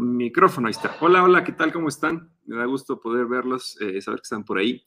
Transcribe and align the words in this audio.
Micrófono, 0.00 0.68
ahí 0.68 0.72
está. 0.72 0.96
Hola, 1.00 1.22
hola, 1.22 1.44
¿qué 1.44 1.52
tal? 1.52 1.72
¿Cómo 1.72 1.88
están? 1.88 2.30
Me 2.46 2.56
da 2.56 2.64
gusto 2.64 3.00
poder 3.00 3.26
verlos, 3.26 3.78
eh, 3.80 4.00
saber 4.00 4.20
que 4.20 4.24
están 4.24 4.44
por 4.44 4.58
ahí. 4.58 4.82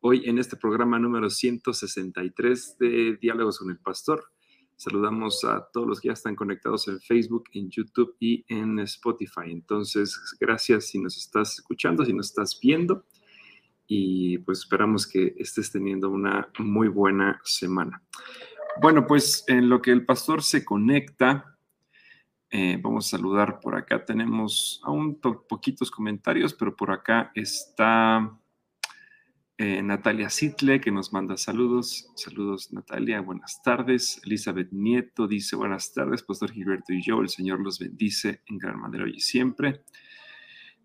Hoy 0.00 0.22
en 0.24 0.38
este 0.38 0.56
programa 0.56 0.98
número 0.98 1.30
163 1.30 2.78
de 2.78 3.16
Diálogos 3.20 3.58
con 3.58 3.70
el 3.70 3.78
Pastor. 3.78 4.24
Saludamos 4.74 5.44
a 5.44 5.68
todos 5.72 5.86
los 5.86 6.00
que 6.00 6.08
ya 6.08 6.14
están 6.14 6.34
conectados 6.34 6.88
en 6.88 7.00
Facebook, 7.00 7.44
en 7.52 7.70
YouTube 7.70 8.16
y 8.18 8.44
en 8.48 8.80
Spotify. 8.80 9.50
Entonces, 9.50 10.18
gracias 10.40 10.86
si 10.86 10.98
nos 10.98 11.16
estás 11.16 11.58
escuchando, 11.58 12.04
si 12.04 12.12
nos 12.12 12.28
estás 12.28 12.58
viendo. 12.60 13.04
Y 13.86 14.38
pues 14.38 14.60
esperamos 14.60 15.06
que 15.06 15.34
estés 15.38 15.70
teniendo 15.70 16.10
una 16.10 16.48
muy 16.58 16.88
buena 16.88 17.40
semana. 17.44 18.02
Bueno, 18.80 19.06
pues 19.06 19.44
en 19.46 19.68
lo 19.68 19.82
que 19.82 19.92
el 19.92 20.06
pastor 20.06 20.42
se 20.42 20.64
conecta, 20.64 21.58
eh, 22.50 22.78
vamos 22.82 23.06
a 23.06 23.16
saludar 23.16 23.60
por 23.60 23.76
acá. 23.76 24.04
Tenemos 24.04 24.80
aún 24.84 25.20
poquitos 25.20 25.90
comentarios, 25.90 26.52
pero 26.54 26.74
por 26.74 26.90
acá 26.90 27.30
está 27.34 28.36
eh, 29.56 29.82
Natalia 29.82 30.30
Sitle 30.30 30.80
que 30.80 30.90
nos 30.90 31.12
manda 31.12 31.36
saludos. 31.36 32.10
Saludos, 32.16 32.72
Natalia. 32.72 33.20
Buenas 33.20 33.62
tardes. 33.62 34.20
Elizabeth 34.24 34.72
Nieto 34.72 35.28
dice 35.28 35.54
buenas 35.54 35.92
tardes, 35.92 36.22
Pastor 36.22 36.50
Gilberto 36.50 36.92
y 36.92 37.02
yo. 37.02 37.20
El 37.20 37.28
Señor 37.28 37.60
los 37.60 37.78
bendice 37.78 38.42
en 38.46 38.58
gran 38.58 38.80
manera 38.80 39.04
hoy 39.04 39.14
y 39.16 39.20
siempre. 39.20 39.84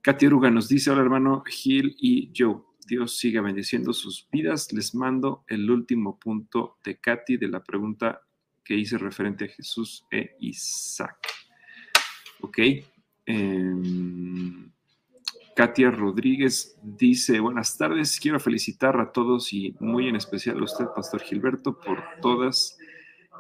Katy 0.02 0.28
Ruga 0.28 0.52
nos 0.52 0.68
dice: 0.68 0.92
Hola, 0.92 1.02
hermano 1.02 1.42
Gil 1.48 1.96
y 1.98 2.32
Joe. 2.36 2.62
Dios 2.86 3.18
siga 3.18 3.42
bendiciendo 3.42 3.92
sus 3.92 4.28
vidas. 4.32 4.72
Les 4.72 4.94
mando 4.94 5.46
el 5.48 5.72
último 5.72 6.20
punto 6.20 6.78
de 6.84 7.00
Katy 7.00 7.38
de 7.38 7.48
la 7.48 7.64
pregunta 7.64 8.22
que 8.64 8.76
hice 8.76 8.98
referente 8.98 9.46
a 9.46 9.48
Jesús 9.48 10.06
e 10.12 10.36
Isaac. 10.42 11.45
Ok. 12.46 12.60
Em, 13.26 14.70
Katia 15.56 15.90
Rodríguez 15.90 16.78
dice, 16.84 17.40
buenas 17.40 17.76
tardes, 17.76 18.20
quiero 18.20 18.40
felicitar 18.40 19.00
a 19.00 19.12
todos 19.12 19.52
y 19.52 19.76
muy 19.80 20.10
en 20.10 20.16
especial 20.16 20.60
a 20.60 20.64
usted, 20.64 20.86
Pastor 20.96 21.22
Gilberto, 21.22 21.80
por 21.80 22.04
todas 22.22 22.78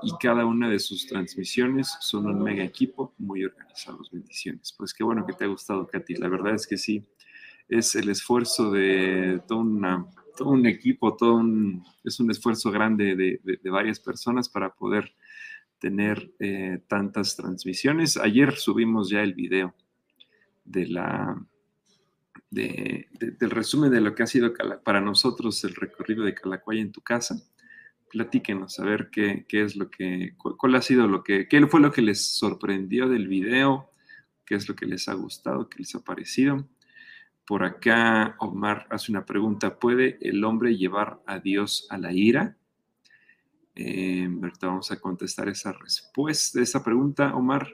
y 0.01 0.11
cada 0.19 0.47
una 0.47 0.69
de 0.69 0.79
sus 0.79 1.05
transmisiones. 1.05 1.95
Son 1.99 2.25
un 2.25 2.41
mega 2.41 2.63
equipo, 2.63 3.13
muy 3.19 3.45
organizados, 3.45 4.09
bendiciones. 4.09 4.73
Pues 4.75 4.91
qué 4.91 5.03
bueno 5.03 5.23
que 5.23 5.33
te 5.33 5.43
ha 5.43 5.47
gustado, 5.47 5.85
Katy. 5.85 6.15
La 6.15 6.27
verdad 6.27 6.55
es 6.55 6.65
que 6.65 6.77
sí, 6.77 7.05
es 7.69 7.93
el 7.93 8.09
esfuerzo 8.09 8.71
de 8.71 9.39
todo, 9.47 9.59
un 9.59 10.65
equipo, 10.65 11.15
todo 11.15 11.43
es 12.03 12.19
un 12.19 12.31
esfuerzo 12.31 12.71
grande 12.71 13.15
de 13.15 13.69
varias 13.69 13.99
personas 13.99 14.49
para 14.49 14.73
poder 14.73 15.13
tener 15.79 16.31
eh, 16.39 16.79
tantas 16.87 17.35
transmisiones. 17.35 18.17
Ayer 18.17 18.55
subimos 18.55 19.09
ya 19.09 19.21
el 19.21 19.33
video 19.33 19.75
de 20.63 20.87
la, 20.87 21.45
del 22.49 23.49
resumen 23.49 23.91
de 23.91 24.01
lo 24.01 24.15
que 24.15 24.23
ha 24.23 24.27
sido 24.27 24.53
para 24.83 25.01
nosotros 25.01 25.63
el 25.63 25.75
recorrido 25.75 26.23
de 26.23 26.33
Calacuaya 26.33 26.81
en 26.81 26.91
tu 26.91 27.01
casa. 27.01 27.35
Platíquenos 28.09 28.79
a 28.79 28.85
ver 28.85 29.09
qué, 29.11 29.45
es 29.50 29.75
lo 29.75 29.89
que, 29.89 30.35
cuál 30.38 30.75
ha 30.75 30.81
sido 30.81 31.07
lo 31.07 31.23
que, 31.23 31.47
qué 31.47 31.66
fue 31.67 31.81
lo 31.81 31.91
que 31.91 32.01
les 32.01 32.25
sorprendió 32.38 33.09
del 33.09 33.27
video, 33.27 33.91
qué 34.45 34.55
es 34.55 34.69
lo 34.69 34.75
que 34.75 34.85
les 34.85 35.07
ha 35.09 35.13
gustado, 35.13 35.69
qué 35.69 35.79
les 35.79 35.94
ha 35.95 36.03
parecido. 36.03 36.67
Por 37.45 37.63
acá 37.63 38.35
Omar 38.39 38.88
hace 38.89 39.11
una 39.11 39.25
pregunta, 39.25 39.77
¿puede 39.77 40.17
el 40.21 40.44
hombre 40.44 40.77
llevar 40.77 41.21
a 41.27 41.39
Dios 41.39 41.88
a 41.89 41.97
la 41.97 42.11
ira? 42.13 42.57
Eh, 43.75 44.30
vamos 44.62 44.91
a 44.91 45.00
contestar 45.00 45.50
esa 45.50 45.74
respuesta, 45.74 46.62
esa 46.62 46.84
pregunta, 46.84 47.36
Omar. 47.36 47.68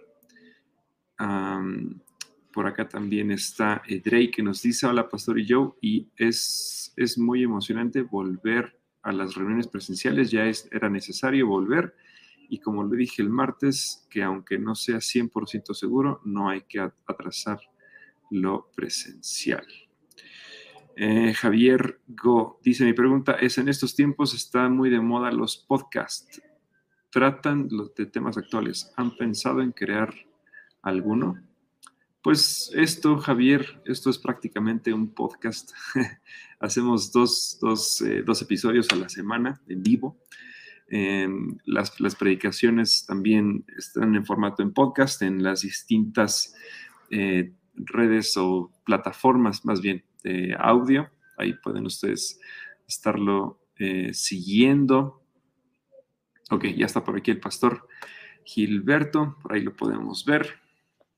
por 2.51 2.67
acá 2.67 2.89
también 2.89 3.31
está 3.31 3.81
Drake 3.87 4.31
que 4.31 4.43
nos 4.43 4.61
dice, 4.61 4.87
hola 4.87 5.07
Pastor 5.07 5.39
y 5.39 5.45
yo, 5.45 5.77
y 5.81 6.09
es, 6.17 6.93
es 6.97 7.17
muy 7.17 7.43
emocionante 7.43 8.01
volver 8.01 8.77
a 9.03 9.11
las 9.11 9.35
reuniones 9.35 9.67
presenciales, 9.67 10.31
ya 10.31 10.45
es, 10.45 10.67
era 10.71 10.89
necesario 10.89 11.47
volver, 11.47 11.95
y 12.49 12.59
como 12.59 12.83
le 12.83 12.97
dije 12.97 13.21
el 13.21 13.29
martes, 13.29 14.05
que 14.09 14.23
aunque 14.23 14.59
no 14.59 14.75
sea 14.75 14.97
100% 14.97 15.73
seguro, 15.73 16.21
no 16.25 16.49
hay 16.49 16.61
que 16.63 16.79
atrasar 16.79 17.59
lo 18.29 18.69
presencial. 18.75 19.65
Eh, 20.95 21.33
Javier 21.33 21.99
Go 22.07 22.59
dice, 22.63 22.85
mi 22.85 22.93
pregunta 22.93 23.33
es, 23.33 23.57
en 23.57 23.69
estos 23.69 23.95
tiempos 23.95 24.33
están 24.33 24.75
muy 24.75 24.89
de 24.89 24.99
moda 24.99 25.31
los 25.31 25.57
podcasts. 25.57 26.41
¿Tratan 27.09 27.69
de 27.95 28.05
temas 28.05 28.37
actuales? 28.37 28.91
¿Han 28.95 29.15
pensado 29.15 29.61
en 29.61 29.71
crear 29.71 30.13
alguno? 30.81 31.41
Pues 32.21 32.71
esto, 32.75 33.17
Javier, 33.17 33.81
esto 33.85 34.09
es 34.09 34.17
prácticamente 34.17 34.93
un 34.93 35.13
podcast. 35.13 35.71
Hacemos 36.59 37.11
dos, 37.11 37.57
eh, 38.05 38.23
dos, 38.25 38.41
episodios 38.41 38.87
a 38.91 38.95
la 38.95 39.09
semana 39.09 39.59
en 39.67 39.81
vivo. 39.81 40.19
Em, 40.87 41.57
las, 41.65 41.99
las, 41.99 42.15
predicaciones 42.15 43.05
también 43.05 43.65
están 43.77 44.15
en 44.15 44.25
formato 44.25 44.61
en 44.61 44.73
podcast 44.73 45.21
en 45.21 45.41
las 45.41 45.61
distintas 45.61 46.53
eh, 47.09 47.53
redes 47.75 48.35
o 48.37 48.71
plataformas 48.85 49.65
más 49.65 49.81
bien 49.81 50.03
de 50.23 50.55
audio. 50.57 51.09
Ahí 51.37 51.53
pueden 51.53 51.85
ustedes 51.85 52.39
estarlo 52.87 53.59
eh, 53.79 54.13
siguiendo. 54.13 55.23
Ok, 56.49 56.65
ya 56.75 56.85
está 56.85 57.03
por 57.03 57.17
aquí 57.17 57.31
el 57.31 57.39
pastor 57.39 57.87
Gilberto, 58.43 59.37
por 59.41 59.53
ahí 59.53 59.61
lo 59.61 59.75
podemos 59.75 60.25
ver. 60.25 60.47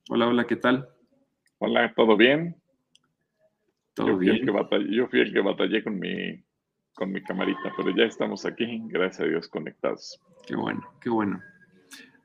Hola, 0.10 0.28
hola, 0.28 0.46
¿qué 0.46 0.56
tal? 0.56 0.90
Hola, 1.58 1.94
¿todo 1.96 2.16
bien? 2.18 2.56
¿Todo 3.94 4.08
yo, 4.08 4.18
bien? 4.18 4.46
yo 4.92 5.08
fui 5.08 5.22
el 5.22 5.34
que 5.34 5.40
batallé 5.40 5.84
con 5.84 6.00
mi, 6.00 6.44
con 6.94 7.12
mi 7.12 7.22
camarita, 7.24 7.74
pero 7.76 7.96
ya 7.96 8.04
estamos 8.04 8.46
aquí, 8.46 8.82
gracias 8.88 9.22
a 9.22 9.30
Dios, 9.30 9.48
conectados. 9.48 10.20
Qué 10.46 10.56
bueno, 10.56 10.82
qué 11.02 11.10
bueno. 11.10 11.42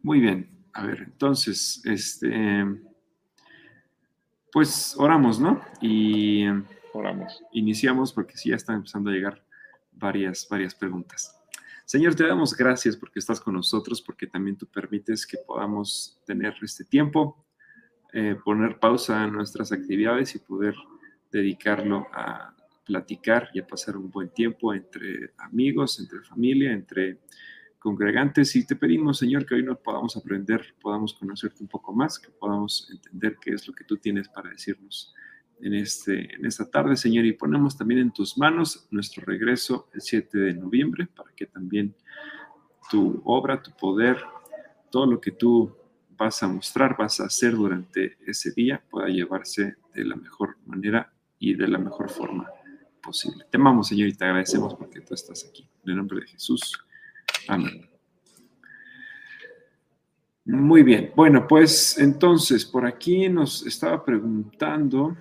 Muy 0.03 0.21
bien. 0.21 0.51
A 0.75 0.87
ver, 0.87 1.01
entonces, 1.01 1.83
este, 1.85 2.65
pues 4.53 4.95
oramos, 4.99 5.39
¿no? 5.39 5.61
Y 5.81 6.45
oramos. 6.93 7.43
Iniciamos 7.53 8.13
porque 8.13 8.37
sí 8.37 8.51
ya 8.51 8.57
están 8.57 8.77
empezando 8.77 9.11
a 9.11 9.13
llegar 9.13 9.43
varias, 9.93 10.47
varias 10.49 10.75
preguntas. 10.75 11.35
Señor, 11.85 12.15
te 12.15 12.27
damos 12.27 12.55
gracias 12.55 12.97
porque 12.97 13.19
estás 13.19 13.41
con 13.41 13.55
nosotros, 13.55 14.03
porque 14.03 14.27
también 14.27 14.57
tú 14.57 14.67
permites 14.67 15.27
que 15.27 15.39
podamos 15.39 16.21
tener 16.27 16.55
este 16.61 16.85
tiempo, 16.85 17.47
eh, 18.13 18.37
poner 18.45 18.79
pausa 18.79 19.23
a 19.23 19.27
nuestras 19.27 19.73
actividades 19.73 20.35
y 20.35 20.39
poder 20.39 20.75
dedicarlo 21.31 22.07
a 22.13 22.55
platicar 22.85 23.51
y 23.53 23.61
a 23.61 23.67
pasar 23.67 23.97
un 23.97 24.11
buen 24.11 24.31
tiempo 24.31 24.75
entre 24.75 25.33
amigos, 25.39 25.99
entre 26.01 26.21
familia, 26.21 26.73
entre 26.73 27.21
congregantes 27.89 28.55
y 28.55 28.67
te 28.67 28.77
pedimos, 28.77 29.17
Señor, 29.17 29.47
que 29.47 29.55
hoy 29.55 29.63
nos 29.63 29.79
podamos 29.79 30.15
aprender, 30.15 30.75
podamos 30.79 31.15
conocerte 31.15 31.63
un 31.63 31.69
poco 31.69 31.95
más, 31.95 32.19
que 32.19 32.29
podamos 32.31 32.87
entender 32.93 33.39
qué 33.41 33.53
es 33.53 33.67
lo 33.67 33.73
que 33.73 33.85
tú 33.85 33.97
tienes 33.97 34.29
para 34.29 34.51
decirnos 34.51 35.15
en, 35.63 35.73
este, 35.73 36.35
en 36.35 36.45
esta 36.45 36.71
tarde, 36.71 36.99
Señor, 36.99 37.25
y 37.25 37.33
ponemos 37.33 37.79
también 37.79 38.01
en 38.01 38.11
tus 38.11 38.37
manos 38.37 38.87
nuestro 38.91 39.25
regreso 39.25 39.89
el 39.95 40.03
7 40.03 40.37
de 40.37 40.53
noviembre 40.53 41.07
para 41.07 41.31
que 41.35 41.47
también 41.47 41.95
tu 42.91 43.23
obra, 43.25 43.63
tu 43.63 43.71
poder, 43.75 44.19
todo 44.91 45.07
lo 45.07 45.19
que 45.19 45.31
tú 45.31 45.75
vas 46.11 46.43
a 46.43 46.49
mostrar, 46.49 46.95
vas 46.95 47.21
a 47.21 47.25
hacer 47.25 47.57
durante 47.57 48.19
ese 48.27 48.53
día 48.53 48.85
pueda 48.91 49.09
llevarse 49.09 49.77
de 49.95 50.05
la 50.05 50.17
mejor 50.17 50.59
manera 50.67 51.11
y 51.39 51.55
de 51.55 51.69
la 51.69 51.79
mejor 51.79 52.11
forma 52.11 52.51
posible. 53.03 53.47
Te 53.51 53.57
amamos, 53.57 53.89
Señor, 53.89 54.09
y 54.09 54.13
te 54.13 54.27
agradecemos 54.27 54.75
porque 54.75 55.01
tú 55.01 55.15
estás 55.15 55.47
aquí. 55.49 55.67
En 55.85 55.93
el 55.93 55.97
nombre 55.97 56.21
de 56.21 56.27
Jesús. 56.27 56.85
Amén. 57.49 57.89
Muy 60.45 60.83
bien. 60.83 61.13
Bueno, 61.15 61.47
pues 61.47 61.99
entonces 61.99 62.65
por 62.65 62.87
aquí 62.87 63.29
nos 63.29 63.67
estaba 63.67 64.05
preguntando, 64.05 65.17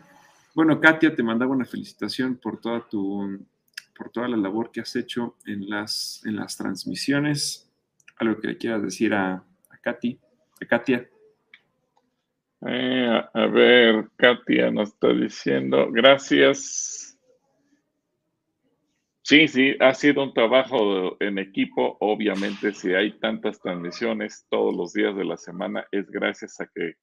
bueno, 0.53 0.79
Katia 0.79 1.13
te 1.13 1.23
mandaba 1.23 1.51
una 1.51 1.65
felicitación 1.65 2.37
por 2.37 2.61
toda 2.61 2.87
tu, 2.87 3.45
por 3.95 4.09
toda 4.09 4.27
la 4.27 4.37
labor 4.37 4.71
que 4.71 4.81
has 4.81 4.95
hecho 4.95 5.35
en 5.45 5.69
las, 5.69 6.21
en 6.25 6.37
las 6.37 6.55
transmisiones. 6.55 7.69
Algo 8.19 8.39
que 8.39 8.47
le 8.47 8.57
quieras 8.57 8.81
decir 8.81 9.13
a, 9.13 9.43
Katy, 9.81 10.19
a 10.61 10.65
Katia. 10.65 11.09
Eh, 12.65 13.21
a 13.33 13.45
ver, 13.47 14.09
Katia 14.15 14.71
nos 14.71 14.89
está 14.89 15.09
diciendo, 15.13 15.89
gracias 15.91 16.96
Sí, 19.27 19.49
sí, 19.49 19.75
ha 19.81 19.93
sido 19.93 20.23
un 20.23 20.33
trabajo 20.33 21.17
en 21.21 21.37
equipo. 21.37 21.97
Obviamente, 21.99 22.73
si 22.73 22.93
hay 22.93 23.19
tantas 23.19 23.59
transmisiones 23.59 24.47
todos 24.49 24.73
los 24.73 24.93
días 24.93 25.17
de 25.17 25.25
la 25.25 25.35
semana, 25.35 25.85
es 25.91 26.09
gracias 26.09 26.61
a 26.61 26.67
que 26.73 26.93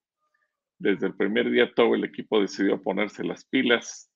desde 0.78 1.08
el 1.08 1.16
primer 1.16 1.50
día 1.50 1.70
todo 1.74 1.94
el 1.94 2.02
equipo 2.02 2.40
decidió 2.40 2.80
ponerse 2.80 3.24
las 3.24 3.44
pilas. 3.44 4.10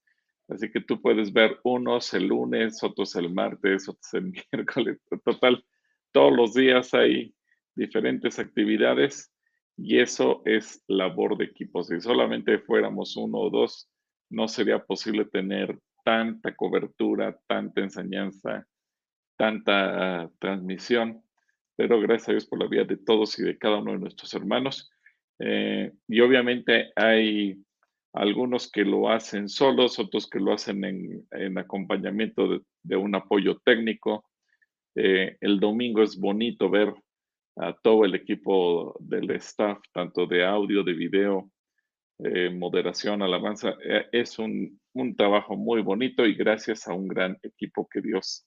Así 0.49 0.71
que 0.71 0.81
tú 0.81 1.03
puedes 1.03 1.35
ver 1.35 1.59
unos 1.65 2.15
el 2.15 2.29
lunes, 2.29 2.83
otros 2.83 3.15
el 3.15 3.31
martes, 3.31 3.87
otros 3.91 4.15
el 4.15 4.33
miércoles. 4.53 4.99
Total, 5.23 5.63
todos 6.11 6.35
los 6.35 6.55
días 6.55 6.95
hay 6.95 7.35
diferentes 7.75 8.39
actividades 8.39 9.31
y 9.77 9.99
eso 9.99 10.41
es 10.47 10.83
labor 10.89 11.37
de 11.37 11.45
equipo. 11.45 11.83
Si 11.83 12.01
solamente 12.01 12.59
fuéramos 12.59 13.19
uno 13.19 13.37
o 13.37 13.51
dos, 13.51 13.91
no 14.31 14.49
sería 14.49 14.83
posible 14.83 15.27
tener 15.27 15.79
tanta 16.09 16.57
cobertura, 16.57 17.39
tanta 17.47 17.83
enseñanza, 17.83 18.67
tanta 19.37 20.31
transmisión. 20.39 21.23
Pero 21.77 22.01
gracias 22.01 22.31
a 22.31 22.33
Dios 22.33 22.47
por 22.47 22.61
la 22.61 22.67
vida 22.67 22.85
de 22.85 22.97
todos 22.97 23.39
y 23.39 23.43
de 23.43 23.59
cada 23.59 23.77
uno 23.77 23.93
de 23.93 23.99
nuestros 23.99 24.33
hermanos. 24.33 24.91
Eh, 25.39 25.93
y 26.09 26.21
obviamente 26.21 26.93
hay 26.97 27.63
algunos 28.15 28.73
que 28.73 28.87
lo 28.87 29.11
hacen 29.11 29.51
solos, 29.51 29.99
otros 29.99 30.31
que 30.31 30.41
lo 30.41 30.55
hacen 30.55 30.83
en, 31.31 31.59
acompañamiento 31.59 32.63
de, 32.83 32.97
un 32.97 33.15
apoyo 33.15 33.59
técnico. 33.63 34.25
Eh, 34.95 35.37
el 35.43 35.61
domingo 35.61 36.03
es 36.03 36.19
bonito 36.19 36.71
ver 36.71 36.95
a 37.57 37.75
todo 37.75 38.07
el 38.07 38.15
equipo 38.15 38.97
del 38.99 39.31
staff, 39.33 39.79
tanto 39.93 40.27
de 40.27 40.43
audio, 40.43 40.83
de 40.83 40.95
video, 40.95 41.51
eh, 42.21 42.49
moderación, 42.49 43.21
alabanza. 43.21 43.77
es 44.11 44.39
un, 44.39 44.81
un, 45.01 45.17
trabajo 45.17 45.57
muy 45.57 45.83
bonito 45.83 46.27
y 46.27 46.35
gracias 46.35 46.89
a 46.89 46.95
un 46.95 47.09
gran 47.09 47.39
equipo 47.43 47.89
que 47.89 48.01
Dios 48.01 48.47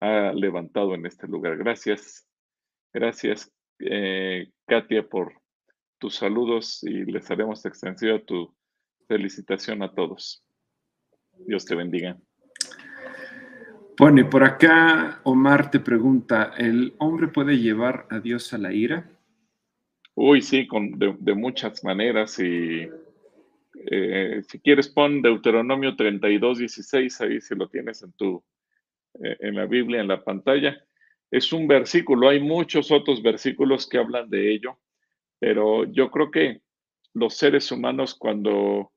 ha 0.00 0.32
levantado 0.32 0.94
en 0.94 1.06
este 1.06 1.26
lugar. 1.26 1.56
Gracias, 1.56 2.26
gracias, 2.92 3.52
Katia, 4.66 5.08
por 5.08 5.34
tus 5.98 6.16
saludos 6.16 6.82
y 6.82 7.04
les 7.04 7.30
haremos 7.30 7.64
extensiva 7.64 8.18
tu 8.20 8.54
felicitación 9.06 9.82
a 9.82 9.92
todos. 9.92 10.44
Dios 11.46 11.64
te 11.64 11.74
bendiga. 11.74 12.18
Bueno, 13.98 14.20
y 14.20 14.24
por 14.24 14.42
acá 14.42 15.20
Omar 15.22 15.70
te 15.70 15.78
pregunta, 15.78 16.54
¿el 16.56 16.94
hombre 16.98 17.28
puede 17.28 17.58
llevar 17.58 18.06
a 18.10 18.20
Dios 18.20 18.52
a 18.52 18.58
la 18.58 18.72
ira? 18.72 19.08
Uy, 20.14 20.42
sí, 20.42 20.66
con, 20.66 20.98
de, 20.98 21.34
muchas 21.34 21.84
maneras. 21.84 22.38
Y 22.38 22.88
eh, 23.90 24.42
si 24.48 24.60
quieres, 24.60 24.88
pon 24.88 25.22
Deuteronomio 25.22 25.96
32, 25.96 26.58
16, 26.58 27.20
ahí 27.20 27.40
si 27.40 27.54
lo 27.54 27.68
tienes 27.68 28.02
en 28.02 28.12
tu, 28.12 28.42
eh, 29.22 29.36
en 29.40 29.56
la 29.56 29.66
Biblia, 29.66 30.00
en 30.00 30.08
la 30.08 30.22
pantalla. 30.22 30.76
Es 31.30 31.52
un 31.52 31.66
versículo, 31.66 32.28
hay 32.28 32.40
muchos 32.40 32.90
otros 32.90 33.22
versículos 33.22 33.88
que 33.88 33.98
hablan 33.98 34.28
de 34.28 34.52
ello. 34.52 34.78
Pero 35.38 35.84
yo 35.84 36.10
creo 36.10 36.30
que 36.30 36.60
los 37.14 37.34
seres 37.34 37.72
humanos 37.72 38.14
cuando 38.14 38.92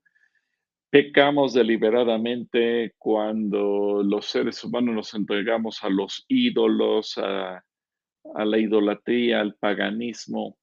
pecamos 0.95 1.53
deliberadamente, 1.53 2.93
cuando 2.97 4.01
los 4.01 4.27
seres 4.27 4.63
humanos 4.63 4.95
nos 4.95 5.13
entregamos 5.13 5.83
a 5.83 5.89
los 5.89 6.23
ídolos, 6.29 7.17
a, 7.17 7.63
la 8.23 8.57
idolatría, 8.57 9.41
al 9.41 9.55
paganismo, 9.55 10.57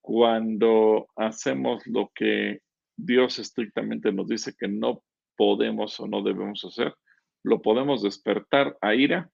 cuando 0.00 1.06
hacemos 1.16 1.86
lo 1.86 2.10
que 2.14 2.60
Dios 2.96 3.38
estrictamente 3.38 4.12
nos 4.12 4.28
dice 4.28 4.54
que 4.58 4.68
no 4.68 5.02
podemos 5.36 5.98
o 6.00 6.06
no 6.06 6.22
debemos 6.22 6.64
hacer, 6.64 6.94
lo 7.42 7.62
podemos 7.62 8.02
despertar 8.02 8.76
a 8.80 8.94
ira 8.94 9.30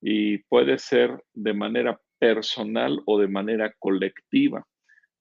y 0.00 0.38
puede 0.44 0.78
ser 0.78 1.22
de 1.34 1.54
manera 1.54 2.00
personal 2.18 3.02
o 3.06 3.18
de 3.18 3.28
manera 3.28 3.74
colectiva 3.78 4.66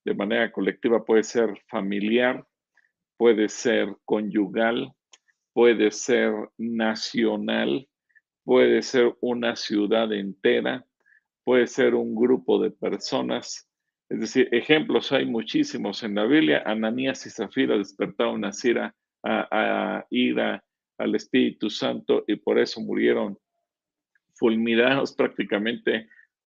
de 0.04 0.16
manera 0.16 0.52
colectiva 0.52 1.06
puede 1.06 1.24
ser 1.24 1.50
familiar, 1.68 2.46
puede 3.18 3.50
ser 3.50 3.96
conyugal, 4.06 4.92
puede 5.54 5.92
ser 5.92 6.34
nacional, 6.58 7.88
puede 8.44 8.82
ser 8.82 9.16
una 9.22 9.56
ciudad 9.56 10.12
entera, 10.12 10.86
puede 11.44 11.68
ser 11.68 11.94
un 11.94 12.16
grupo 12.16 12.62
de 12.62 12.72
personas. 12.72 13.70
Es 14.12 14.20
decir, 14.20 14.50
ejemplos 14.52 15.14
hay 15.14 15.26
muchísimos 15.26 16.04
en 16.04 16.16
la 16.16 16.26
Biblia. 16.26 16.64
Ananías 16.66 17.26
y 17.26 17.30
Zafira 17.30 17.78
despertaron 17.78 18.44
a, 18.44 18.52
a, 19.24 20.06
ira 20.10 20.62
al 20.98 21.16
Espíritu 21.16 21.70
Santo 21.70 22.26
y 22.28 22.36
por 22.36 22.60
eso 22.60 22.82
murieron 22.82 23.38
fulminados 24.34 25.16
prácticamente 25.16 26.10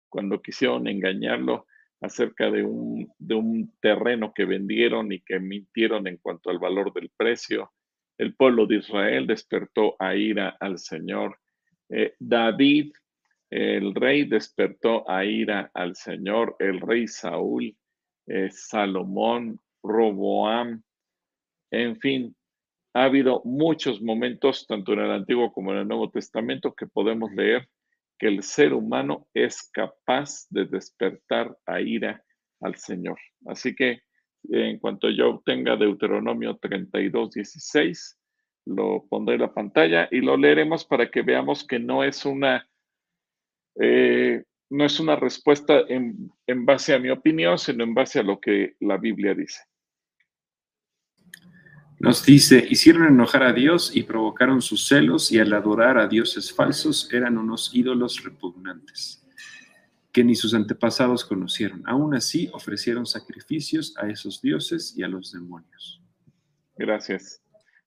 cuando 0.09 0.41
quisieron 0.41 0.89
engañarlo 0.89 1.67
acerca 2.01 2.51
de 2.51 2.65
un, 2.65 3.12
de 3.19 3.35
un 3.35 3.71
terreno 3.83 4.33
que 4.35 4.47
vendieron 4.47 5.12
y 5.12 5.21
que 5.21 5.39
mintieron 5.39 6.07
en 6.07 6.17
cuanto 6.17 6.49
al 6.49 6.59
valor 6.59 6.95
del 6.95 7.11
precio. 7.15 7.73
El 8.17 8.35
pueblo 8.37 8.67
de 8.67 8.77
Israel 8.77 9.27
despertó 9.27 9.97
a 9.99 10.17
ira 10.17 10.57
al 10.61 10.79
Señor. 10.79 11.37
Eh, 11.91 12.15
David, 12.19 12.95
el 13.50 13.94
rey, 13.94 14.25
despertó 14.25 15.08
a 15.11 15.25
ira 15.25 15.70
al 15.75 15.97
Señor. 15.97 16.56
El 16.58 16.81
rey 16.81 17.08
Saúl, 17.08 17.76
eh, 18.26 18.49
Salomón, 18.50 19.61
Roboam, 19.82 20.82
en 21.70 21.99
fin, 22.00 22.37
ha 22.94 23.05
habido 23.05 23.43
muchos 23.44 24.02
momentos, 24.02 24.67
tanto 24.67 24.93
en 24.93 25.00
el 25.00 25.11
Antiguo 25.12 25.52
como 25.52 25.73
en 25.73 25.79
el 25.79 25.88
Nuevo 25.88 26.11
Testamento, 26.11 26.75
que 26.75 26.87
podemos 26.87 27.31
leer 27.32 27.69
que 28.19 28.29
el 28.29 28.43
ser 28.43 28.75
humano 28.75 29.29
es 29.32 29.70
capaz 29.73 30.47
de 30.50 30.67
despertar 30.67 31.56
a 31.67 31.81
ira 31.81 32.23
al 32.61 32.76
Señor. 32.76 33.19
Así 33.47 33.75
que 33.75 34.02
en 34.49 34.79
cuanto 34.79 35.08
yo 35.11 35.31
obtenga 35.31 35.76
Deuteronomio 35.76 36.56
32, 36.56 37.31
16, 37.31 38.19
lo 38.67 39.06
pondré 39.08 39.37
en 39.37 39.43
la 39.43 39.55
pantalla 39.55 40.08
y 40.11 40.20
lo 40.20 40.37
leeremos 40.37 40.85
para 40.85 41.11
que 41.11 41.23
veamos 41.23 41.67
que 41.67 41.79
no 41.79 42.05
es 42.05 42.25
una, 42.26 42.69
eh, 43.76 44.44
no 44.70 44.84
es 44.84 45.00
una 45.00 45.17
respuesta 45.17 45.81
en, 45.88 46.31
en 46.46 46.64
base 46.64 46.94
a 46.94 46.99
mi 46.99 47.11
opinión, 47.11 47.58
sino 47.58 47.84
en 47.84 47.94
base 47.94 48.20
a 48.20 48.22
lo 48.22 48.40
que 48.40 48.75
la 48.81 48.96
Biblia 48.96 49.34
dice. 49.34 49.61
Nos 51.99 52.25
dice, 52.25 52.66
hicieron 52.71 53.06
enojar 53.06 53.42
a 53.42 53.52
Dios 53.52 53.95
y 53.95 54.04
provocaron 54.04 54.62
sus 54.62 54.87
celos 54.87 55.30
y 55.33 55.38
al 55.38 55.52
adorar 55.52 55.99
a 55.99 56.09
dioses 56.09 56.50
falsos 56.50 57.12
eran 57.12 57.37
unos 57.37 57.75
ídolos 57.75 58.25
repugnantes 58.25 59.21
que 60.12 60.25
ni 60.25 60.35
sus 60.35 60.54
antepasados 60.54 61.25
conocieron. 61.25 61.83
Aún 61.87 62.14
así 62.14 62.50
ofrecieron 62.52 63.06
sacrificios 63.06 63.95
a 63.97 64.09
esos 64.09 64.40
dioses 64.40 64.95
y 64.97 65.02
a 65.02 65.09
los 65.09 65.33
demonios. 65.33 66.02
Gracias. 66.76 67.42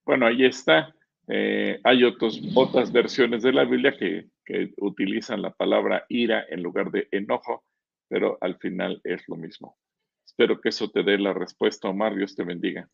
Bueno, 0.05 0.27
ahí 0.27 0.46
está. 0.46 0.93
Eh, 1.27 1.80
hay 1.84 2.03
otras 2.03 2.92
versiones 2.92 3.44
de 3.44 3.53
la 3.53 3.63
Biblia 3.63 3.96
que, 3.98 4.27
que 4.46 4.74
utilizan 4.77 5.42
la 5.42 5.51
palabra 5.51 6.06
ira 6.10 6.46
en 6.50 6.62
lugar 6.62 6.92
de 6.92 7.08
enojo, 7.12 7.63
pero 8.10 8.38
al 8.42 8.58
final 8.58 9.00
es 9.03 9.22
lo 9.27 9.36
mismo. 9.36 9.77
Espero 10.25 10.60
que 10.60 10.70
eso 10.70 10.89
te 10.89 11.03
dé 11.03 11.18
la 11.18 11.34
respuesta, 11.34 11.89
Omar. 11.89 12.15
Dios 12.15 12.36
te 12.36 12.44
bendiga. 12.44 12.89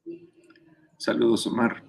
Saludos, 0.97 1.47
Omar. 1.47 1.83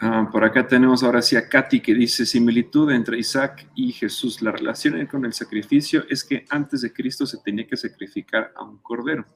Ah, 0.00 0.28
por 0.30 0.44
acá 0.44 0.64
tenemos 0.64 1.02
ahora 1.02 1.20
sí 1.20 1.34
a 1.34 1.48
Katy 1.48 1.80
que 1.80 1.92
dice 1.92 2.24
similitud 2.24 2.92
entre 2.92 3.18
Isaac 3.18 3.68
y 3.74 3.90
Jesús. 3.90 4.40
La 4.40 4.52
relación 4.52 5.04
con 5.06 5.24
el 5.24 5.32
sacrificio 5.32 6.04
es 6.08 6.22
que 6.22 6.44
antes 6.50 6.82
de 6.82 6.92
Cristo 6.92 7.26
se 7.26 7.38
tenía 7.38 7.66
que 7.66 7.76
sacrificar 7.76 8.52
a 8.54 8.62
un 8.62 8.78
cordero. 8.78 9.26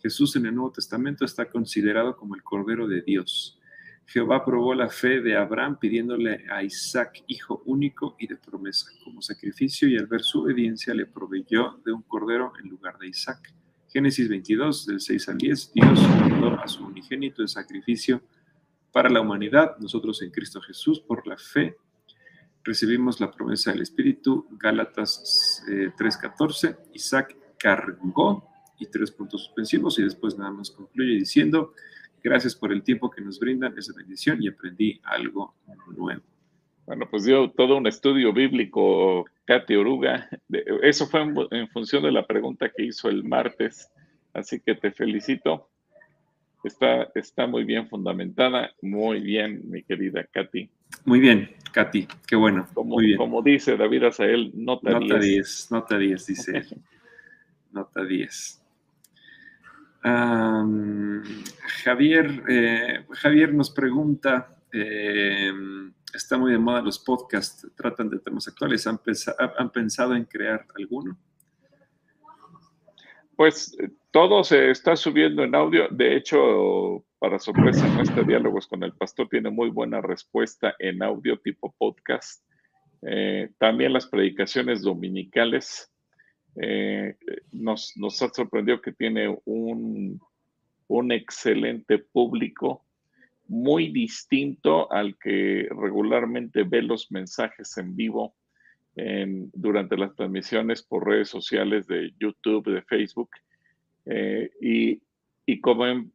Jesús 0.00 0.34
en 0.36 0.46
el 0.46 0.54
Nuevo 0.54 0.72
Testamento 0.72 1.26
está 1.26 1.50
considerado 1.50 2.16
como 2.16 2.34
el 2.34 2.42
cordero 2.42 2.88
de 2.88 3.02
Dios. 3.02 3.57
Jehová 4.08 4.42
probó 4.42 4.74
la 4.74 4.88
fe 4.88 5.20
de 5.20 5.36
Abraham 5.36 5.78
pidiéndole 5.78 6.46
a 6.50 6.62
Isaac, 6.62 7.22
hijo 7.26 7.62
único 7.66 8.16
y 8.18 8.26
de 8.26 8.36
promesa, 8.36 8.90
como 9.04 9.20
sacrificio 9.20 9.86
y 9.86 9.98
al 9.98 10.06
ver 10.06 10.22
su 10.22 10.44
obediencia 10.44 10.94
le 10.94 11.04
proveyó 11.04 11.78
de 11.84 11.92
un 11.92 12.00
cordero 12.00 12.54
en 12.62 12.70
lugar 12.70 12.96
de 12.98 13.08
Isaac. 13.08 13.52
Génesis 13.92 14.26
22, 14.26 14.86
del 14.86 15.00
6 15.00 15.28
al 15.28 15.36
10, 15.36 15.72
Dios 15.74 16.08
mandó 16.20 16.58
a 16.58 16.66
su 16.68 16.86
unigénito 16.86 17.42
en 17.42 17.48
sacrificio 17.48 18.22
para 18.92 19.10
la 19.10 19.20
humanidad, 19.20 19.76
nosotros 19.78 20.22
en 20.22 20.30
Cristo 20.30 20.62
Jesús, 20.62 21.00
por 21.00 21.26
la 21.26 21.36
fe, 21.36 21.76
recibimos 22.64 23.20
la 23.20 23.30
promesa 23.30 23.72
del 23.72 23.82
Espíritu, 23.82 24.48
Gálatas 24.52 25.62
3.14, 25.66 26.70
eh, 26.70 26.76
Isaac 26.94 27.36
cargó, 27.58 28.48
y 28.78 28.86
tres 28.86 29.10
puntos 29.10 29.44
suspensivos, 29.44 29.98
y 29.98 30.04
después 30.04 30.38
nada 30.38 30.52
más 30.52 30.70
concluye 30.70 31.14
diciendo, 31.14 31.74
gracias 32.22 32.54
por 32.54 32.72
el 32.72 32.82
tiempo 32.82 33.10
que 33.10 33.20
nos 33.20 33.38
brindan, 33.38 33.76
esa 33.76 33.92
bendición, 33.96 34.42
y 34.42 34.48
aprendí 34.48 35.00
algo 35.04 35.54
nuevo. 35.96 36.22
Bueno, 36.86 37.06
pues 37.10 37.24
dio 37.24 37.50
todo 37.50 37.76
un 37.76 37.86
estudio 37.86 38.32
bíblico, 38.32 39.26
Katy 39.44 39.76
Oruga. 39.76 40.28
Eso 40.82 41.06
fue 41.06 41.20
en, 41.50 41.68
función 41.68 42.02
de 42.02 42.12
la 42.12 42.26
pregunta 42.26 42.70
que 42.74 42.84
hizo 42.84 43.10
el 43.10 43.24
martes, 43.24 43.92
así 44.32 44.60
que 44.60 44.74
te 44.74 44.90
felicito. 44.90 45.68
Está, 46.64 47.10
está 47.14 47.46
muy 47.46 47.64
bien 47.64 47.88
fundamentada, 47.88 48.72
muy 48.80 49.20
bien, 49.20 49.62
mi 49.70 49.82
querida 49.82 50.24
Katy. 50.24 50.70
Muy 51.04 51.20
bien. 51.20 51.50
Katy, 51.72 52.08
qué 52.26 52.36
bueno. 52.36 52.66
Como, 52.72 52.96
muy 52.96 53.06
bien. 53.06 53.18
como 53.18 53.42
dice 53.42 53.76
David 53.76 54.04
Azael, 54.04 54.52
nota, 54.54 54.90
nota 54.90 55.18
10. 55.18 55.20
10. 55.20 55.68
Nota 55.70 55.98
10, 55.98 56.26
dice 56.26 56.56
él. 56.56 56.66
nota 57.70 58.02
10. 58.02 58.57
Javier, 61.84 62.42
eh, 62.48 63.04
Javier 63.10 63.54
nos 63.54 63.70
pregunta, 63.70 64.58
eh, 64.72 65.52
está 66.14 66.38
muy 66.38 66.52
de 66.52 66.58
moda 66.58 66.82
los 66.82 66.98
podcasts, 66.98 67.66
tratan 67.76 68.10
de 68.10 68.18
temas 68.18 68.48
actuales, 68.48 68.86
¿han, 68.86 68.98
pensa, 68.98 69.34
¿han 69.58 69.70
pensado 69.70 70.14
en 70.14 70.24
crear 70.24 70.66
alguno? 70.76 71.18
Pues 73.36 73.76
todo 74.10 74.42
se 74.42 74.70
está 74.70 74.96
subiendo 74.96 75.44
en 75.44 75.54
audio. 75.54 75.86
De 75.90 76.16
hecho, 76.16 77.04
para 77.18 77.38
sorpresa, 77.38 77.86
nuestro 77.88 78.24
Diálogos 78.24 78.66
con 78.66 78.82
el 78.82 78.92
Pastor 78.92 79.28
tiene 79.28 79.50
muy 79.50 79.70
buena 79.70 80.00
respuesta 80.00 80.74
en 80.78 81.02
audio 81.02 81.38
tipo 81.38 81.74
podcast. 81.78 82.44
Eh, 83.02 83.50
también 83.58 83.92
las 83.92 84.06
predicaciones 84.06 84.82
dominicales 84.82 85.92
eh, 86.56 87.16
nos, 87.52 87.96
nos, 87.96 88.20
ha 88.22 88.28
sorprendido 88.28 88.80
que 88.80 88.92
tiene 88.92 89.36
un, 89.44 90.20
un, 90.88 91.12
excelente 91.12 91.98
público, 91.98 92.84
muy 93.46 93.88
distinto 93.92 94.90
al 94.92 95.16
que 95.18 95.68
regularmente 95.70 96.64
ve 96.64 96.82
los 96.82 97.10
mensajes 97.10 97.76
en 97.78 97.96
vivo 97.96 98.34
durante 99.52 99.96
las 99.96 100.12
transmisiones 100.16 100.82
por 100.82 101.06
redes 101.06 101.28
sociales 101.28 101.86
de 101.86 102.12
YouTube, 102.18 102.68
de 102.72 102.82
Facebook. 102.82 103.30
Eh, 104.06 104.50
y, 104.60 105.02
y, 105.46 105.60
como 105.60 105.86
en, 105.86 106.10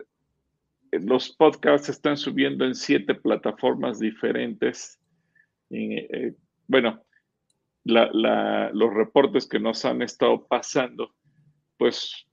los 0.92 1.30
podcasts 1.36 1.90
están 1.90 2.18
subiendo 2.18 2.66
en 2.66 2.76
siete 2.76 3.16
plataformas 3.16 4.00
diferentes, 4.00 5.00
eh, 5.70 6.34
bueno, 6.68 7.04
los 7.86 8.94
reportes 8.94 9.48
que 9.48 9.60
nos 9.60 9.86
han 9.86 10.02
estado 10.02 10.46
pasando, 10.48 11.14
pues 11.78 12.28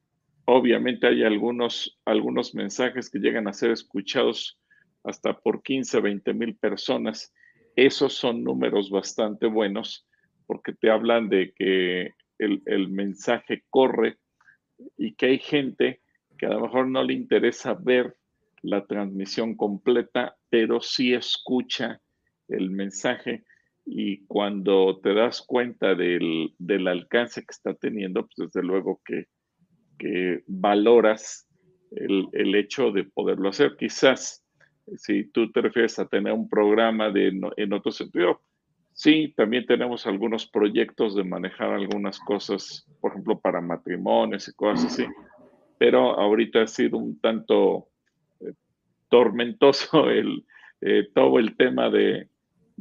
obviamente 0.44 1.06
hay 1.06 1.24
algunos, 1.24 1.98
algunos 2.04 2.54
mensajes 2.54 3.10
que 3.10 3.18
llegan 3.18 3.48
a 3.48 3.52
ser 3.52 3.70
escuchados 3.70 4.58
hasta 5.04 5.38
por 5.38 5.62
15, 5.62 6.00
20 6.00 6.34
mil 6.34 6.56
personas. 6.56 7.32
Esos 7.76 8.14
son 8.14 8.44
números 8.44 8.90
bastante 8.90 9.46
buenos 9.46 10.06
porque 10.46 10.72
te 10.72 10.90
hablan 10.90 11.28
de 11.28 11.52
que 11.54 12.14
el, 12.38 12.62
el, 12.66 12.88
mensaje 12.88 13.64
corre 13.70 14.18
y 14.96 15.14
que 15.14 15.26
hay 15.26 15.38
gente 15.38 16.00
que 16.38 16.46
a 16.46 16.50
lo 16.50 16.60
mejor 16.62 16.88
no 16.88 17.02
le 17.04 17.12
interesa 17.14 17.74
ver 17.74 18.16
la 18.62 18.86
transmisión 18.86 19.56
completa, 19.56 20.36
pero 20.48 20.80
sí 20.80 21.14
escucha 21.14 22.00
el 22.48 22.70
mensaje 22.70 23.44
y 23.92 24.24
cuando 24.26 25.00
te 25.02 25.14
das 25.14 25.42
cuenta 25.42 25.96
del, 25.96 26.54
del 26.58 26.86
alcance 26.86 27.40
que 27.40 27.50
está 27.50 27.74
teniendo, 27.74 28.22
pues 28.22 28.52
desde 28.52 28.64
luego 28.64 29.00
que, 29.04 29.26
que 29.98 30.44
valoras 30.46 31.48
el, 31.90 32.28
el, 32.32 32.54
hecho 32.54 32.92
de 32.92 33.02
poderlo 33.02 33.48
hacer. 33.48 33.76
Quizás 33.76 34.44
si 34.96 35.24
tú 35.32 35.50
te 35.50 35.60
refieres 35.60 35.98
a 35.98 36.06
tener 36.06 36.32
un 36.32 36.48
programa 36.48 37.10
de, 37.10 37.40
en 37.56 37.72
otro 37.72 37.90
sentido, 37.90 38.40
sí, 38.92 39.34
también 39.36 39.66
tenemos 39.66 40.06
algunos 40.06 40.46
proyectos 40.46 41.16
de 41.16 41.24
manejar 41.24 41.72
algunas 41.72 42.20
cosas, 42.20 42.86
por 43.00 43.10
ejemplo, 43.10 43.40
para 43.40 43.60
matrimonios 43.60 44.46
y 44.46 44.52
cosas 44.52 44.92
así, 44.92 45.04
pero 45.78 46.16
ahorita 46.16 46.62
ha 46.62 46.66
sido 46.68 46.96
un 46.96 47.20
tanto 47.20 47.88
eh, 48.40 48.52
tormentoso 49.08 50.08
el, 50.10 50.44
eh, 50.80 51.08
todo 51.12 51.40
el 51.40 51.56
tema 51.56 51.90
de, 51.90 52.29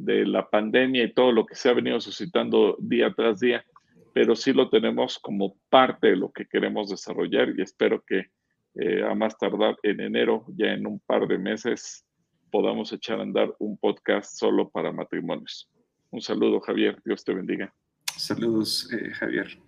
de 0.04 0.26
la 0.26 0.48
pandemia 0.48 1.04
y 1.04 1.12
todo 1.12 1.32
lo 1.32 1.46
que 1.46 1.54
se 1.54 1.68
ha 1.68 1.74
venido 1.74 2.00
suscitando 2.00 2.76
día 2.78 3.12
tras 3.14 3.40
día, 3.40 3.64
pero 4.12 4.34
sí 4.34 4.52
lo 4.52 4.68
tenemos 4.70 5.18
como 5.18 5.56
parte 5.68 6.08
de 6.08 6.16
lo 6.16 6.32
que 6.32 6.46
queremos 6.46 6.88
desarrollar 6.88 7.52
y 7.56 7.62
espero 7.62 8.02
que 8.04 8.30
eh, 8.74 9.02
a 9.02 9.14
más 9.14 9.36
tardar 9.36 9.76
en 9.82 10.00
enero, 10.00 10.44
ya 10.56 10.72
en 10.72 10.86
un 10.86 11.00
par 11.00 11.26
de 11.26 11.38
meses, 11.38 12.04
podamos 12.50 12.92
echar 12.92 13.18
a 13.18 13.22
andar 13.22 13.54
un 13.58 13.76
podcast 13.76 14.38
solo 14.38 14.70
para 14.70 14.92
matrimonios. 14.92 15.68
Un 16.10 16.20
saludo, 16.20 16.60
Javier. 16.60 17.00
Dios 17.04 17.24
te 17.24 17.34
bendiga. 17.34 17.72
Saludos, 18.16 18.88
eh, 18.92 19.10
Javier. 19.10 19.58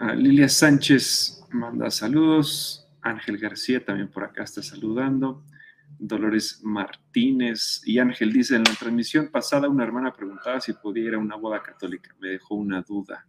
Uh, 0.00 0.14
Lilia 0.14 0.48
Sánchez 0.48 1.44
manda 1.50 1.90
saludos. 1.90 2.86
Ángel 3.00 3.38
García 3.38 3.84
también 3.84 4.08
por 4.08 4.24
acá 4.24 4.44
está 4.44 4.62
saludando. 4.62 5.42
Dolores 5.98 6.60
Martínez 6.62 7.82
y 7.84 7.98
Ángel 7.98 8.32
dice, 8.32 8.56
en 8.56 8.64
la 8.64 8.74
transmisión 8.74 9.28
pasada 9.30 9.68
una 9.68 9.84
hermana 9.84 10.12
preguntaba 10.12 10.60
si 10.60 10.72
podía 10.72 11.04
ir 11.04 11.14
a 11.14 11.18
una 11.18 11.36
boda 11.36 11.62
católica. 11.62 12.14
Me 12.20 12.28
dejó 12.28 12.54
una 12.54 12.82
duda. 12.82 13.26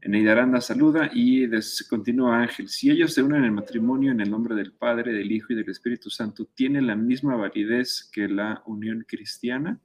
Eneida 0.00 0.32
Aranda 0.32 0.60
saluda 0.60 1.10
y 1.12 1.48
continúa 1.88 2.42
Ángel. 2.42 2.68
Si 2.68 2.90
ellos 2.90 3.12
se 3.12 3.22
unen 3.22 3.44
en 3.44 3.54
matrimonio 3.54 4.12
en 4.12 4.20
el 4.20 4.30
nombre 4.30 4.54
del 4.54 4.72
Padre, 4.72 5.12
del 5.12 5.32
Hijo 5.32 5.52
y 5.52 5.56
del 5.56 5.68
Espíritu 5.68 6.10
Santo, 6.10 6.46
¿tiene 6.54 6.80
la 6.80 6.94
misma 6.94 7.34
validez 7.34 8.08
que 8.12 8.28
la 8.28 8.62
unión 8.66 9.04
cristiana? 9.08 9.80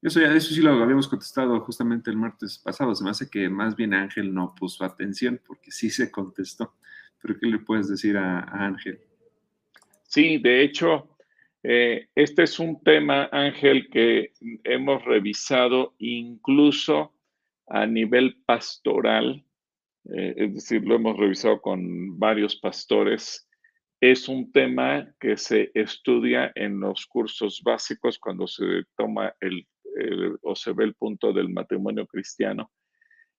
Eso, 0.00 0.20
ya, 0.20 0.32
eso 0.32 0.54
sí 0.54 0.60
lo 0.60 0.82
habíamos 0.82 1.08
contestado 1.08 1.60
justamente 1.60 2.10
el 2.10 2.16
martes 2.16 2.58
pasado. 2.58 2.94
Se 2.94 3.02
me 3.02 3.10
hace 3.10 3.28
que 3.28 3.48
más 3.48 3.74
bien 3.74 3.92
Ángel 3.92 4.32
no 4.32 4.54
puso 4.54 4.84
atención 4.84 5.40
porque 5.44 5.72
sí 5.72 5.90
se 5.90 6.10
contestó. 6.10 6.74
Pero 7.20 7.38
¿qué 7.38 7.46
le 7.46 7.58
puedes 7.58 7.88
decir 7.88 8.16
a, 8.16 8.40
a 8.40 8.66
Ángel? 8.66 9.00
Sí, 10.16 10.38
de 10.38 10.62
hecho, 10.62 11.10
eh, 11.62 12.08
este 12.14 12.44
es 12.44 12.58
un 12.58 12.82
tema, 12.82 13.28
Ángel, 13.30 13.90
que 13.90 14.32
hemos 14.64 15.04
revisado 15.04 15.94
incluso 15.98 17.12
a 17.66 17.84
nivel 17.84 18.42
pastoral, 18.46 19.44
eh, 20.06 20.34
es 20.38 20.54
decir, 20.54 20.84
lo 20.84 20.94
hemos 20.94 21.18
revisado 21.18 21.60
con 21.60 22.18
varios 22.18 22.56
pastores. 22.56 23.46
Es 24.00 24.26
un 24.26 24.50
tema 24.52 25.06
que 25.20 25.36
se 25.36 25.70
estudia 25.74 26.50
en 26.54 26.80
los 26.80 27.04
cursos 27.04 27.60
básicos 27.62 28.18
cuando 28.18 28.46
se 28.46 28.84
toma 28.96 29.34
el, 29.38 29.68
el 29.96 30.38
o 30.40 30.56
se 30.56 30.72
ve 30.72 30.84
el 30.84 30.94
punto 30.94 31.30
del 31.30 31.50
matrimonio 31.50 32.06
cristiano. 32.06 32.72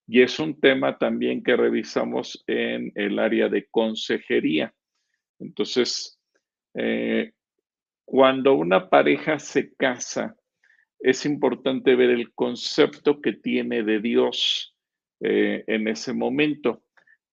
Y 0.05 0.21
es 0.21 0.37
un 0.37 0.59
tema 0.59 0.95
también 0.99 1.41
que 1.41 1.57
revisamos 1.57 2.43
en 2.45 2.91
el 2.93 3.17
área 3.17 3.49
de 3.49 3.65
consejería. 3.65 4.71
Entonces, 5.39 6.16
eh, 6.77 7.31
cuando 8.05 8.53
una 8.53 8.89
pareja 8.89 9.39
se 9.39 9.73
casa, 9.73 10.35
es 10.99 11.25
importante 11.25 11.95
ver 11.95 12.11
el 12.11 12.33
concepto 12.33 13.19
que 13.19 13.33
tiene 13.33 13.83
de 13.83 13.99
Dios 13.99 14.75
eh, 15.19 15.63
en 15.67 15.87
ese 15.87 16.13
momento. 16.13 16.83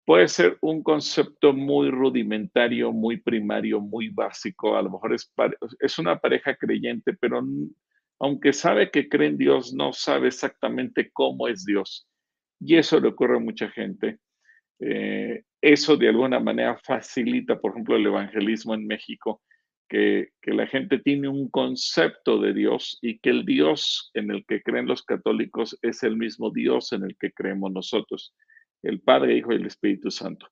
Puede 0.06 0.28
ser 0.28 0.58
un 0.60 0.82
concepto 0.82 1.52
muy 1.52 1.90
rudimentario, 1.90 2.92
muy 2.92 3.18
primario, 3.18 3.80
muy 3.80 4.08
básico. 4.08 4.76
A 4.76 4.82
lo 4.82 4.90
mejor 4.90 5.14
es, 5.14 5.32
es 5.78 5.98
una 5.98 6.18
pareja 6.18 6.56
creyente, 6.56 7.14
pero 7.14 7.42
aunque 8.18 8.52
sabe 8.52 8.90
que 8.90 9.08
cree 9.08 9.28
en 9.28 9.38
Dios, 9.38 9.74
no 9.74 9.92
sabe 9.92 10.28
exactamente 10.28 11.10
cómo 11.12 11.48
es 11.48 11.64
Dios. 11.64 12.08
Y 12.60 12.76
eso 12.76 13.00
le 13.00 13.08
ocurre 13.08 13.36
a 13.36 13.40
mucha 13.40 13.68
gente. 13.70 14.18
Eh, 14.80 15.42
eso 15.60 15.96
de 15.96 16.08
alguna 16.08 16.40
manera 16.40 16.78
facilita, 16.84 17.58
por 17.58 17.72
ejemplo, 17.72 17.96
el 17.96 18.06
evangelismo 18.06 18.74
en 18.74 18.86
México, 18.86 19.42
que, 19.88 20.28
la 20.46 20.66
gente 20.66 20.98
tiene 20.98 21.28
un 21.28 21.48
concepto 21.48 22.38
de 22.40 22.52
Dios 22.52 22.98
y 23.00 23.18
que 23.18 23.30
el 23.30 23.44
Dios 23.44 24.10
en 24.14 24.30
el 24.30 24.44
que 24.46 24.62
creen 24.62 24.86
los 24.86 25.02
católicos 25.02 25.78
es 25.82 26.02
el 26.02 26.16
mismo 26.16 26.50
Dios 26.50 26.92
en 26.92 27.04
el 27.04 27.16
que 27.18 27.32
creemos 27.32 27.72
nosotros, 27.72 28.34
el 28.82 29.00
Padre, 29.00 29.36
Hijo 29.36 29.52
y 29.52 29.56
el 29.56 29.66
Espíritu 29.66 30.10
Santo. 30.10 30.48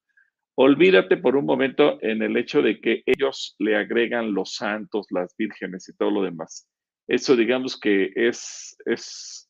Olvídate 0.55 1.17
por 1.17 1.37
un 1.37 1.47
momento 1.47 1.99
en 2.03 2.23
el 2.23 2.37
hecho 2.37 2.63
de 2.63 2.81
que 2.81 3.03
ellos 3.07 3.57
le 3.59 3.77
agregan 3.77 4.35
los 4.35 4.55
santos, 4.55 5.07
las 5.11 5.35
vírgenes 5.37 5.89
y 5.89 5.97
todo 5.97 6.11
lo 6.11 6.23
demás. 6.23 6.69
Eso 7.09 7.37
digamos 7.37 7.79
que 7.79 8.13
es 8.15 9.49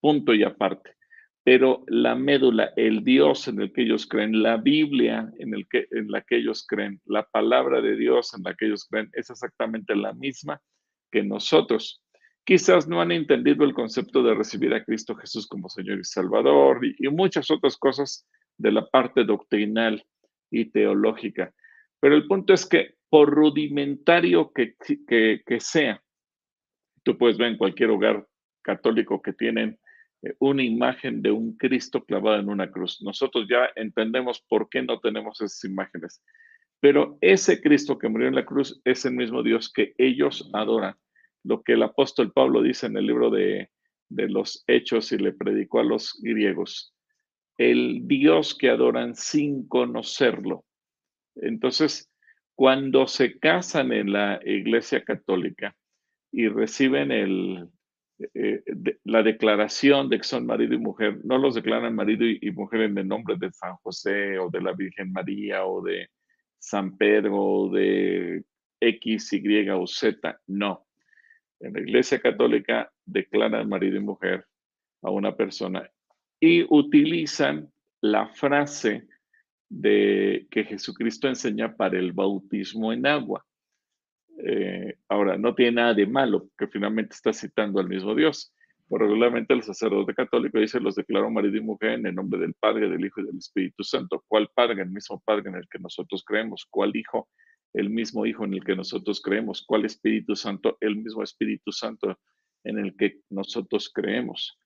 punto 0.00 0.34
y 0.34 0.42
aparte 0.42 0.97
pero 1.50 1.82
la 1.86 2.14
médula, 2.14 2.74
el 2.76 3.02
Dios 3.02 3.48
en 3.48 3.58
el 3.58 3.72
que 3.72 3.80
ellos 3.80 4.06
creen, 4.06 4.42
la 4.42 4.58
Biblia 4.58 5.32
en, 5.38 5.54
el 5.54 5.66
que, 5.66 5.86
la 5.90 6.20
que 6.20 6.36
ellos 6.36 6.66
creen, 6.68 7.00
la 7.06 7.22
palabra 7.22 7.80
de 7.80 7.96
Dios 7.96 8.34
en 8.34 8.42
la 8.42 8.52
que 8.52 8.66
ellos 8.66 8.84
creen, 8.84 9.08
es 9.14 9.30
exactamente 9.30 9.96
la 9.96 10.12
misma 10.12 10.60
que 11.10 11.22
nosotros. 11.22 12.04
Quizás 12.44 12.86
no 12.86 13.00
han 13.00 13.12
entendido 13.12 13.64
el 13.64 13.72
concepto 13.72 14.22
de 14.22 14.34
recibir 14.34 14.74
a 14.74 14.84
Cristo 14.84 15.14
Jesús 15.14 15.46
como 15.46 15.70
Señor 15.70 15.98
y 16.00 16.04
Salvador 16.04 16.84
y, 16.84 17.08
muchas 17.08 17.50
otras 17.50 17.78
cosas 17.78 18.28
de 18.58 18.70
la 18.70 18.86
parte 18.86 19.24
doctrinal 19.24 20.04
y 20.50 20.66
teológica. 20.66 21.54
Pero 21.98 22.14
el 22.14 22.26
punto 22.26 22.52
es 22.52 22.66
que 22.66 22.96
por 23.08 23.30
rudimentario 23.30 24.52
que, 24.52 24.74
sea, 25.60 26.02
tú 27.04 27.16
puedes 27.16 27.38
ver 27.38 27.52
en 27.52 27.56
cualquier 27.56 27.88
hogar 27.88 28.26
católico 28.60 29.22
que 29.22 29.32
tienen 29.32 29.78
una 30.38 30.62
imagen 30.62 31.22
de 31.22 31.30
un 31.30 31.56
Cristo 31.56 32.04
clavado 32.04 32.40
en 32.40 32.48
una 32.48 32.70
cruz. 32.70 33.00
Nosotros 33.02 33.46
ya 33.48 33.70
entendemos 33.76 34.40
por 34.48 34.68
qué 34.68 34.82
no 34.82 34.98
tenemos 35.00 35.40
esas 35.40 35.64
imágenes, 35.64 36.22
pero 36.80 37.18
ese 37.20 37.60
Cristo 37.60 37.98
que 37.98 38.08
murió 38.08 38.28
en 38.28 38.34
la 38.34 38.44
cruz 38.44 38.80
es 38.84 39.04
el 39.04 39.14
mismo 39.14 39.42
Dios 39.42 39.72
que 39.72 39.94
ellos 39.98 40.50
adoran. 40.52 40.94
lo 41.44 41.62
que 41.62 41.74
el 41.74 41.82
apóstol 41.82 42.32
Pablo 42.32 42.62
dice 42.62 42.86
en 42.86 42.96
el 42.96 43.06
libro 43.06 43.30
de, 43.30 43.70
de 44.08 44.28
los 44.28 44.64
Hechos 44.66 45.12
y 45.12 45.18
le 45.18 45.32
predicó 45.32 45.80
a 45.80 45.84
los 45.84 46.18
griegos, 46.20 46.94
el 47.56 48.06
Dios 48.06 48.56
que 48.56 48.68
adoran 48.68 49.14
sin 49.14 49.66
conocerlo. 49.66 50.64
Entonces, 51.36 52.10
cuando 52.54 53.06
se 53.06 53.38
casan 53.38 53.92
en 53.92 54.12
la 54.12 54.40
Iglesia 54.44 55.04
Católica 55.04 55.76
y 56.32 56.48
reciben 56.48 57.12
el, 57.12 57.68
eh, 58.34 58.62
la 59.04 59.22
declaración 59.22 60.08
de 60.08 60.18
que 60.18 60.24
son 60.24 60.46
marido 60.46 60.74
y 60.74 60.78
mujer, 60.78 61.20
no 61.24 61.38
los 61.38 61.54
declaran 61.54 61.94
marido 61.94 62.24
y, 62.26 62.50
mujer 62.50 62.82
en 62.82 62.98
el 62.98 63.06
nombre 63.06 63.36
de 63.38 63.52
San 63.52 63.76
José 63.76 64.38
o 64.38 64.50
de 64.50 64.60
la 64.60 64.72
Virgen 64.72 65.12
María 65.12 65.64
o 65.64 65.82
de 65.82 66.08
San 66.58 66.96
Pedro 66.96 67.36
o 67.36 67.70
de 67.70 68.42
X, 68.80 69.32
Y 69.32 69.68
o 69.70 69.86
Z, 69.86 70.40
no. 70.48 70.86
En 71.60 71.72
la 71.72 71.80
Iglesia 71.80 72.20
Católica 72.20 72.90
declaran 73.04 73.68
marido 73.68 73.96
y 73.96 74.00
mujer 74.00 74.44
a 75.02 75.10
una 75.10 75.36
persona 75.36 75.88
y 76.40 76.64
utilizan 76.68 77.70
la 78.00 78.28
frase 78.28 79.08
de 79.68 80.46
que 80.50 80.64
Jesucristo 80.64 81.28
enseña 81.28 81.76
para 81.76 81.98
el 81.98 82.12
bautismo 82.12 82.92
en 82.92 83.06
agua. 83.06 83.44
Eh, 84.44 84.96
ahora, 85.08 85.36
no 85.36 85.54
tiene 85.54 85.72
nada 85.72 85.94
de 85.94 86.06
malo, 86.06 86.48
que 86.56 86.68
finalmente 86.68 87.14
está 87.14 87.32
citando 87.32 87.80
al 87.80 87.88
mismo 87.88 88.14
Dios. 88.14 88.52
Por 88.88 89.02
regularmente 89.02 89.52
el 89.52 89.62
sacerdote 89.62 90.14
católico 90.14 90.58
dice, 90.58 90.80
los 90.80 90.94
declaró 90.94 91.30
marido 91.30 91.56
y 91.56 91.60
mujer 91.60 91.92
en 91.92 92.06
el 92.06 92.14
nombre 92.14 92.40
del 92.40 92.54
Padre, 92.54 92.88
del 92.88 93.04
Hijo 93.04 93.20
y 93.20 93.26
del 93.26 93.36
Espíritu 93.36 93.84
Santo. 93.84 94.24
¿Cuál 94.26 94.48
Padre? 94.54 94.82
El 94.82 94.90
mismo 94.90 95.20
Padre 95.24 95.50
en 95.50 95.56
el 95.56 95.68
que 95.68 95.78
nosotros 95.78 96.24
creemos. 96.24 96.66
¿Cuál 96.70 96.96
Hijo? 96.96 97.28
El 97.74 97.90
mismo 97.90 98.24
Hijo 98.24 98.44
en 98.44 98.54
el 98.54 98.64
que 98.64 98.76
nosotros 98.76 99.20
creemos. 99.20 99.62
¿Cuál 99.66 99.84
Espíritu 99.84 100.34
Santo? 100.34 100.78
El 100.80 100.96
mismo 100.96 101.22
Espíritu 101.22 101.70
Santo 101.70 102.18
en 102.64 102.78
el 102.78 102.96
que 102.96 103.20
nosotros 103.28 103.90
creemos. 103.92 104.58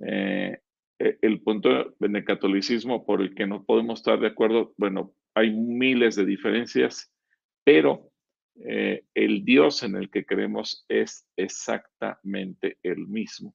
Eh, 0.00 0.58
eh, 0.98 1.18
el 1.20 1.40
punto 1.40 1.94
en 2.00 2.16
el 2.16 2.24
catolicismo 2.24 3.04
por 3.04 3.20
el 3.20 3.34
que 3.34 3.46
no 3.46 3.64
podemos 3.64 4.00
estar 4.00 4.18
de 4.20 4.28
acuerdo, 4.28 4.72
bueno, 4.76 5.12
hay 5.34 5.50
miles 5.50 6.16
de 6.16 6.24
diferencias, 6.24 7.12
pero 7.64 8.11
eh, 8.56 9.04
el 9.14 9.44
Dios 9.44 9.82
en 9.82 9.96
el 9.96 10.10
que 10.10 10.24
creemos 10.24 10.84
es 10.88 11.26
exactamente 11.36 12.78
el 12.82 13.06
mismo. 13.06 13.54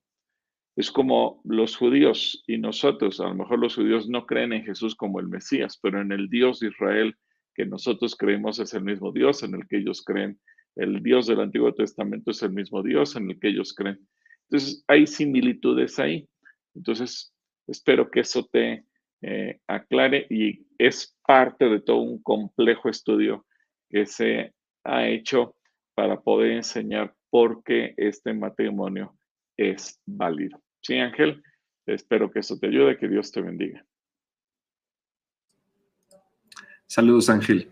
Es 0.75 0.91
como 0.91 1.41
los 1.43 1.75
judíos 1.75 2.43
y 2.45 2.57
nosotros, 2.57 3.19
a 3.19 3.29
lo 3.29 3.35
mejor 3.35 3.59
los 3.59 3.75
judíos 3.75 4.07
no 4.09 4.25
creen 4.25 4.53
en 4.53 4.63
Jesús 4.63 4.95
como 4.95 5.19
el 5.19 5.27
Mesías, 5.27 5.79
pero 5.81 6.01
en 6.01 6.11
el 6.11 6.29
Dios 6.29 6.59
de 6.59 6.67
Israel 6.67 7.15
que 7.55 7.65
nosotros 7.65 8.15
creemos 8.15 8.59
es 8.59 8.73
el 8.75 8.83
mismo 8.83 9.11
Dios 9.11 9.41
en 9.41 9.55
el 9.55 9.67
que 9.67 9.77
ellos 9.77 10.03
creen. 10.03 10.39
El 10.75 11.01
Dios 11.01 11.25
del 11.25 11.39
Antiguo 11.39 11.73
Testamento 11.73 12.29
es 12.29 12.43
el 12.43 12.51
mismo 12.51 12.83
Dios 12.83 13.15
en 13.15 13.31
el 13.31 13.39
que 13.39 13.47
ellos 13.47 13.73
creen. 13.73 14.07
Entonces, 14.43 14.83
hay 14.87 15.07
similitudes 15.07 15.97
ahí. 15.97 16.29
Entonces, 16.75 17.33
espero 17.65 18.11
que 18.11 18.19
eso 18.19 18.47
te 18.51 18.85
eh, 19.23 19.59
aclare 19.65 20.27
y 20.29 20.67
es 20.77 21.17
parte 21.25 21.65
de 21.67 21.81
todo 21.81 21.97
un 21.97 22.21
complejo 22.21 22.87
estudio 22.87 23.47
que 23.89 24.05
se 24.05 24.53
ha 24.87 25.07
hecho 25.07 25.55
para 25.93 26.21
poder 26.21 26.51
enseñar 26.51 27.13
por 27.29 27.63
qué 27.63 27.93
este 27.97 28.33
matrimonio 28.33 29.17
es 29.57 29.99
válido. 30.05 30.61
Sí, 30.81 30.95
Ángel, 30.95 31.43
espero 31.85 32.31
que 32.31 32.39
eso 32.39 32.57
te 32.57 32.67
ayude, 32.67 32.97
que 32.97 33.07
Dios 33.07 33.31
te 33.31 33.41
bendiga. 33.41 33.85
Saludos, 36.85 37.29
Ángel. 37.29 37.67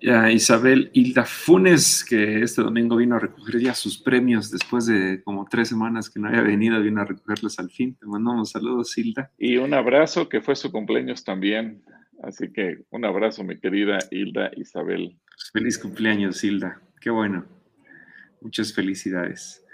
Ya, 0.00 0.30
Isabel 0.30 0.90
Hilda 0.94 1.24
Funes, 1.24 2.04
que 2.08 2.42
este 2.42 2.62
domingo 2.62 2.96
vino 2.96 3.16
a 3.16 3.18
recoger 3.18 3.60
ya 3.60 3.74
sus 3.74 4.00
premios 4.00 4.50
después 4.50 4.86
de 4.86 5.20
como 5.24 5.44
tres 5.44 5.68
semanas 5.68 6.08
que 6.08 6.20
no 6.20 6.28
había 6.28 6.42
venido, 6.42 6.80
vino 6.80 7.00
a 7.00 7.04
recogerlos 7.04 7.58
al 7.58 7.68
fin. 7.68 7.96
Te 7.96 8.06
mandamos 8.06 8.50
saludos, 8.52 8.96
Hilda. 8.96 9.32
Y 9.36 9.56
un 9.56 9.74
abrazo, 9.74 10.28
que 10.28 10.40
fue 10.40 10.54
su 10.54 10.70
cumpleaños 10.70 11.24
también. 11.24 11.82
Así 12.22 12.52
que 12.52 12.84
un 12.90 13.04
abrazo, 13.04 13.42
mi 13.42 13.58
querida 13.58 13.98
Hilda 14.10 14.52
Isabel. 14.56 15.18
Feliz 15.52 15.78
cumpleaños, 15.78 16.42
Hilda. 16.44 16.80
Qué 17.00 17.10
bueno. 17.10 17.46
Muchas 18.40 18.72
felicidades. 18.72 19.64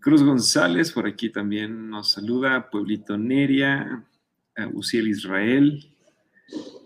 Cruz 0.00 0.22
González, 0.22 0.92
por 0.92 1.06
aquí 1.06 1.30
también 1.30 1.90
nos 1.90 2.12
saluda. 2.12 2.70
Pueblito 2.70 3.16
Neria, 3.16 4.04
Uciel 4.72 5.08
Israel, 5.08 5.90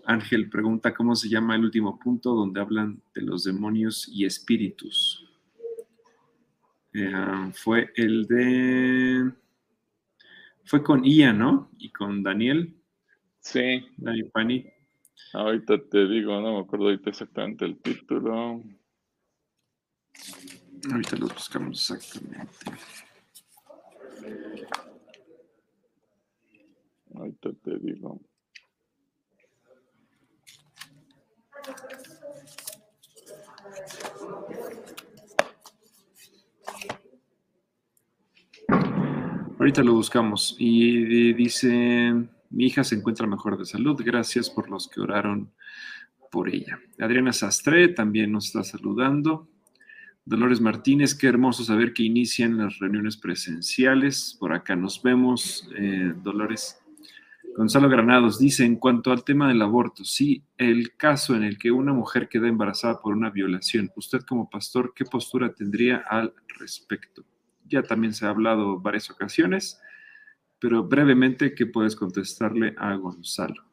Ángel 0.05 0.49
pregunta 0.49 0.93
cómo 0.93 1.15
se 1.15 1.29
llama 1.29 1.55
el 1.55 1.65
último 1.65 1.99
punto 1.99 2.35
donde 2.35 2.61
hablan 2.61 3.01
de 3.13 3.21
los 3.21 3.43
demonios 3.43 4.07
y 4.07 4.25
espíritus. 4.25 5.27
Eh, 6.93 7.51
fue 7.53 7.91
el 7.95 8.27
de... 8.27 9.31
Fue 10.63 10.83
con 10.83 11.03
Ian, 11.03 11.39
¿no? 11.39 11.71
Y 11.77 11.89
con 11.91 12.23
Daniel. 12.23 12.75
Sí. 13.39 13.85
Daniel 13.97 14.29
Pani. 14.31 14.65
Ahorita 15.33 15.77
te 15.89 16.07
digo, 16.07 16.39
no 16.39 16.53
me 16.53 16.59
acuerdo 16.61 16.85
ahorita 16.85 17.09
exactamente 17.09 17.65
el 17.65 17.77
título. 17.77 18.63
Ahorita 20.91 21.17
lo 21.17 21.27
buscamos 21.27 21.91
exactamente. 21.91 22.71
Ahorita 27.13 27.49
te 27.63 27.79
digo. 27.79 28.21
Ahorita 39.57 39.83
lo 39.83 39.93
buscamos. 39.93 40.55
Y 40.59 41.33
dice, 41.33 42.27
mi 42.55 42.67
hija 42.67 42.85
se 42.85 42.95
encuentra 42.95 43.27
mejor 43.27 43.57
de 43.57 43.65
salud. 43.65 44.01
Gracias 44.03 44.49
por 44.49 44.69
los 44.69 44.87
que 44.87 45.01
oraron 45.01 45.51
por 46.31 46.47
ella. 46.49 46.79
Adriana 46.99 47.33
Sastre 47.33 47.89
también 47.89 48.31
nos 48.31 48.45
está 48.47 48.63
saludando. 48.63 49.49
Dolores 50.23 50.61
Martínez, 50.61 51.15
qué 51.15 51.27
hermoso 51.27 51.65
saber 51.65 51.93
que 51.93 52.03
inician 52.03 52.57
las 52.57 52.79
reuniones 52.79 53.17
presenciales. 53.17 54.37
Por 54.39 54.53
acá 54.53 54.75
nos 54.75 55.03
vemos. 55.03 55.69
Eh, 55.77 56.13
Dolores. 56.23 56.81
Gonzalo 57.57 57.89
Granados 57.89 58.39
dice, 58.39 58.65
en 58.65 58.77
cuanto 58.77 59.11
al 59.11 59.25
tema 59.25 59.49
del 59.49 59.61
aborto, 59.61 60.05
sí, 60.05 60.43
el 60.57 60.95
caso 60.95 61.35
en 61.35 61.43
el 61.43 61.57
que 61.57 61.71
una 61.71 61.93
mujer 61.93 62.27
queda 62.29 62.47
embarazada 62.47 63.01
por 63.01 63.15
una 63.15 63.29
violación, 63.29 63.91
usted 63.95 64.21
como 64.21 64.49
pastor, 64.49 64.93
¿qué 64.93 65.05
postura 65.05 65.53
tendría 65.53 66.03
al 66.09 66.33
respecto? 66.59 67.23
Ya 67.65 67.81
también 67.81 68.13
se 68.13 68.25
ha 68.25 68.29
hablado 68.29 68.79
varias 68.79 69.09
ocasiones, 69.09 69.79
pero 70.59 70.83
brevemente, 70.83 71.53
¿qué 71.53 71.65
puedes 71.65 71.95
contestarle 71.95 72.73
a 72.77 72.95
Gonzalo? 72.95 73.63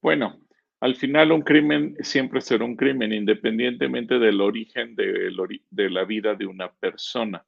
Bueno, 0.00 0.44
al 0.80 0.96
final 0.96 1.32
un 1.32 1.42
crimen 1.42 1.96
siempre 2.00 2.40
será 2.40 2.64
un 2.64 2.76
crimen, 2.76 3.12
independientemente 3.12 4.18
del 4.18 4.40
origen 4.40 4.94
de, 4.94 5.90
la 5.90 6.04
vida 6.04 6.34
de 6.34 6.46
una 6.46 6.70
persona. 6.70 7.44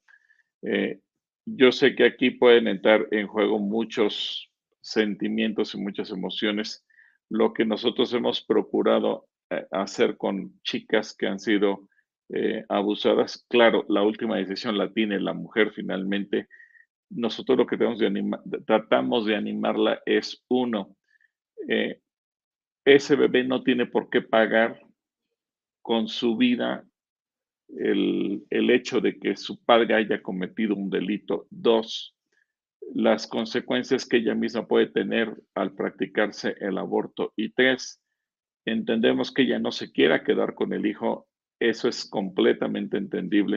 Eh, 0.63 1.01
yo 1.45 1.71
sé 1.71 1.95
que 1.95 2.05
aquí 2.05 2.31
pueden 2.31 2.67
entrar 2.67 3.07
en 3.11 3.27
juego 3.27 3.59
muchos 3.59 4.51
sentimientos 4.81 5.75
y 5.75 5.79
muchas 5.79 6.11
emociones, 6.11 6.87
lo 7.29 7.53
que 7.53 7.65
nosotros 7.65 8.13
hemos 8.15 8.41
procurado 8.41 9.27
eh, 9.51 9.67
hacer 9.71 10.17
con 10.17 10.61
chicas 10.63 11.15
que 11.15 11.27
han 11.27 11.39
sido 11.39 11.89
eh, 12.31 12.65
abusadas. 12.69 13.45
Claro, 13.49 13.85
la 13.89 14.03
última 14.03 14.37
decisión 14.37 14.79
la 14.79 14.93
tiene 14.93 15.21
la 15.21 15.35
mujer 15.35 15.73
finalmente. 15.73 16.49
Nosotros 17.11 17.57
lo 17.57 17.67
que 17.67 17.77
de 17.77 18.63
tratamos 18.67 19.27
de 19.27 19.37
animarla 19.37 20.01
es 20.05 20.45
uno, 20.49 20.97
eh, 21.69 22.01
ese 22.85 23.17
bebé 23.17 23.45
no 23.45 23.63
tiene 23.63 23.87
por 23.87 24.11
qué 24.11 24.23
pagar 24.23 24.81
con 25.83 26.09
su 26.09 26.37
vida 26.37 26.85
el, 27.69 28.45
el 28.51 28.71
hecho 28.71 29.01
de 29.01 29.19
que 29.19 29.37
su 29.37 29.63
padre 29.65 29.95
haya 29.95 30.23
cometido 30.23 30.75
un 30.75 30.91
delito. 30.91 31.47
Dos, 31.51 32.17
las 32.95 33.27
consecuencias 33.27 34.07
que 34.07 34.19
ella 34.19 34.35
misma 34.35 34.67
puede 34.67 34.87
tener 34.87 35.35
al 35.55 35.75
practicarse 35.75 36.55
el 36.61 36.79
aborto. 36.79 37.33
Y 37.37 37.51
tres, 37.51 38.01
entendemos 38.65 39.33
que 39.33 39.43
ella 39.43 39.59
no 39.59 39.73
se 39.73 39.91
quiera 39.91 40.23
quedar 40.23 40.55
con 40.55 40.73
el 40.73 40.87
hijo, 40.87 41.27
eso 41.59 41.89
es 41.89 42.09
completamente 42.09 42.99
entendible, 42.99 43.57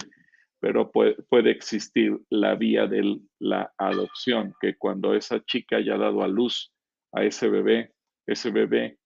pero 0.59 0.91
puede, 0.91 1.51
existir 1.51 2.19
la 2.29 2.55
vía 2.55 2.85
de 2.85 3.19
la 3.39 3.73
adopción, 3.77 4.53
que 4.59 4.75
cuando 4.75 5.13
esa 5.13 5.43
chica 5.45 5.77
haya 5.77 5.97
dado 5.97 6.21
a 6.21 6.27
luz 6.27 6.73
a 7.13 7.23
ese 7.23 7.49
bebé, 7.49 7.93
ese 8.27 8.51
bebé 8.51 8.97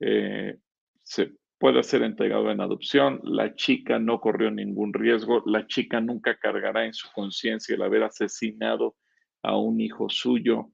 eh, 0.00 0.56
se 1.02 1.32
puede 1.58 1.82
ser 1.82 2.02
entregado 2.02 2.50
en 2.50 2.60
adopción, 2.60 3.20
la 3.24 3.54
chica 3.54 3.98
no 3.98 4.20
corrió 4.20 4.50
ningún 4.50 4.92
riesgo, 4.92 5.42
la 5.46 5.66
chica 5.66 6.00
nunca 6.00 6.38
cargará 6.38 6.86
en 6.86 6.94
su 6.94 7.08
conciencia 7.12 7.74
el 7.74 7.82
haber 7.82 8.02
asesinado 8.02 8.96
a 9.42 9.56
un 9.56 9.80
hijo 9.80 10.08
suyo. 10.08 10.70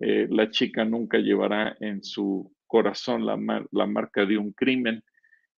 Eh, 0.00 0.26
la 0.30 0.50
chica 0.50 0.84
nunca 0.84 1.18
llevará 1.18 1.76
en 1.80 2.02
su 2.02 2.52
corazón 2.66 3.26
la, 3.26 3.38
la 3.70 3.86
marca 3.86 4.24
de 4.24 4.38
un 4.38 4.52
crimen 4.52 5.02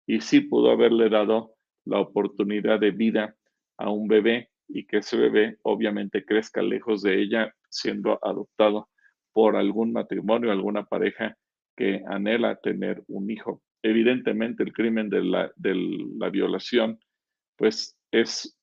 y 0.06 0.20
sí 0.20 0.40
pudo 0.40 0.70
haberle 0.70 1.08
dado 1.08 1.54
la 1.84 2.00
oportunidad 2.00 2.80
de 2.80 2.90
vida 2.90 3.35
a 3.78 3.90
un 3.90 4.08
bebé 4.08 4.50
y 4.68 4.86
que 4.86 4.98
ese 4.98 5.16
bebé 5.16 5.58
obviamente 5.62 6.24
crezca 6.24 6.62
lejos 6.62 7.02
de 7.02 7.20
ella 7.20 7.54
siendo 7.70 8.18
adoptado 8.24 8.88
por 9.32 9.56
algún 9.56 9.92
matrimonio, 9.92 10.50
alguna 10.50 10.84
pareja 10.84 11.36
que 11.76 12.02
anhela 12.06 12.56
tener 12.56 13.02
un 13.06 13.30
hijo. 13.30 13.62
Evidentemente 13.82 14.62
el 14.62 14.72
crimen 14.72 15.08
de 15.10 15.22
la, 15.22 15.52
de 15.56 15.74
la 16.18 16.30
violación 16.30 16.98
pues 17.56 17.96
es 18.10 18.58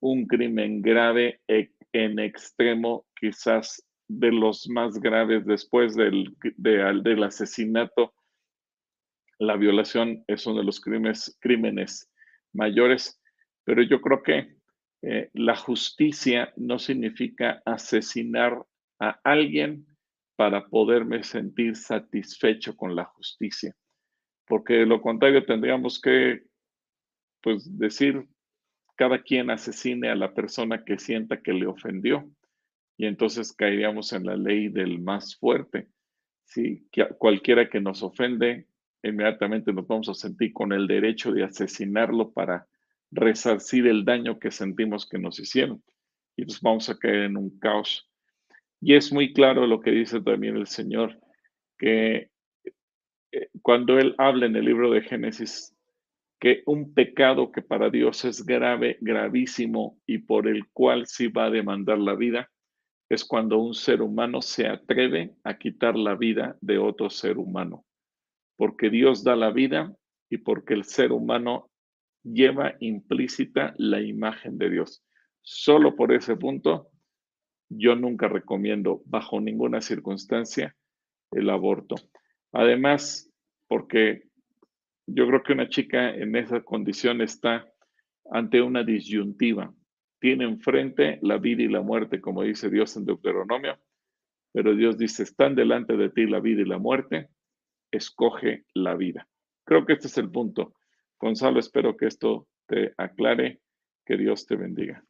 un 0.00 0.26
crimen 0.26 0.82
grave 0.82 1.40
e, 1.48 1.70
en 1.92 2.18
extremo, 2.18 3.06
quizás 3.18 3.82
de 4.08 4.30
los 4.32 4.68
más 4.68 4.98
graves 4.98 5.46
después 5.46 5.94
del, 5.96 6.34
del 6.56 7.22
asesinato. 7.24 8.14
La 9.38 9.56
violación 9.56 10.24
es 10.26 10.46
uno 10.46 10.58
de 10.58 10.64
los 10.64 10.80
crímenes, 10.80 11.36
crímenes 11.40 12.10
mayores, 12.52 13.20
pero 13.64 13.82
yo 13.82 14.00
creo 14.00 14.22
que 14.22 14.55
eh, 15.02 15.30
la 15.34 15.56
justicia 15.56 16.52
no 16.56 16.78
significa 16.78 17.62
asesinar 17.64 18.64
a 18.98 19.20
alguien 19.24 19.86
para 20.36 20.66
poderme 20.66 21.22
sentir 21.22 21.76
satisfecho 21.76 22.76
con 22.76 22.94
la 22.94 23.04
justicia, 23.04 23.74
porque 24.46 24.74
de 24.74 24.86
lo 24.86 25.00
contrario 25.00 25.44
tendríamos 25.44 26.00
que 26.00 26.44
pues 27.42 27.78
decir 27.78 28.26
cada 28.96 29.22
quien 29.22 29.50
asesine 29.50 30.08
a 30.08 30.16
la 30.16 30.34
persona 30.34 30.84
que 30.84 30.98
sienta 30.98 31.42
que 31.42 31.52
le 31.52 31.66
ofendió 31.66 32.28
y 32.96 33.06
entonces 33.06 33.52
caeríamos 33.52 34.12
en 34.12 34.24
la 34.24 34.36
ley 34.36 34.68
del 34.68 35.00
más 35.00 35.36
fuerte. 35.36 35.88
Si 36.44 36.88
cualquiera 37.18 37.68
que 37.68 37.80
nos 37.80 38.02
ofende, 38.02 38.66
inmediatamente 39.02 39.72
nos 39.72 39.86
vamos 39.86 40.08
a 40.08 40.14
sentir 40.14 40.52
con 40.52 40.72
el 40.72 40.86
derecho 40.86 41.32
de 41.32 41.44
asesinarlo 41.44 42.32
para 42.32 42.66
resarcir 43.10 43.86
el 43.86 44.04
daño 44.04 44.38
que 44.38 44.50
sentimos 44.50 45.08
que 45.08 45.18
nos 45.18 45.38
hicieron. 45.38 45.82
Y 46.36 46.42
nos 46.42 46.60
vamos 46.60 46.88
a 46.88 46.98
caer 46.98 47.24
en 47.24 47.36
un 47.36 47.58
caos. 47.58 48.08
Y 48.80 48.94
es 48.94 49.12
muy 49.12 49.32
claro 49.32 49.66
lo 49.66 49.80
que 49.80 49.90
dice 49.90 50.20
también 50.20 50.56
el 50.56 50.66
Señor, 50.66 51.18
que 51.78 52.30
eh, 53.32 53.48
cuando 53.62 53.98
Él 53.98 54.14
habla 54.18 54.46
en 54.46 54.56
el 54.56 54.64
libro 54.64 54.90
de 54.90 55.00
Génesis, 55.02 55.74
que 56.38 56.62
un 56.66 56.92
pecado 56.92 57.50
que 57.50 57.62
para 57.62 57.88
Dios 57.88 58.24
es 58.24 58.44
grave, 58.44 58.98
gravísimo 59.00 59.98
y 60.06 60.18
por 60.18 60.46
el 60.46 60.68
cual 60.68 61.06
sí 61.06 61.28
va 61.28 61.46
a 61.46 61.50
demandar 61.50 61.98
la 61.98 62.14
vida, 62.14 62.50
es 63.08 63.24
cuando 63.24 63.58
un 63.58 63.74
ser 63.74 64.02
humano 64.02 64.42
se 64.42 64.66
atreve 64.66 65.34
a 65.44 65.56
quitar 65.56 65.96
la 65.96 66.14
vida 66.14 66.56
de 66.60 66.78
otro 66.78 67.08
ser 67.08 67.38
humano. 67.38 67.84
Porque 68.56 68.90
Dios 68.90 69.22
da 69.22 69.36
la 69.36 69.50
vida 69.50 69.94
y 70.28 70.38
porque 70.38 70.74
el 70.74 70.84
ser 70.84 71.12
humano 71.12 71.70
lleva 72.26 72.74
implícita 72.80 73.74
la 73.78 74.00
imagen 74.00 74.58
de 74.58 74.70
Dios. 74.70 75.04
Solo 75.42 75.94
por 75.94 76.12
ese 76.12 76.36
punto, 76.36 76.90
yo 77.68 77.94
nunca 77.94 78.28
recomiendo 78.28 79.02
bajo 79.06 79.40
ninguna 79.40 79.80
circunstancia 79.80 80.76
el 81.32 81.50
aborto. 81.50 81.94
Además, 82.52 83.30
porque 83.68 84.28
yo 85.06 85.26
creo 85.28 85.42
que 85.42 85.52
una 85.52 85.68
chica 85.68 86.14
en 86.14 86.34
esa 86.36 86.62
condición 86.62 87.20
está 87.20 87.70
ante 88.30 88.60
una 88.60 88.82
disyuntiva. 88.82 89.72
Tiene 90.20 90.44
enfrente 90.44 91.18
la 91.22 91.38
vida 91.38 91.62
y 91.62 91.68
la 91.68 91.82
muerte, 91.82 92.20
como 92.20 92.42
dice 92.42 92.70
Dios 92.70 92.96
en 92.96 93.04
Deuteronomio, 93.04 93.78
pero 94.52 94.74
Dios 94.74 94.96
dice, 94.96 95.22
están 95.22 95.54
delante 95.54 95.96
de 95.96 96.08
ti 96.08 96.26
la 96.26 96.40
vida 96.40 96.62
y 96.62 96.64
la 96.64 96.78
muerte, 96.78 97.28
escoge 97.92 98.64
la 98.74 98.94
vida. 98.94 99.28
Creo 99.64 99.84
que 99.84 99.92
este 99.92 100.06
es 100.06 100.18
el 100.18 100.30
punto. 100.30 100.74
Gonzalo, 101.18 101.60
espero 101.60 101.96
que 101.96 102.06
esto 102.06 102.46
te 102.66 102.94
aclare. 102.96 103.60
Que 104.04 104.16
Dios 104.16 104.46
te 104.46 104.54
bendiga. 104.54 105.04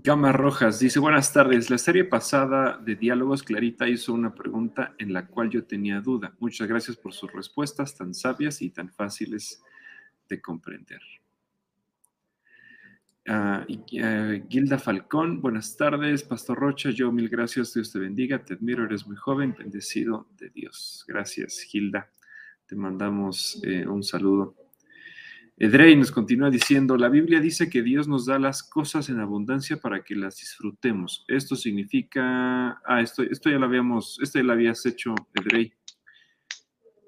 Gama 0.00 0.30
Rojas 0.30 0.78
dice, 0.78 1.00
buenas 1.00 1.32
tardes. 1.32 1.68
La 1.70 1.78
serie 1.78 2.04
pasada 2.04 2.78
de 2.78 2.94
Diálogos, 2.94 3.42
Clarita 3.42 3.88
hizo 3.88 4.14
una 4.14 4.32
pregunta 4.32 4.94
en 4.98 5.12
la 5.12 5.26
cual 5.26 5.50
yo 5.50 5.64
tenía 5.64 6.00
duda. 6.00 6.36
Muchas 6.38 6.68
gracias 6.68 6.96
por 6.96 7.12
sus 7.12 7.32
respuestas 7.32 7.96
tan 7.96 8.14
sabias 8.14 8.62
y 8.62 8.70
tan 8.70 8.88
fáciles 8.88 9.60
de 10.28 10.40
comprender. 10.40 11.00
Ah, 13.30 13.66
ah, 14.02 14.34
Gilda 14.48 14.78
Falcón, 14.78 15.42
buenas 15.42 15.76
tardes. 15.76 16.22
Pastor 16.22 16.58
Rocha, 16.58 16.88
yo 16.88 17.12
mil 17.12 17.28
gracias, 17.28 17.74
Dios 17.74 17.92
te 17.92 17.98
bendiga, 17.98 18.42
te 18.42 18.54
admiro, 18.54 18.86
eres 18.86 19.06
muy 19.06 19.16
joven, 19.16 19.54
bendecido 19.58 20.28
de 20.38 20.48
Dios. 20.48 21.04
Gracias, 21.06 21.60
Gilda. 21.60 22.10
Te 22.66 22.74
mandamos 22.74 23.60
eh, 23.64 23.86
un 23.86 24.02
saludo. 24.02 24.56
Edrey 25.58 25.94
nos 25.94 26.10
continúa 26.10 26.48
diciendo, 26.48 26.96
la 26.96 27.10
Biblia 27.10 27.38
dice 27.38 27.68
que 27.68 27.82
Dios 27.82 28.08
nos 28.08 28.24
da 28.24 28.38
las 28.38 28.62
cosas 28.62 29.10
en 29.10 29.20
abundancia 29.20 29.76
para 29.76 30.02
que 30.02 30.16
las 30.16 30.38
disfrutemos. 30.38 31.26
Esto 31.28 31.54
significa, 31.54 32.80
ah, 32.86 33.02
esto, 33.02 33.24
esto 33.24 33.50
ya 33.50 33.58
lo 33.58 33.66
habíamos, 33.66 34.18
esto 34.22 34.38
ya 34.38 34.44
lo 34.44 34.54
habías 34.54 34.86
hecho, 34.86 35.14
Edrey. 35.34 35.74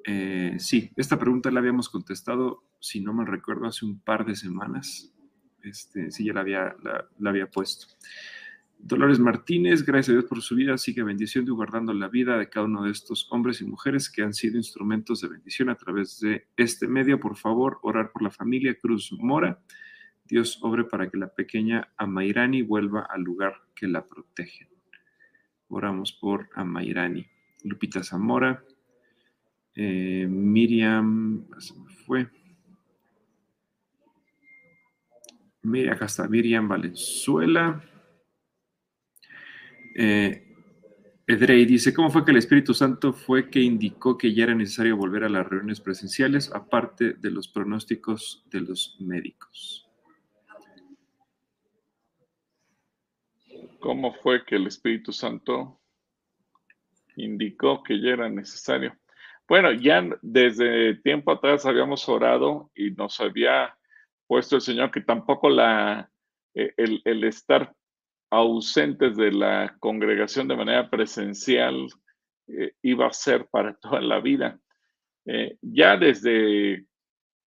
Eh, 0.05 0.57
sí, 0.59 0.91
esta 0.97 1.19
pregunta 1.19 1.51
la 1.51 1.61
habíamos 1.61 1.89
contestado, 1.89 2.65
si 2.79 3.01
no 3.01 3.15
me 3.15 3.25
recuerdo, 3.25 3.67
hace 3.67 3.87
un 3.87 4.01
par 4.01 4.27
de 4.27 4.37
semanas. 4.37 5.15
Este, 5.63 6.11
sí, 6.11 6.25
ya 6.25 6.33
la 6.33 6.41
había, 6.41 6.77
la, 6.83 7.31
había 7.31 7.51
puesto. 7.51 7.87
Dolores 8.79 9.19
Martínez, 9.19 9.85
gracias 9.85 10.09
a 10.11 10.13
Dios 10.13 10.25
por 10.25 10.41
su 10.41 10.55
vida, 10.55 10.79
sigue 10.79 11.03
bendiciendo 11.03 11.53
y 11.53 11.55
guardando 11.55 11.93
la 11.93 12.09
vida 12.09 12.39
de 12.39 12.49
cada 12.49 12.65
uno 12.65 12.85
de 12.85 12.91
estos 12.91 13.29
hombres 13.31 13.61
y 13.61 13.67
mujeres 13.67 14.09
que 14.09 14.23
han 14.23 14.33
sido 14.33 14.57
instrumentos 14.57 15.21
de 15.21 15.29
bendición 15.29 15.69
a 15.69 15.75
través 15.75 16.19
de 16.21 16.47
este 16.57 16.89
medio. 16.89 17.21
Por 17.21 17.37
favor, 17.37 17.79
orar 17.83 18.11
por 18.11 18.23
la 18.23 18.31
familia 18.31 18.75
Cruz 18.75 19.13
Mora. 19.13 19.61
Dios 20.25 20.59
obre 20.63 20.85
para 20.85 21.11
que 21.11 21.19
la 21.19 21.29
pequeña 21.29 21.93
Amairani 21.97 22.63
vuelva 22.63 23.07
al 23.11 23.23
lugar 23.23 23.55
que 23.75 23.87
la 23.87 24.07
protege. 24.07 24.69
Oramos 25.69 26.13
por 26.13 26.49
Amairani. 26.55 27.27
Lupita 27.65 28.03
Zamora, 28.03 28.65
eh, 29.75 30.27
Miriam, 30.29 31.47
se 31.59 31.75
me 31.75 31.91
fue. 31.91 32.29
Mira, 35.63 35.95
acá 35.95 36.07
Miriam 36.29 36.69
Valenzuela. 36.69 37.83
Eh, 39.95 40.47
Edrey 41.27 41.65
dice, 41.65 41.95
¿cómo 41.95 42.11
fue 42.11 42.25
que 42.25 42.33
el 42.33 42.39
Espíritu 42.39 42.75
Santo 42.75 43.13
fue 43.13 43.51
que 43.51 43.61
indicó 43.61 44.19
que 44.19 44.35
ya 44.35 44.45
era 44.45 44.55
necesario 44.55 44.97
volver 44.97 45.25
a 45.25 45.29
las 45.29 45.47
reuniones 45.47 45.81
presenciales, 45.81 46.53
aparte 46.53 47.13
de 47.13 47.31
los 47.31 47.47
pronósticos 47.47 48.45
de 48.51 48.61
los 48.63 48.97
médicos? 49.01 49.89
¿Cómo 53.79 54.13
fue 54.15 54.45
que 54.45 54.57
el 54.57 54.67
Espíritu 54.67 55.13
Santo 55.13 55.81
indicó 57.17 57.83
que 57.83 58.01
ya 58.01 58.11
era 58.11 58.29
necesario? 58.29 58.97
Bueno, 59.49 59.73
ya 59.73 60.05
desde 60.23 60.95
tiempo 60.97 61.33
atrás 61.33 61.65
habíamos 61.67 62.09
orado 62.09 62.71
y 62.75 62.91
nos 62.91 63.21
había 63.21 63.77
puesto 64.31 64.55
el 64.55 64.63
Señor 64.63 64.93
que 64.93 65.01
tampoco 65.01 65.49
eh, 65.51 66.05
el, 66.77 67.25
estar 67.25 67.75
ausentes 68.31 69.17
de 69.17 69.33
la 69.33 69.77
congregación 69.81 70.47
de 70.47 70.55
manera 70.55 70.89
presencial 70.89 71.89
eh, 72.47 72.75
iba 72.81 73.09
a 73.09 73.13
ser 73.13 73.49
para 73.49 73.75
toda 73.83 74.01
la 74.01 74.21
vida. 74.21 74.57
Eh, 75.27 75.57
ya 75.61 75.97
desde, 75.97 76.87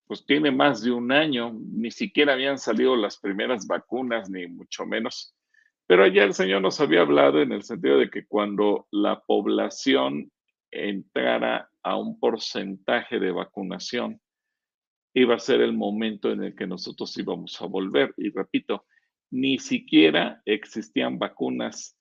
pues 0.06 0.26
tiene 0.26 0.52
más 0.52 0.84
de 0.84 0.91
un 0.91 1.13
año, 1.13 1.54
ni 1.58 1.89
siquiera 1.89 2.34
habían 2.34 2.58
salido 2.58 2.98
las 2.98 3.17
primeras 3.17 3.65
vacunas, 3.65 4.30
ni 4.30 4.48
mucho 4.48 4.86
menos. 4.86 5.34
Pero 5.88 6.06
ya 6.08 6.26
el 6.26 6.34
Señor 6.34 6.62
nos 6.62 6.82
había 6.82 7.00
hablado 7.00 7.41
en 7.41 7.54
el 7.54 7.63
sentido 7.63 7.98
de 7.98 8.10
que 8.10 8.26
cuando 8.28 8.88
la 8.91 9.22
población 9.22 10.30
entrara 10.69 11.69
a 11.82 11.96
un 11.96 12.19
porcentaje 12.19 13.22
de 13.22 13.32
vacunación, 13.32 14.19
iba 15.13 15.36
a 15.36 15.39
ser 15.39 15.62
el 15.62 15.73
momento 15.73 16.32
en 16.32 16.43
el 16.43 16.56
que 16.56 16.67
nosotros 16.67 17.17
íbamos 17.17 17.62
a 17.62 17.65
volver. 17.65 18.13
Y 18.17 18.30
repito, 18.30 18.86
ni 19.32 19.58
siquiera 19.60 20.41
existían 20.45 21.19
vacunas 21.19 21.97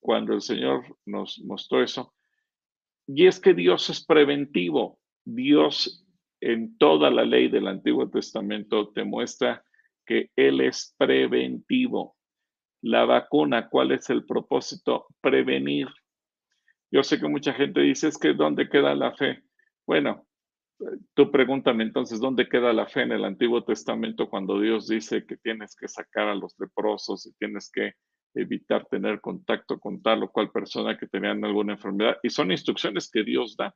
cuando 0.00 0.34
el 0.34 0.40
Señor 0.40 0.84
nos 1.06 1.40
mostró 1.40 1.82
eso. 1.82 2.14
Y 3.06 3.26
es 3.26 3.40
que 3.40 3.54
Dios 3.54 3.88
es 3.90 4.04
preventivo. 4.04 5.00
Dios 5.24 6.06
en 6.40 6.76
toda 6.78 7.10
la 7.10 7.24
ley 7.24 7.48
del 7.48 7.66
Antiguo 7.66 8.08
Testamento 8.08 8.90
te 8.92 9.04
muestra 9.04 9.64
que 10.06 10.30
Él 10.36 10.60
es 10.60 10.94
preventivo. 10.98 12.16
La 12.82 13.04
vacuna, 13.04 13.68
¿cuál 13.68 13.92
es 13.92 14.08
el 14.10 14.24
propósito? 14.24 15.06
Prevenir. 15.20 15.88
Yo 16.90 17.02
sé 17.02 17.18
que 17.18 17.28
mucha 17.28 17.52
gente 17.52 17.80
dice, 17.80 18.08
es 18.08 18.18
que 18.18 18.34
¿dónde 18.34 18.68
queda 18.68 18.94
la 18.94 19.14
fe? 19.14 19.42
Bueno, 19.84 20.27
tú 21.14 21.30
pregúntame 21.30 21.84
entonces, 21.84 22.20
¿dónde 22.20 22.48
queda 22.48 22.72
la 22.72 22.86
fe 22.86 23.02
en 23.02 23.12
el 23.12 23.24
Antiguo 23.24 23.64
Testamento 23.64 24.28
cuando 24.28 24.60
Dios 24.60 24.88
dice 24.88 25.26
que 25.26 25.36
tienes 25.36 25.74
que 25.74 25.88
sacar 25.88 26.28
a 26.28 26.34
los 26.34 26.58
leprosos 26.58 27.26
y 27.26 27.32
tienes 27.34 27.70
que 27.70 27.94
evitar 28.34 28.86
tener 28.86 29.20
contacto 29.20 29.78
con 29.80 30.02
tal 30.02 30.22
o 30.22 30.30
cual 30.30 30.50
persona 30.50 30.96
que 30.96 31.06
tenían 31.06 31.44
alguna 31.44 31.74
enfermedad? 31.74 32.18
Y 32.22 32.30
son 32.30 32.50
instrucciones 32.50 33.10
que 33.10 33.24
Dios 33.24 33.56
da. 33.56 33.74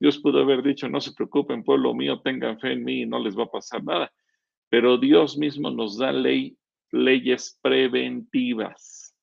Dios 0.00 0.18
pudo 0.18 0.40
haber 0.40 0.62
dicho, 0.62 0.88
no 0.88 1.00
se 1.00 1.12
preocupen, 1.12 1.64
pueblo 1.64 1.92
mío, 1.92 2.20
tengan 2.20 2.58
fe 2.58 2.72
en 2.72 2.84
mí 2.84 3.02
y 3.02 3.06
no 3.06 3.18
les 3.18 3.36
va 3.36 3.44
a 3.44 3.50
pasar 3.50 3.82
nada. 3.82 4.10
Pero 4.70 4.96
Dios 4.96 5.36
mismo 5.36 5.70
nos 5.70 5.98
da 5.98 6.12
ley, 6.12 6.56
leyes 6.92 7.58
preventivas 7.60 9.14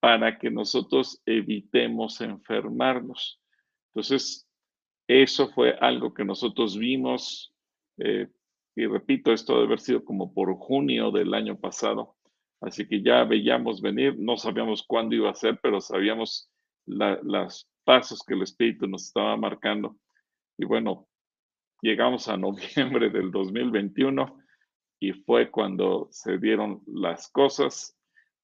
para 0.00 0.38
que 0.38 0.50
nosotros 0.50 1.20
evitemos 1.26 2.20
enfermarnos. 2.20 3.40
Entonces, 3.88 4.47
eso 5.08 5.48
fue 5.48 5.74
algo 5.80 6.12
que 6.12 6.24
nosotros 6.24 6.76
vimos, 6.78 7.54
eh, 7.96 8.28
y 8.76 8.86
repito, 8.86 9.32
esto 9.32 9.54
debe 9.54 9.66
haber 9.66 9.80
sido 9.80 10.04
como 10.04 10.32
por 10.32 10.54
junio 10.54 11.10
del 11.10 11.34
año 11.34 11.58
pasado. 11.58 12.16
Así 12.60 12.86
que 12.86 13.02
ya 13.02 13.24
veíamos 13.24 13.80
venir, 13.80 14.16
no 14.18 14.36
sabíamos 14.36 14.84
cuándo 14.86 15.16
iba 15.16 15.30
a 15.30 15.34
ser, 15.34 15.58
pero 15.60 15.80
sabíamos 15.80 16.50
los 16.86 17.68
pasos 17.84 18.22
que 18.24 18.34
el 18.34 18.42
Espíritu 18.42 18.86
nos 18.86 19.06
estaba 19.06 19.36
marcando. 19.36 19.96
Y 20.56 20.64
bueno, 20.64 21.08
llegamos 21.80 22.28
a 22.28 22.36
noviembre 22.36 23.10
del 23.10 23.30
2021 23.30 24.38
y 25.00 25.12
fue 25.12 25.50
cuando 25.50 26.08
se 26.10 26.38
dieron 26.38 26.82
las 26.86 27.30
cosas. 27.30 27.96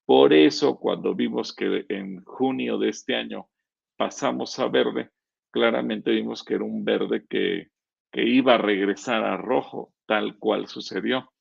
Por 0.05 0.33
eso, 0.33 0.77
cuando 0.77 1.13
vimos 1.13 1.53
que 1.53 1.85
en 1.89 2.23
junio 2.23 2.77
de 2.77 2.89
este 2.89 3.15
año 3.15 3.49
pasamos 3.97 4.57
a 4.59 4.67
verde, 4.67 5.11
claramente 5.55 6.11
vimos 6.11 6.43
que 6.43 6.55
era 6.55 6.65
un 6.65 6.83
verde 6.83 7.25
que, 7.29 7.69
que 8.11 8.23
iba 8.27 8.55
a 8.55 8.57
regresar 8.57 9.23
a 9.23 9.37
rojo, 9.37 9.93
tal 10.05 10.37
cual 10.37 10.67
sucedió. 10.67 11.31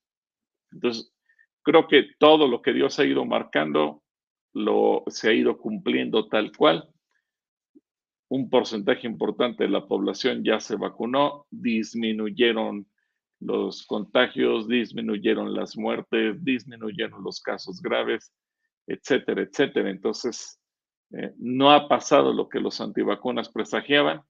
Entonces, 0.70 1.12
creo 1.62 1.88
que 1.88 2.10
todo 2.20 2.46
lo 2.46 2.62
que 2.62 2.72
Dios 2.72 2.96
ha 3.00 3.04
ido 3.04 3.24
marcando 3.24 4.04
lo, 4.52 5.02
se 5.08 5.30
ha 5.30 5.32
ido 5.32 5.58
cumpliendo 5.58 6.28
tal 6.28 6.52
cual. 6.56 6.88
Un 8.28 8.48
porcentaje 8.48 9.08
importante 9.08 9.64
de 9.64 9.70
la 9.70 9.84
población 9.88 10.44
ya 10.44 10.60
se 10.60 10.76
vacunó, 10.76 11.48
disminuyeron 11.50 12.86
los 13.40 13.84
contagios, 13.84 14.68
disminuyeron 14.68 15.52
las 15.54 15.76
muertes, 15.76 16.36
disminuyeron 16.44 17.24
los 17.24 17.40
casos 17.40 17.82
graves, 17.82 18.32
etcétera, 18.86 19.42
etcétera. 19.42 19.90
Entonces, 19.90 20.60
eh, 21.12 21.34
no 21.38 21.70
ha 21.70 21.88
pasado 21.88 22.32
lo 22.32 22.48
que 22.48 22.60
los 22.60 22.80
antivacunas 22.80 23.48
presagiaban, 23.48 24.22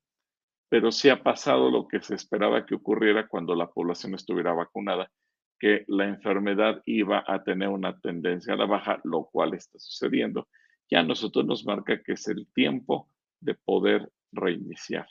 pero 0.69 0.91
sí 0.91 1.09
ha 1.09 1.23
pasado 1.23 1.71
lo 1.71 1.87
que 1.87 2.03
se 2.03 2.15
esperaba 2.15 2.67
que 2.67 2.75
ocurriera 2.75 3.29
cuando 3.29 3.55
la 3.55 3.71
población 3.71 4.15
estuviera 4.15 4.53
vacunada, 4.53 5.11
que 5.59 5.85
la 5.87 6.07
enfermedad 6.07 6.83
iba 6.85 7.25
a 7.27 7.43
tener 7.45 7.69
una 7.69 7.99
tendencia 8.01 8.55
a 8.55 8.57
la 8.57 8.67
baja, 8.67 9.01
lo 9.05 9.27
cual 9.27 9.55
está 9.55 9.79
sucediendo. 9.79 10.49
Ya 10.91 11.01
a 11.01 11.05
nosotros 11.05 11.47
nos 11.47 11.65
marca 11.65 12.03
que 12.03 12.13
es 12.13 12.29
el 12.29 12.47
tiempo 12.53 13.09
de 13.41 13.55
poder 13.55 14.11
reiniciar. 14.33 15.07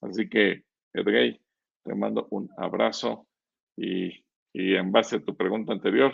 Así 0.00 0.28
que, 0.28 0.64
Edgay, 0.92 1.40
te 1.82 1.94
mando 1.94 2.26
un 2.30 2.50
abrazo 2.56 3.26
y, 3.76 4.24
en 4.52 4.92
base 4.92 5.16
a 5.16 5.24
tu 5.24 5.36
pregunta 5.36 5.72
anterior, 5.72 6.12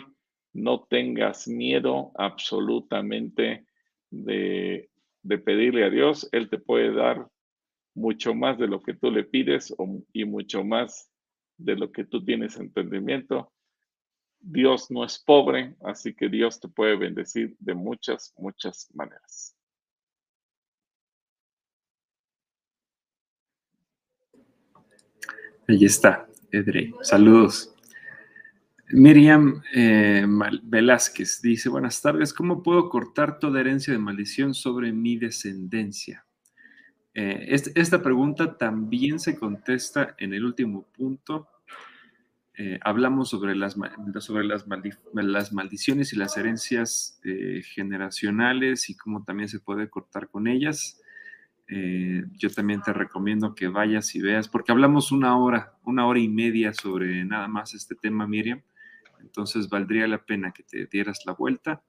no 0.53 0.83
tengas 0.89 1.47
miedo 1.47 2.11
absolutamente 2.15 3.65
de, 4.11 4.89
pedirle 5.43 5.85
a 5.85 5.89
Dios. 5.89 6.29
Él 6.31 6.49
te 6.49 6.59
puede 6.59 6.93
dar 6.93 7.27
mucho 7.95 8.35
más 8.35 8.59
de 8.59 8.67
lo 8.67 8.81
que 8.81 8.93
tú 8.93 9.09
le 9.09 9.23
pides 9.23 9.73
y 10.13 10.25
mucho 10.25 10.63
más 10.63 11.09
de 11.57 11.75
lo 11.75 11.91
que 11.91 12.05
tú 12.05 12.23
tienes 12.23 12.57
entendimiento. 12.57 13.51
Dios 14.39 14.89
no 14.89 15.03
es 15.03 15.19
pobre, 15.19 15.75
así 15.83 16.13
que 16.13 16.27
Dios 16.27 16.59
te 16.59 16.67
puede 16.67 16.97
bendecir 16.97 17.55
de 17.59 17.75
muchas, 17.75 18.33
muchas 18.37 18.89
maneras. 18.93 19.55
Ahí 25.67 25.85
está, 25.85 26.27
Edrey. 26.51 26.93
Saludos. 27.01 27.70
Miriam 28.93 29.61
eh, 29.73 30.25
Velázquez 30.63 31.41
dice, 31.41 31.69
buenas 31.69 32.01
tardes, 32.01 32.33
¿cómo 32.33 32.61
puedo 32.61 32.89
cortar 32.89 33.39
toda 33.39 33.61
herencia 33.61 33.93
de 33.93 33.99
maldición 33.99 34.53
sobre 34.53 34.91
mi 34.91 35.17
descendencia? 35.17 36.25
Eh, 37.13 37.47
esta 37.75 38.01
pregunta 38.01 38.57
también 38.57 39.19
se 39.19 39.37
contesta 39.37 40.15
en 40.17 40.33
el 40.33 40.43
último 40.43 40.87
punto. 40.91 41.47
Eh, 42.57 42.79
hablamos 42.81 43.29
sobre, 43.29 43.55
las, 43.55 43.77
sobre 44.19 44.45
las, 44.45 44.65
maldiciones 45.53 46.11
y 46.11 46.17
las 46.17 46.35
herencias 46.37 47.19
generacionales 47.73 48.89
y 48.89 48.95
cómo 48.97 49.23
también 49.23 49.47
se 49.47 49.59
puede 49.59 49.89
cortar 49.89 50.29
con 50.29 50.47
ellas. 50.47 51.01
Yo 51.67 52.49
también 52.49 52.81
te 52.81 52.91
recomiendo 52.91 53.55
que 53.55 53.69
vayas 53.69 54.13
y 54.15 54.21
veas, 54.21 54.49
porque 54.49 54.73
hablamos 54.73 55.13
una 55.13 55.37
hora, 55.37 55.77
una 55.85 56.05
hora 56.05 56.19
y 56.19 56.27
media 56.27 56.73
sobre 56.73 57.23
nada 57.23 57.47
más 57.47 57.73
este 57.73 57.95
tema, 57.95 58.27
Miriam. 58.27 58.61
Entonces 59.21 59.69
valdría 59.69 60.07
la 60.07 60.23
pena 60.23 60.51
que 60.51 60.63
te 60.63 60.85
dieras 60.87 61.21
la 61.25 61.33
vuelta 61.33 61.83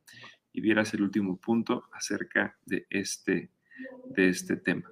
y 0.53 0.61
vieras 0.61 0.93
el 0.95 1.03
último 1.03 1.37
punto 1.39 1.85
acerca 1.93 2.57
de 2.65 2.87
este, 2.91 3.51
de 4.07 4.29
este 4.29 4.57
tema. 4.57 4.91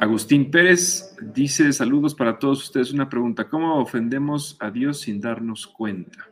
Agustín 0.00 0.50
Pérez 0.50 1.16
dice, 1.20 1.72
saludos 1.72 2.14
para 2.14 2.38
todos 2.38 2.64
ustedes. 2.64 2.92
Una 2.92 3.08
pregunta, 3.08 3.48
¿cómo 3.48 3.80
ofendemos 3.80 4.56
a 4.60 4.70
Dios 4.70 5.02
sin 5.02 5.20
darnos 5.20 5.66
cuenta? 5.66 6.30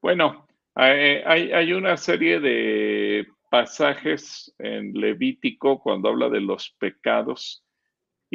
Bueno, 0.00 0.46
hay, 0.74 1.72
una 1.72 1.96
serie 1.96 2.40
de 2.40 3.26
pasajes 3.50 4.54
en 4.58 4.92
Levítico 4.92 5.80
cuando 5.80 6.10
habla 6.10 6.28
de 6.28 6.40
los 6.40 6.70
pecados 6.78 7.64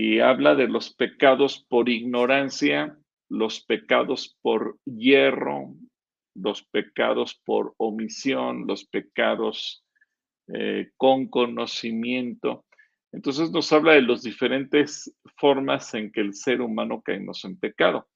y 0.04 0.20
habla 0.20 0.56
de 0.56 0.68
los 0.68 0.96
pecados 0.96 1.64
por 1.70 1.88
ignorancia, 1.88 2.98
los 3.30 3.64
pecados 3.64 4.36
por 4.42 4.80
hierro, 4.84 5.76
los 6.34 6.64
pecados 6.64 7.40
por 7.46 7.76
omisión, 7.78 8.66
los 8.66 8.84
pecados 8.86 9.86
eh, 10.48 10.90
con 10.98 11.28
conocimiento. 11.28 12.66
Entonces 13.12 13.52
nos 13.52 13.72
habla 13.74 13.94
de 13.94 14.02
las 14.02 14.24
diferentes 14.24 15.16
formas 15.38 15.94
en 15.94 16.12
que 16.12 16.22
el 16.22 16.34
ser 16.34 16.62
humano 16.62 17.04
caemos 17.04 17.46
en 17.46 17.60
pecado. 17.60 18.08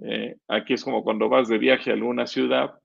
Eh, 0.00 0.36
aquí 0.46 0.74
es 0.74 0.84
como 0.84 1.02
cuando 1.04 1.30
vas 1.30 1.48
de 1.48 1.56
viaje 1.56 1.88
a 1.88 1.94
alguna 1.94 2.26
ciudad 2.26 2.78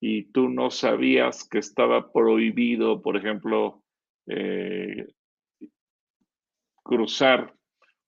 y 0.00 0.32
tú 0.32 0.48
no 0.48 0.70
sabías 0.70 1.46
que 1.46 1.58
estaba 1.58 2.10
prohibido, 2.10 3.02
por 3.02 3.18
ejemplo, 3.18 3.82
eh, 4.28 5.08
cruzar 6.90 7.54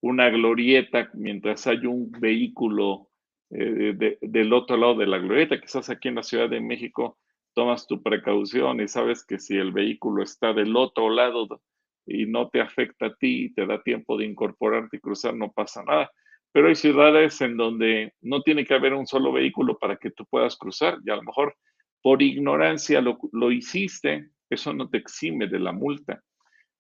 una 0.01 0.29
glorieta 0.29 1.09
mientras 1.15 1.69
hay 1.69 1.87
un 1.87 2.11
vehículo 2.11 3.09
eh, 3.51 4.19
del 4.21 4.53
otro 4.53 4.77
lado 4.77 4.97
de 4.97 5.07
la 5.07 5.19
glorieta, 5.19 5.61
quizás 5.61 5.89
aquí 5.89 6.09
en 6.09 6.17
la 6.17 6.25
Ciudad 6.25 6.51
de 6.51 6.61
México 6.61 7.17
tomas 7.55 7.87
tu 7.87 8.03
precaución 8.03 8.81
y 8.81 8.89
sabes 8.89 9.25
que 9.25 9.39
si 9.39 9.57
el 9.57 9.71
vehículo 9.71 10.25
está 10.25 10.53
del 10.53 10.75
otro 10.75 11.11
lado 11.11 11.63
y 12.07 12.27
no 12.27 12.49
te 12.49 12.61
afecta 12.61 13.07
a 13.07 13.15
ti 13.15 13.45
y 13.45 13.55
te 13.55 13.67
da 13.67 13.81
tiempo 13.85 14.19
de 14.19 14.25
incorporarte 14.25 14.97
y 14.97 15.01
cruzar, 15.01 15.37
no 15.37 15.53
pasa 15.53 15.85
nada. 15.85 16.11
Pero 16.51 16.67
hay 16.67 16.75
ciudades 16.75 17.41
en 17.41 17.57
donde 17.57 18.15
no 18.21 18.43
tiene 18.43 18.65
que 18.65 18.75
haber 18.75 18.95
un 18.95 19.07
solo 19.07 19.31
vehículo 19.31 19.79
para 19.79 19.97
que 19.97 20.11
tú 20.11 20.27
puedas 20.27 20.57
cruzar 20.57 20.99
y 21.07 21.11
a 21.11 21.17
lo 21.17 21.23
mejor 21.23 21.55
por 22.03 22.21
ignorancia 22.21 23.01
lo, 23.01 23.53
hiciste, 23.53 24.31
eso 24.51 24.73
no 24.73 24.89
te 24.89 24.99
exime 24.99 25.47
de 25.47 25.61
la 25.61 25.71
multa. 25.71 26.21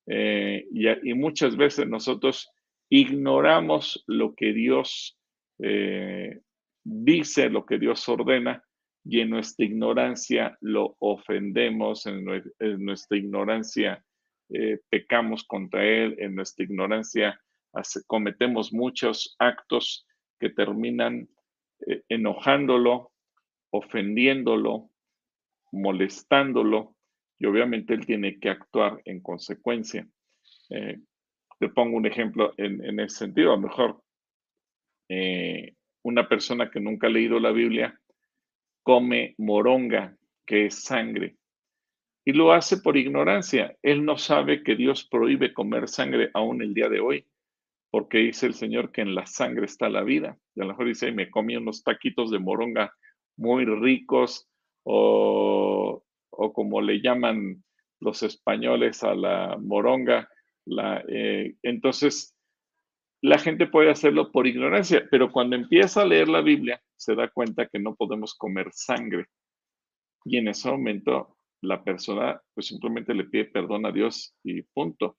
Eh, 0.07 0.67
y, 0.73 1.15
muchas 1.15 1.57
veces 1.57 1.87
nosotros 1.89 2.51
ignoramos 2.89 4.03
lo 4.07 4.35
que 4.35 4.53
Dios 4.53 5.19
eh, 5.59 6.41
dice, 6.85 7.49
lo 7.49 7.65
que 7.65 7.79
Dios 7.79 8.09
ordena, 8.09 8.63
y 9.05 9.21
en 9.21 9.31
nuestra 9.31 9.67
ignorancia 9.67 10.57
lo 10.61 10.97
ofendemos, 11.01 12.07
en, 12.07 12.25
nuestra 12.85 13.17
ignorancia 13.17 14.05
eh, 14.51 14.79
pecamos 14.89 15.45
contra 15.45 15.85
Él, 15.85 16.17
en 16.19 16.35
nuestra 16.35 16.65
ignorancia 16.65 17.41
cometemos 18.07 18.73
muchos 18.73 19.35
actos 19.39 20.07
que 20.39 20.51
terminan 20.51 21.27
enojándolo, 22.11 23.13
ofendiéndolo, 23.71 24.91
molestándolo 25.73 26.95
y 27.43 27.47
obviamente 27.47 27.93
él 27.93 28.07
tiene 28.07 28.39
que 28.39 28.51
actuar 28.51 29.03
en 29.05 29.21
consecuencia. 29.21 30.07
Eh, 30.71 31.01
te 31.59 31.69
pongo 31.71 31.97
un 31.97 32.07
ejemplo 32.07 32.55
en, 32.57 33.01
ese 33.01 33.17
sentido. 33.17 33.53
A 33.53 33.57
lo 33.57 33.63
mejor 33.63 34.01
eh, 35.09 35.75
una 36.05 36.29
persona 36.29 36.71
que 36.71 36.79
nunca 36.79 37.09
ha 37.09 37.11
leído 37.11 37.41
la 37.41 37.51
Biblia 37.51 37.99
come 38.85 39.35
moronga, 39.39 40.17
que 40.47 40.67
es 40.67 40.85
sangre, 40.85 41.37
y 42.25 42.33
lo 42.33 42.53
hace 42.53 42.77
por 42.77 42.97
ignorancia. 42.97 43.77
Él 43.83 44.05
no 44.05 44.19
sabe 44.19 44.63
que 44.63 44.77
Dios 44.77 45.09
prohíbe 45.09 45.53
comer 45.53 45.89
sangre 45.89 46.31
aún 46.35 46.63
el 46.63 46.75
día 46.75 46.89
de 46.89 47.01
hoy, 47.01 47.27
porque 47.91 48.19
dice 48.19 48.47
el 48.47 48.55
Señor 48.55 48.93
que 48.93 49.01
en 49.01 49.17
la 49.17 49.27
sangre 49.27 49.67
está 49.67 49.89
la 49.89 50.05
vida. 50.05 50.39
Y 50.55 50.61
a 50.61 50.65
lo 50.65 50.71
mejor 50.71 50.87
dice, 50.87 51.11
me 51.11 51.29
comí 51.29 51.57
unos 51.57 51.83
taquitos 51.83 52.31
de 52.31 52.39
moronga 52.39 52.93
muy 53.37 53.65
ricos, 53.65 54.49
o, 54.85 56.05
como 56.55 56.81
le 56.81 57.01
llaman 57.01 57.63
los 58.01 58.23
españoles 58.23 59.03
a 59.05 59.15
la 59.15 59.57
moronga. 59.59 60.29
Eh, 61.09 61.55
entonces, 61.63 62.37
la 63.23 63.39
gente 63.39 63.67
puede 63.67 63.91
hacerlo 63.91 64.33
por 64.33 64.47
ignorancia, 64.47 65.07
pero 65.11 65.31
cuando 65.31 65.55
empieza 65.57 66.03
a 66.03 66.07
leer 66.07 66.29
la 66.29 66.41
Biblia, 66.41 66.83
se 66.97 67.15
da 67.15 67.29
cuenta 67.29 67.69
que 67.69 67.79
no 67.79 67.95
podemos 67.95 68.35
comer 68.35 68.69
sangre. 68.73 69.27
Y 70.25 70.39
en 70.39 70.49
ese 70.49 70.71
momento, 70.71 71.37
la 71.63 71.83
persona 71.83 72.41
pues 72.55 72.67
simplemente 72.67 73.15
le 73.15 73.25
pide 73.25 73.45
perdón 73.47 73.87
a 73.87 73.93
Dios 73.93 74.35
y 74.43 74.63
punto. 74.63 75.17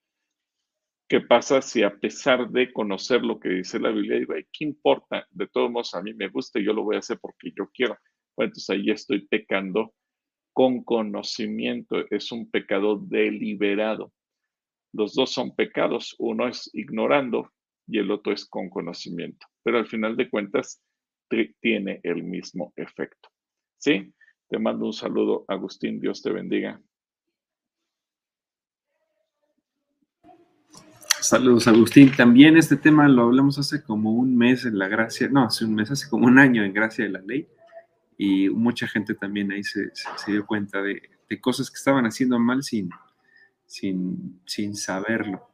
¿Qué 1.07 1.21
pasa 1.21 1.61
si 1.61 1.83
a 1.83 1.95
pesar 1.97 2.49
de 2.49 2.73
conocer 2.73 3.23
lo 3.23 3.39
que 3.39 3.49
dice 3.49 3.79
la 3.79 3.91
Biblia, 3.91 4.17
digo, 4.17 4.33
¿qué 4.51 4.65
importa? 4.65 5.27
De 5.31 5.47
todos 5.47 5.69
modos, 5.69 5.93
a 5.93 6.01
mí 6.01 6.13
me 6.13 6.27
gusta 6.27 6.59
y 6.59 6.65
yo 6.65 6.73
lo 6.73 6.83
voy 6.83 6.95
a 6.95 6.99
hacer 6.99 7.19
porque 7.21 7.51
yo 7.55 7.69
quiero. 7.73 7.97
Bueno, 8.35 8.49
entonces 8.49 8.69
ahí 8.69 8.89
estoy 8.89 9.27
pecando 9.27 9.93
con 10.53 10.83
conocimiento. 10.83 11.97
Es 12.09 12.31
un 12.31 12.49
pecado 12.49 12.97
deliberado. 12.97 14.13
Los 14.93 15.13
dos 15.13 15.31
son 15.31 15.55
pecados. 15.55 16.15
Uno 16.19 16.47
es 16.47 16.69
ignorando 16.73 17.51
y 17.87 17.99
el 17.99 18.11
otro 18.11 18.31
es 18.31 18.45
con 18.45 18.69
conocimiento. 18.69 19.45
Pero 19.63 19.79
al 19.79 19.87
final 19.87 20.15
de 20.15 20.29
cuentas, 20.29 20.81
tiene 21.59 21.99
el 22.03 22.23
mismo 22.23 22.73
efecto. 22.75 23.29
¿Sí? 23.77 24.13
Te 24.49 24.59
mando 24.59 24.85
un 24.85 24.93
saludo, 24.93 25.45
Agustín. 25.47 25.99
Dios 25.99 26.21
te 26.21 26.31
bendiga. 26.31 26.79
Saludos, 31.19 31.67
Agustín. 31.67 32.11
También 32.15 32.57
este 32.57 32.75
tema 32.75 33.07
lo 33.07 33.23
hablamos 33.23 33.57
hace 33.57 33.81
como 33.81 34.11
un 34.11 34.35
mes 34.35 34.65
en 34.65 34.77
la 34.77 34.87
gracia, 34.87 35.29
no, 35.29 35.45
hace 35.45 35.65
un 35.65 35.73
mes, 35.73 35.89
hace 35.89 36.09
como 36.09 36.27
un 36.27 36.37
año 36.37 36.63
en 36.63 36.73
gracia 36.73 37.05
de 37.05 37.11
la 37.11 37.21
ley. 37.21 37.47
Y 38.17 38.49
mucha 38.49 38.87
gente 38.87 39.13
también 39.13 39.51
ahí 39.51 39.63
se, 39.63 39.91
dio 40.27 40.45
cuenta 40.45 40.81
de, 40.81 41.01
cosas 41.41 41.71
que 41.71 41.77
estaban 41.77 42.05
haciendo 42.05 42.37
mal 42.37 42.61
sin, 42.61 42.91
sin, 43.65 44.39
sin 44.45 44.75
saberlo. 44.75 45.49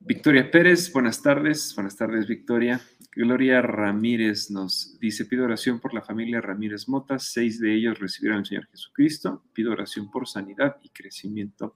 Victoria 0.00 0.50
Pérez, 0.50 0.92
buenas 0.92 1.22
tardes. 1.22 1.72
Buenas 1.74 1.96
tardes, 1.96 2.26
Victoria. 2.26 2.80
Gloria 3.16 3.62
Ramírez 3.62 4.50
nos 4.50 4.98
dice, 4.98 5.24
pido 5.24 5.44
oración 5.44 5.78
por 5.78 5.94
la 5.94 6.02
familia 6.02 6.40
Ramírez 6.40 6.88
Mota, 6.88 7.18
seis 7.18 7.60
de 7.60 7.72
ellos 7.72 8.00
recibieron 8.00 8.40
al 8.40 8.46
Señor 8.46 8.66
Jesucristo, 8.66 9.44
pido 9.52 9.70
oración 9.70 10.10
por 10.10 10.26
sanidad 10.26 10.76
y 10.82 10.88
crecimiento 10.88 11.74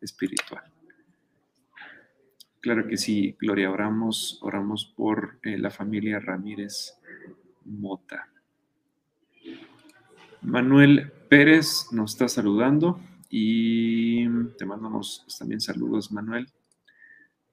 espiritual. 0.00 0.62
Claro 2.60 2.86
que 2.86 2.98
sí, 2.98 3.36
Gloria, 3.40 3.70
oramos, 3.70 4.38
oramos 4.42 4.92
por 4.96 5.38
eh, 5.42 5.56
la 5.56 5.70
familia 5.70 6.20
Ramírez 6.20 6.98
Mota. 7.64 8.28
Manuel 10.46 11.10
Pérez 11.28 11.88
nos 11.90 12.12
está 12.12 12.28
saludando 12.28 13.00
y 13.28 14.28
te 14.56 14.64
mandamos 14.64 15.26
también 15.40 15.60
saludos, 15.60 16.12
Manuel. 16.12 16.46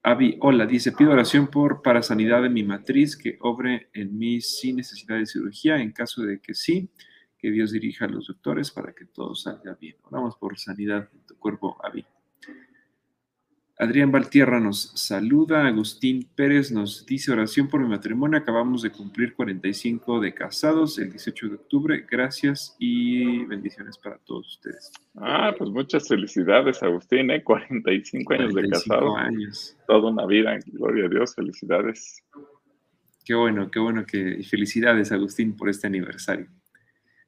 Avi, 0.04 0.38
hola, 0.42 0.68
dice, 0.68 0.92
pido 0.92 1.12
oración 1.12 1.48
por 1.48 1.82
para 1.82 2.04
sanidad 2.04 2.44
de 2.44 2.52
mi 2.52 2.62
matriz, 2.62 3.18
que 3.18 3.40
obre 3.42 3.90
en 3.96 4.16
mí 4.16 4.42
sin 4.42 4.76
necesidad 4.76 5.18
de 5.18 5.26
cirugía, 5.26 5.78
en 5.78 5.92
caso 5.92 6.22
de 6.22 6.40
que 6.40 6.54
sí, 6.54 6.92
que 7.40 7.50
Dios 7.50 7.72
dirija 7.72 8.06
a 8.06 8.10
los 8.10 8.28
doctores 8.28 8.70
para 8.70 8.94
que 8.94 9.06
todo 9.06 9.34
salga 9.34 9.74
bien. 9.74 9.96
Oramos 10.04 10.36
por 10.36 10.60
sanidad 10.60 11.10
de 11.12 11.20
tu 11.26 11.36
cuerpo, 11.40 11.76
Avi. 11.84 12.06
Adrián 13.80 14.12
Valtierra 14.12 14.60
nos 14.60 14.92
saluda, 14.94 15.66
Agustín 15.66 16.30
Pérez 16.36 16.72
nos 16.72 17.08
dice 17.08 17.32
oración 17.32 17.68
por 17.68 17.82
mi 17.82 17.88
matrimonio, 17.88 18.38
acabamos 18.38 18.84
de 18.84 18.92
cumplir 18.92 19.34
45 19.34 20.20
de 20.20 20.32
casados 20.32 21.00
el 21.00 21.10
18 21.10 21.48
de 21.48 21.56
octubre, 21.56 22.06
gracias 22.10 22.76
y 22.78 23.44
bendiciones 23.46 23.98
para 23.98 24.20
todos 24.20 24.48
ustedes. 24.58 24.92
Ah, 25.16 25.56
pues 25.58 25.72
muchas 25.72 26.08
felicidades 26.08 26.84
Agustín, 26.84 27.32
¿eh? 27.32 27.44
45 27.44 28.34
años 28.34 28.54
de 28.54 28.70
casado. 28.70 29.18
años. 29.18 29.76
Toda 29.88 30.12
una 30.12 30.28
vida, 30.28 30.60
gloria 30.68 31.08
a 31.08 31.10
Dios, 31.10 31.34
felicidades. 31.34 32.24
Qué 33.26 33.34
bueno, 33.34 33.72
qué 33.72 33.80
bueno 33.80 34.06
que, 34.06 34.38
y 34.40 34.44
felicidades 34.44 35.12
Agustín 35.12 35.58
por 35.58 35.70
este 35.70 35.88
aniversario. 35.88 36.48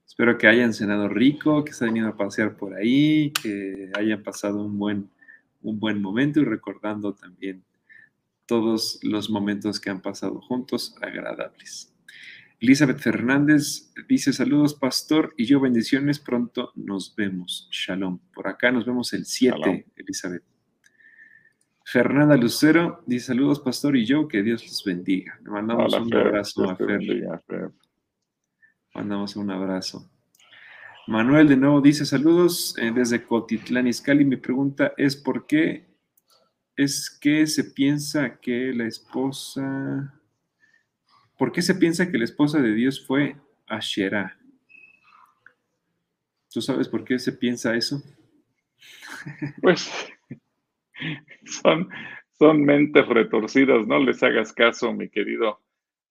Espero 0.06 0.38
que 0.38 0.46
hayan 0.46 0.74
cenado 0.74 1.10
rico, 1.10 1.66
que 1.66 1.74
se 1.74 1.86
hayan 1.86 1.98
ido 1.98 2.08
a 2.10 2.16
pasear 2.16 2.56
por 2.56 2.76
ahí, 2.76 3.32
que 3.32 3.90
hayan 3.96 4.22
pasado 4.22 4.64
un 4.64 4.78
buen 4.78 5.10
un 5.66 5.80
buen 5.80 6.02
momento 6.02 6.40
y 6.40 6.46
recordando 6.46 7.14
también 7.14 7.64
todos 8.46 9.00
los 9.02 9.30
momentos 9.30 9.80
que 9.80 9.90
han 9.90 10.02
pasado 10.02 10.40
juntos 10.40 10.96
agradables. 11.02 11.92
Elizabeth 12.60 13.00
Fernández 13.00 13.92
dice 14.08 14.32
saludos 14.32 14.76
pastor 14.76 15.34
y 15.38 15.46
yo 15.46 15.60
bendiciones, 15.60 16.20
pronto 16.20 16.72
nos 16.76 17.16
vemos. 17.16 17.68
Shalom. 17.72 18.20
Por 18.34 18.48
acá 18.48 18.72
nos 18.72 18.86
vemos 18.86 19.12
el 19.14 19.26
7, 19.26 19.88
Elizabeth. 19.96 20.44
Fernanda 21.84 22.36
Lucero 22.38 23.04
dice 23.06 23.28
saludos 23.28 23.60
pastor 23.60 23.96
y 23.96 24.06
yo, 24.06 24.28
que 24.28 24.42
Dios 24.42 24.66
los 24.66 24.84
bendiga. 24.84 25.40
Le 25.44 25.52
mandamos 25.52 25.94
un 25.94 26.14
abrazo 26.16 26.70
a 26.70 26.76
Fer. 26.76 27.72
Mandamos 28.94 29.36
un 29.36 29.52
abrazo. 29.52 30.10
Manuel 31.08 31.48
de 31.48 31.56
nuevo 31.56 31.82
dice 31.82 32.04
saludos 32.04 32.76
eh, 32.80 32.92
desde 32.92 33.24
Cotitlán 33.24 33.86
Izcalli. 33.86 34.26
Mi 34.26 34.38
pregunta 34.38 34.94
es 34.98 35.16
por 35.16 35.46
qué 35.46 35.86
es 36.76 37.16
que 37.22 37.46
se 37.46 37.64
piensa 37.64 38.40
que 38.40 38.74
la 38.74 38.88
esposa, 38.88 40.20
¿por 41.38 41.52
qué 41.52 41.62
se 41.62 41.76
piensa 41.76 42.10
que 42.10 42.18
la 42.18 42.24
esposa 42.24 42.60
de 42.60 42.74
Dios 42.74 43.06
fue 43.06 43.36
Asherah? 43.68 44.36
¿Tú 46.52 46.60
sabes 46.60 46.88
por 46.88 47.04
qué 47.04 47.20
se 47.20 47.34
piensa 47.34 47.76
eso? 47.76 48.02
Pues 49.62 49.92
son, 51.46 51.90
son 52.40 52.64
mentes 52.64 53.08
retorcidas, 53.08 53.86
no 53.86 54.00
les 54.00 54.24
hagas 54.24 54.54
caso, 54.54 54.92
mi 54.94 55.10
querido 55.10 55.62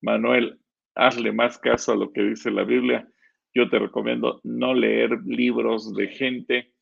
Manuel, 0.02 0.60
hazle 0.94 1.32
más 1.32 1.58
caso 1.58 1.92
a 1.92 1.96
lo 1.96 2.12
que 2.12 2.22
dice 2.22 2.50
la 2.50 2.64
Biblia 2.64 3.08
yo 3.54 3.70
te 3.70 3.78
recomiendo 3.78 4.40
no 4.42 4.74
leer 4.74 5.20
libros 5.24 5.94
de 5.94 6.08
gente 6.08 6.72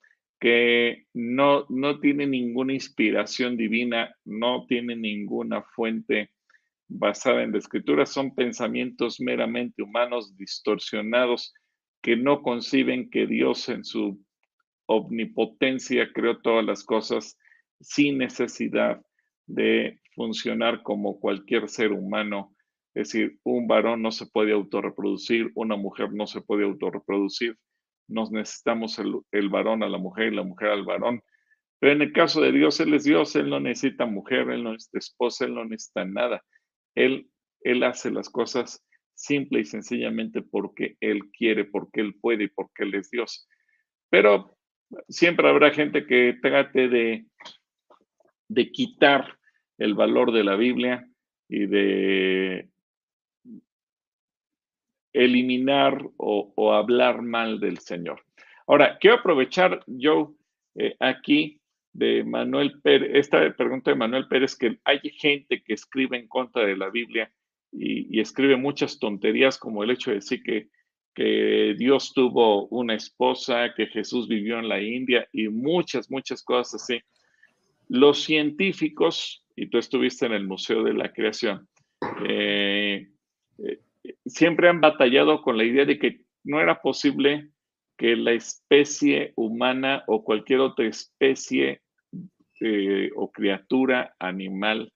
que 0.41 1.07
no, 1.13 1.67
no 1.69 2.01
tiene 2.01 2.27
ninguna 2.27 2.73
inspiración 2.73 3.57
divina, 3.57 4.13
no 4.25 4.67
tiene 4.67 4.97
ninguna 4.97 5.63
fuente 5.63 6.33
basada 6.89 7.43
en 7.43 7.53
la 7.53 7.59
escritura, 7.59 8.07
son 8.07 8.35
pensamientos 8.35 9.21
meramente 9.21 9.83
humanos 9.83 10.37
distorsionados 10.37 11.55
que 12.03 12.17
no 12.17 12.43
conciben 12.43 13.09
que 13.09 13.27
Dios 13.27 13.69
en 13.69 13.85
su 13.85 14.21
omnipotencia 14.87 16.13
creó 16.13 16.39
todas 16.41 16.65
las 16.65 16.83
cosas 16.85 17.39
sin 17.81 18.19
necesidad 18.19 19.01
de 19.47 20.01
funcionar 20.15 20.83
como 20.83 21.21
cualquier 21.21 21.69
ser 21.69 21.93
humano 21.93 22.52
es 22.95 23.09
decir, 23.09 23.39
un 23.43 23.67
varón 23.67 24.03
no 24.03 24.13
se 24.13 24.27
puede 24.27 24.53
autorreproducir, 24.53 25.51
una 25.55 25.77
mujer 25.77 26.13
no 26.13 26.27
se 26.27 26.43
puede 26.43 26.65
autorreproducir. 26.65 27.57
Nos 28.07 28.31
necesitamos 28.31 28.99
el, 28.99 29.49
varón 29.49 29.83
a 29.83 29.89
la 29.89 29.97
mujer 29.97 30.33
y 30.33 30.37
la 30.37 30.43
mujer 30.43 30.69
al 30.69 30.85
varón. 30.85 31.23
Pero 31.79 31.95
en 31.95 32.03
el 32.03 32.13
caso 32.13 32.43
de 32.43 32.53
Dios, 32.53 32.79
Él 32.81 32.93
es 32.93 33.05
Dios, 33.05 33.35
Él 33.35 33.49
no 33.49 33.61
necesita 33.61 34.05
mujer, 34.05 34.51
Él 34.51 34.63
no 34.63 34.73
necesita 34.73 34.99
esposa, 34.99 35.47
Él 35.47 35.55
no 35.55 35.65
necesita 35.65 36.05
nada. 36.05 36.43
Él, 36.95 37.31
él 37.63 37.83
hace 37.83 38.11
las 38.11 38.29
cosas 38.29 38.85
simple 39.15 39.61
y 39.61 39.65
sencillamente 39.65 40.43
porque 40.43 40.97
Él 41.01 41.31
quiere, 41.31 41.65
porque 41.65 42.03
Él 42.03 42.15
puede 42.21 42.45
y 42.45 42.49
porque 42.49 42.83
Él 42.83 42.95
es 42.95 43.11
Dios. 43.11 43.49
Pero 44.11 44.59
siempre 45.09 45.49
habrá 45.49 45.71
gente 45.71 46.07
que 46.07 46.37
trate 46.43 46.89
de, 46.89 47.25
de 48.49 48.71
quitar 48.71 49.39
el 49.79 49.95
valor 49.95 50.31
de 50.33 50.45
la 50.45 50.57
Biblia 50.57 51.09
y 51.49 51.67
de 51.67 52.69
eliminar 55.13 56.03
o, 56.17 56.73
hablar 56.73 57.23
mal 57.23 57.61
del 57.61 57.79
Señor. 57.79 58.23
Ahora, 58.67 58.99
quiero 58.99 59.17
aprovechar, 59.17 59.83
yo 59.87 60.35
eh, 60.75 60.95
aquí 61.01 61.61
de 61.93 62.25
Manuel 62.25 62.81
Pérez, 62.81 63.11
esta 63.15 63.55
pregunta 63.55 63.91
de 63.91 63.97
Manuel 63.97 64.29
Pérez, 64.29 64.57
que 64.57 64.79
hay 64.85 65.01
gente 65.01 65.63
que 65.63 65.75
escribe 65.75 66.17
en 66.17 66.29
contra 66.29 66.65
de 66.65 66.77
la 66.77 66.89
Biblia 66.89 67.31
y, 67.71 68.21
escribe 68.21 68.57
muchas 68.57 68.99
tonterías 68.99 69.59
como 69.59 69.83
el 69.83 69.91
hecho 69.91 70.11
de 70.11 70.17
decir 70.17 70.43
que, 70.43 70.69
que 71.15 71.75
Dios 71.79 72.13
tuvo 72.15 72.67
una 72.69 72.95
esposa, 72.95 73.75
que 73.75 73.87
Jesús 73.87 74.29
vivió 74.29 74.59
en 74.59 74.69
la 74.69 74.81
India 74.81 75.29
y 75.33 75.49
muchas, 75.49 76.11
muchas 76.11 76.43
cosas 76.43 76.83
así. 76.83 77.01
Los 77.89 78.23
científicos, 78.23 79.45
y 79.57 79.67
tú 79.67 79.79
estuviste 79.79 80.27
en 80.27 80.33
el 80.33 80.47
Museo 80.47 80.83
de 80.83 80.95
la 80.95 81.13
Creación, 81.13 81.69
eh, 82.27 83.09
eh, 83.59 83.81
siempre 84.25 84.69
han 84.69 84.81
batallado 84.81 85.43
con 85.43 85.57
la 85.57 85.65
idea 85.65 85.85
de 85.85 85.99
que 85.99 86.21
no 86.45 86.61
era 86.61 86.81
posible 86.81 87.51
que 87.97 88.17
la 88.17 88.33
especie 88.33 89.33
humana 89.37 90.03
o 90.07 90.25
cualquier 90.25 90.61
otra 90.61 90.87
especie 90.87 91.83
eh, 92.61 93.11
o 93.17 93.31
criatura 93.31 94.15
animal 94.19 94.93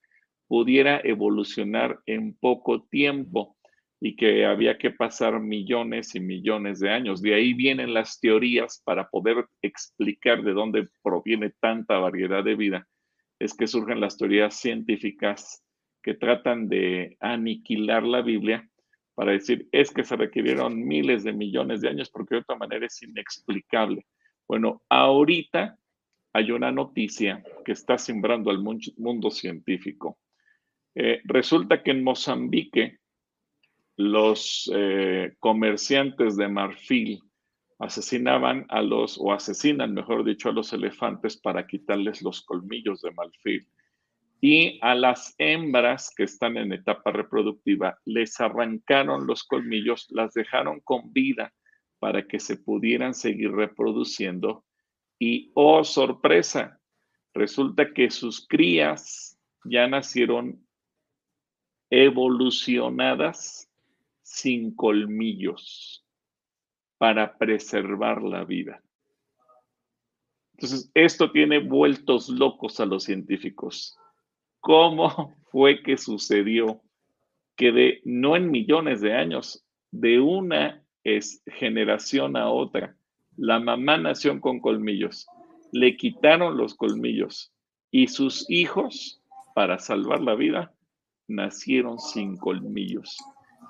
pudiera 0.49 1.01
evolucionar 1.03 2.01
en 2.07 2.35
poco 2.35 2.85
tiempo. 2.85 3.55
y 3.99 4.15
que 4.15 4.45
había 4.45 4.77
que 4.77 4.91
pasar 4.91 5.41
millones 5.41 6.15
y 6.15 6.21
millones 6.21 6.81
de 6.81 6.91
años. 6.91 7.23
De 7.23 7.33
ahí 7.35 7.55
vienen 7.55 7.95
las 7.95 8.21
teorías 8.21 8.83
para 8.85 9.09
poder 9.09 9.47
explicar 9.63 10.43
de 10.43 10.53
dónde 10.53 10.89
proviene 11.03 11.55
tanta 11.61 11.99
variedad 11.99 12.45
de 12.45 12.57
vida. 12.57 12.87
Es 13.39 13.55
que 13.55 13.67
surgen 13.67 14.01
las 14.01 14.19
teorías 14.19 14.61
científicas 14.61 15.65
que 16.03 16.13
tratan 16.13 16.69
de 16.69 17.17
aniquilar 17.21 18.03
la 18.03 18.21
Biblia 18.21 18.69
para 19.17 19.33
decir, 19.33 19.67
es 19.73 19.91
que 19.91 20.05
se 20.05 20.15
requirieron 20.15 20.87
miles 20.87 21.25
de 21.25 21.33
millones 21.33 21.81
de 21.81 21.89
años 21.89 22.11
porque 22.11 22.35
de 22.35 22.43
otra 22.43 22.57
manera 22.57 22.85
es 22.85 23.03
inexplicable. 23.03 24.07
Bueno, 24.47 24.83
ahorita 24.91 25.79
hay 26.35 26.51
una 26.51 26.71
noticia 26.71 27.43
que 27.65 27.73
está 27.73 27.97
sembrando 27.97 28.51
al 28.51 28.59
mundo 28.59 29.31
científico. 29.31 30.19
Eh, 30.95 31.23
resulta 31.25 31.83
que 31.83 31.93
en 31.93 32.05
Mozambique 32.05 32.99
los 33.97 34.71
eh, 34.75 35.35
comerciantes 35.41 36.37
de 36.37 36.49
marfil 36.49 37.23
asesinaban 37.79 38.67
a 38.69 38.83
los, 38.83 39.19
o 39.19 39.33
asesinan, 39.33 39.95
mejor 39.95 40.25
dicho, 40.25 40.51
a 40.51 40.53
los 40.53 40.75
elefantes 40.75 41.39
para 41.39 41.67
quitarles 41.67 42.21
los 42.21 42.43
colmillos 42.43 43.01
de 43.01 43.13
marfil. 43.13 43.67
Y 44.41 44.79
a 44.83 44.95
las 44.95 45.35
hembras 45.39 46.13
que 46.15 46.25
están 46.25 46.57
en 46.57 46.73
etapa 46.73 47.11
reproductiva 47.11 47.99
les 48.05 48.39
arrancaron 48.41 49.27
los 49.27 49.45
colmillos, 49.45 50.07
las 50.11 50.35
dejaron 50.35 50.81
con 50.81 51.13
vida 51.13 51.53
para 51.99 52.27
que 52.27 52.39
se 52.39 52.57
pudieran 52.57 53.15
seguir 53.15 53.53
reproduciendo. 53.53 54.65
Y, 55.19 55.51
oh 55.55 55.83
sorpresa, 55.85 56.79
resulta 57.33 57.93
que 57.93 58.11
sus 58.11 58.47
crías 58.47 59.39
ya 59.65 59.89
nacieron 59.89 60.67
evolucionadas 61.91 63.71
sin 64.23 64.75
colmillos 64.75 66.05
para 66.99 67.37
preservar 67.39 68.23
la 68.23 68.45
vida. 68.45 68.83
Entonces, 70.55 70.91
esto 70.95 71.31
tiene 71.31 71.59
vueltos 71.59 72.29
locos 72.29 72.81
a 72.81 72.87
los 72.87 73.05
científicos. 73.05 73.97
¿Cómo 74.61 75.35
fue 75.51 75.83
que 75.83 75.97
sucedió 75.97 76.83
que 77.57 77.73
de, 77.73 78.01
no 78.05 78.37
en 78.37 78.51
millones 78.51 79.01
de 79.01 79.15
años, 79.15 79.65
de 79.91 80.21
una 80.21 80.83
generación 81.47 82.37
a 82.37 82.51
otra, 82.51 82.97
la 83.37 83.61
mamá 83.61 83.97
nació 83.97 84.39
con 84.41 84.61
colmillos, 84.61 85.27
le 85.73 85.97
quitaron 85.97 86.57
los 86.57 86.75
colmillos 86.75 87.53
y 87.91 88.09
sus 88.09 88.49
hijos, 88.51 89.23
para 89.55 89.79
salvar 89.79 90.21
la 90.21 90.35
vida, 90.35 90.75
nacieron 91.29 91.99
sin 91.99 92.37
colmillos. 92.37 93.17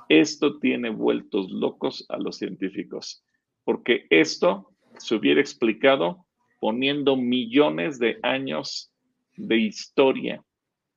Esto 0.08 0.58
tiene 0.58 0.90
vueltos 0.90 1.50
locos 1.50 2.04
a 2.08 2.18
los 2.18 2.38
científicos, 2.38 3.24
porque 3.64 4.06
esto 4.10 4.72
se 4.98 5.14
hubiera 5.14 5.40
explicado 5.40 6.26
poniendo 6.60 7.16
millones 7.16 7.98
de 7.98 8.18
años 8.22 8.90
de 9.36 9.58
historia, 9.58 10.44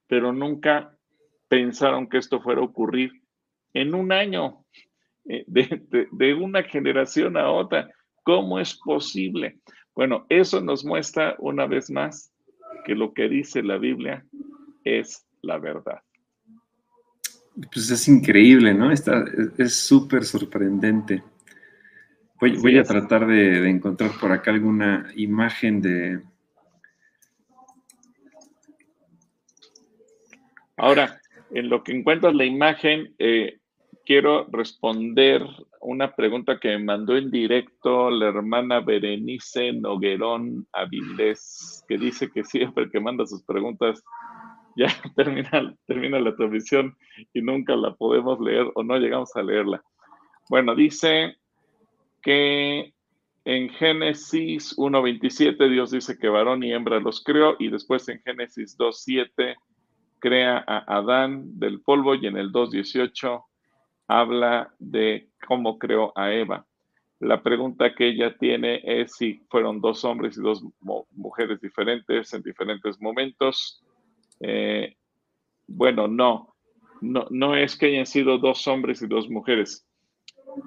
pero 0.09 0.33
nunca 0.33 0.97
pensaron 1.47 2.09
que 2.09 2.17
esto 2.17 2.41
fuera 2.41 2.59
a 2.59 2.65
ocurrir 2.65 3.11
en 3.73 3.93
un 3.93 4.11
año, 4.11 4.65
eh, 5.25 5.45
de, 5.47 6.33
una 6.33 6.63
generación 6.63 7.37
a 7.37 7.49
otra. 7.49 7.91
¿Cómo 8.23 8.59
es 8.59 8.73
posible? 8.73 9.59
Bueno, 9.95 10.25
eso 10.27 10.61
nos 10.61 10.83
muestra 10.83 11.35
una 11.37 11.67
vez 11.67 11.91
más 11.91 12.33
que 12.85 12.95
lo 12.95 13.13
que 13.13 13.29
dice 13.29 13.61
la 13.61 13.77
Biblia 13.77 14.25
es 14.83 15.25
la 15.43 15.59
verdad. 15.59 16.01
Pues 17.71 17.91
es 17.91 18.07
increíble, 18.07 18.73
¿no? 18.73 18.91
Está, 18.91 19.25
es 19.57 19.75
súper 19.75 20.23
sorprendente. 20.23 21.23
Voy, 22.39 22.57
voy 22.57 22.77
a 22.79 22.83
tratar 22.83 23.27
de, 23.27 23.69
encontrar 23.69 24.11
por 24.19 24.31
acá 24.31 24.51
alguna 24.51 25.11
imagen 25.15 25.81
de... 25.81 26.21
Ahora, 30.79 31.19
en 31.51 31.69
lo 31.69 31.83
que 31.83 31.91
encuentras 31.91 32.33
la 32.33 32.45
imagen, 32.45 33.13
eh, 33.19 33.59
quiero 34.05 34.47
responder 34.49 35.45
una 35.81 36.15
pregunta 36.15 36.57
que 36.57 36.69
me 36.69 36.85
mandó 36.85 37.17
en 37.17 37.29
directo 37.29 38.09
la 38.09 38.29
hermana 38.29 38.79
Berenice 38.79 39.73
Noguerón 39.73 40.65
Avilés, 40.71 41.83
que 41.87 41.97
dice 41.97 42.31
que 42.31 42.45
siempre 42.45 42.89
que 42.91 42.99
manda 43.01 43.25
sus 43.25 43.43
preguntas 43.43 44.01
ya 44.77 44.87
termina, 45.17 45.75
termina 45.85 46.19
la 46.19 46.33
transmisión 46.35 46.95
y 47.33 47.41
nunca 47.41 47.75
la 47.75 47.93
podemos 47.95 48.39
leer 48.39 48.71
o 48.75 48.81
no 48.81 48.97
llegamos 48.97 49.35
a 49.35 49.43
leerla. 49.43 49.83
Bueno, 50.49 50.75
dice 50.75 51.35
que 52.21 52.93
en 53.43 53.69
Génesis 53.69 54.77
1.27 54.77 55.69
Dios 55.69 55.91
dice 55.91 56.17
que 56.17 56.29
varón 56.29 56.63
y 56.63 56.71
hembra 56.71 57.01
los 57.01 57.21
creó 57.21 57.57
y 57.59 57.69
después 57.69 58.07
en 58.07 58.21
Génesis 58.21 58.77
2.7 58.77 59.55
crea 60.19 60.63
a 60.67 60.97
Adán 60.97 61.59
del 61.59 61.81
polvo 61.81 62.15
y 62.15 62.27
en 62.27 62.37
el 62.37 62.51
2.18 62.51 63.43
habla 64.07 64.73
de 64.79 65.29
cómo 65.47 65.77
creó 65.77 66.11
a 66.15 66.33
Eva. 66.33 66.65
La 67.19 67.43
pregunta 67.43 67.93
que 67.93 68.07
ella 68.07 68.37
tiene 68.37 68.81
es 68.83 69.15
si 69.15 69.41
fueron 69.49 69.81
dos 69.81 70.05
hombres 70.05 70.37
y 70.37 70.41
dos 70.41 70.63
mujeres 71.11 71.59
diferentes 71.59 72.33
en 72.33 72.41
diferentes 72.41 72.99
momentos. 73.01 73.83
Eh, 74.39 74.95
bueno, 75.67 76.07
no, 76.07 76.55
no, 77.01 77.27
no 77.29 77.55
es 77.55 77.75
que 77.75 77.87
hayan 77.87 78.05
sido 78.05 78.37
dos 78.37 78.67
hombres 78.67 79.01
y 79.01 79.07
dos 79.07 79.29
mujeres. 79.29 79.85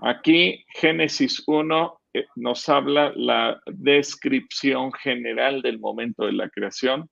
Aquí 0.02 0.64
Génesis 0.68 1.42
1 1.46 2.00
eh, 2.14 2.26
nos 2.36 2.68
habla 2.68 3.12
la 3.16 3.60
descripción 3.66 4.92
general 4.92 5.62
del 5.62 5.78
momento 5.78 6.26
de 6.26 6.32
la 6.32 6.48
creación 6.50 7.08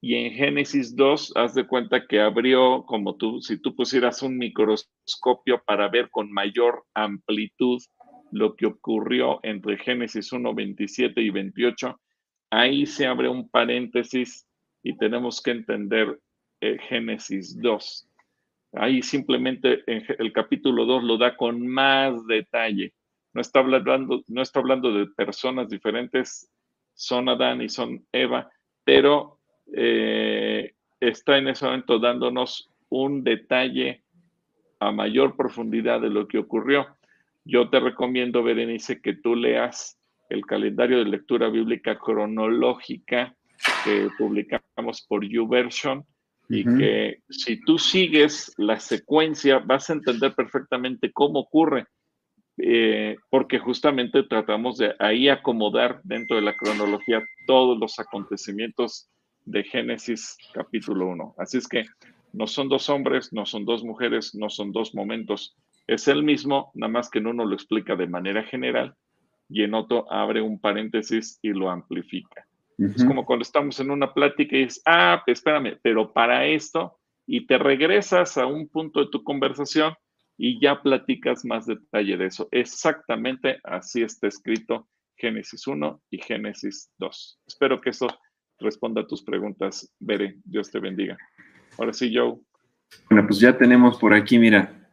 y 0.00 0.14
en 0.14 0.32
Génesis 0.32 0.96
2 0.96 1.34
haz 1.36 1.54
de 1.54 1.66
cuenta 1.66 2.06
que 2.06 2.20
abrió 2.20 2.84
como 2.86 3.16
tú, 3.16 3.42
si 3.42 3.58
tú 3.58 3.76
pusieras 3.76 4.22
un 4.22 4.38
microscopio 4.38 5.62
para 5.64 5.88
ver 5.88 6.08
con 6.10 6.32
mayor 6.32 6.84
amplitud 6.94 7.82
lo 8.32 8.56
que 8.56 8.66
ocurrió 8.66 9.40
entre 9.42 9.76
Génesis 9.76 10.32
1, 10.32 10.54
27 10.54 11.20
y 11.20 11.30
28, 11.30 12.00
ahí 12.50 12.86
se 12.86 13.06
abre 13.06 13.28
un 13.28 13.48
paréntesis 13.50 14.46
y 14.82 14.96
tenemos 14.96 15.42
que 15.42 15.50
entender 15.50 16.18
eh, 16.60 16.78
Génesis 16.88 17.60
2. 17.60 18.08
Ahí 18.72 19.02
simplemente 19.02 19.82
en 19.86 20.04
el 20.18 20.32
capítulo 20.32 20.86
2 20.86 21.02
lo 21.04 21.18
da 21.18 21.36
con 21.36 21.66
más 21.66 22.26
detalle. 22.26 22.94
No 23.34 23.40
está 23.40 23.60
hablando, 23.60 24.22
no 24.28 24.42
está 24.42 24.60
hablando 24.60 24.92
de 24.92 25.06
personas 25.08 25.68
diferentes, 25.68 26.50
son 26.94 27.28
Adán 27.28 27.60
y 27.60 27.68
son 27.68 28.06
Eva, 28.12 28.50
pero 28.84 29.39
eh, 29.74 30.72
está 31.00 31.38
en 31.38 31.48
ese 31.48 31.64
momento 31.64 31.98
dándonos 31.98 32.70
un 32.88 33.24
detalle 33.24 34.02
a 34.80 34.92
mayor 34.92 35.36
profundidad 35.36 36.00
de 36.00 36.10
lo 36.10 36.26
que 36.26 36.38
ocurrió. 36.38 36.86
Yo 37.44 37.68
te 37.70 37.80
recomiendo, 37.80 38.42
Berenice, 38.42 39.00
que 39.00 39.14
tú 39.14 39.34
leas 39.34 39.98
el 40.28 40.46
calendario 40.46 40.98
de 40.98 41.04
lectura 41.04 41.48
bíblica 41.48 41.98
cronológica 41.98 43.34
que 43.84 44.08
publicamos 44.18 45.04
por 45.08 45.24
YouVersion 45.24 46.04
y 46.48 46.64
que 46.64 47.20
si 47.28 47.60
tú 47.60 47.78
sigues 47.78 48.52
la 48.56 48.80
secuencia 48.80 49.60
vas 49.60 49.88
a 49.88 49.92
entender 49.92 50.34
perfectamente 50.34 51.12
cómo 51.12 51.40
ocurre, 51.40 51.86
eh, 52.58 53.16
porque 53.30 53.60
justamente 53.60 54.24
tratamos 54.24 54.78
de 54.78 54.94
ahí 54.98 55.28
acomodar 55.28 56.00
dentro 56.02 56.36
de 56.36 56.42
la 56.42 56.56
cronología 56.56 57.22
todos 57.46 57.78
los 57.78 57.98
acontecimientos 58.00 59.08
de 59.44 59.64
Génesis 59.64 60.36
capítulo 60.52 61.08
1. 61.08 61.34
Así 61.38 61.58
es 61.58 61.68
que 61.68 61.84
no 62.32 62.46
son 62.46 62.68
dos 62.68 62.88
hombres, 62.88 63.32
no 63.32 63.46
son 63.46 63.64
dos 63.64 63.84
mujeres, 63.84 64.34
no 64.34 64.48
son 64.48 64.72
dos 64.72 64.94
momentos, 64.94 65.56
es 65.86 66.06
el 66.08 66.22
mismo, 66.22 66.70
nada 66.74 66.92
más 66.92 67.10
que 67.10 67.18
en 67.18 67.26
uno 67.26 67.44
lo 67.44 67.54
explica 67.54 67.96
de 67.96 68.06
manera 68.06 68.44
general 68.44 68.94
y 69.48 69.64
en 69.64 69.74
otro 69.74 70.10
abre 70.12 70.40
un 70.40 70.60
paréntesis 70.60 71.38
y 71.42 71.48
lo 71.48 71.70
amplifica. 71.70 72.46
Es 72.78 73.04
como 73.04 73.26
cuando 73.26 73.42
estamos 73.42 73.78
en 73.80 73.90
una 73.90 74.14
plática 74.14 74.56
y 74.56 74.60
dices, 74.64 74.80
ah, 74.86 75.20
pues 75.26 75.40
espérame, 75.40 75.78
pero 75.82 76.14
para 76.14 76.46
esto, 76.46 76.98
y 77.26 77.46
te 77.46 77.58
regresas 77.58 78.38
a 78.38 78.46
un 78.46 78.68
punto 78.68 79.00
de 79.00 79.10
tu 79.10 79.22
conversación 79.22 79.92
y 80.38 80.58
ya 80.58 80.80
platicas 80.80 81.44
más 81.44 81.66
detalle 81.66 82.16
de 82.16 82.26
eso. 82.26 82.48
Exactamente 82.50 83.58
así 83.64 84.02
está 84.02 84.28
escrito 84.28 84.88
Génesis 85.16 85.66
1 85.66 86.02
y 86.10 86.18
Génesis 86.18 86.90
2. 86.98 87.40
Espero 87.46 87.80
que 87.82 87.90
eso 87.90 88.08
responda 88.60 89.02
a 89.02 89.06
tus 89.06 89.22
preguntas, 89.22 89.92
Bere. 89.98 90.38
Dios 90.44 90.70
te 90.70 90.78
bendiga. 90.78 91.16
Ahora 91.78 91.92
sí, 91.92 92.12
Joe. 92.14 92.38
Bueno, 93.08 93.26
pues 93.26 93.40
ya 93.40 93.56
tenemos 93.56 93.98
por 93.98 94.14
aquí, 94.14 94.38
mira, 94.38 94.90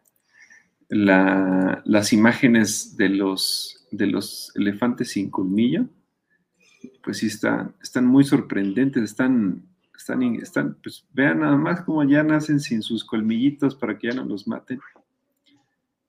las 0.90 2.14
imágenes 2.14 2.96
de 2.96 3.10
los, 3.10 3.88
de 3.92 4.08
los 4.08 4.52
elefantes 4.56 5.12
sin 5.12 5.30
colmillo 5.30 5.88
pues 7.08 7.20
sí 7.20 7.28
está, 7.28 7.74
están 7.82 8.06
muy 8.06 8.24
sorprendentes, 8.24 9.02
están, 9.02 9.64
están, 9.96 10.24
están, 10.36 10.78
pues 10.84 11.06
vean 11.14 11.40
nada 11.40 11.56
más 11.56 11.82
cómo 11.82 12.04
ya 12.04 12.22
nacen 12.24 12.60
sin 12.60 12.82
sus 12.82 13.04
colmillitos 13.04 13.76
para 13.76 13.98
que 13.98 14.10
ya 14.10 14.14
no 14.14 14.26
los 14.26 14.48
maten. 14.48 14.82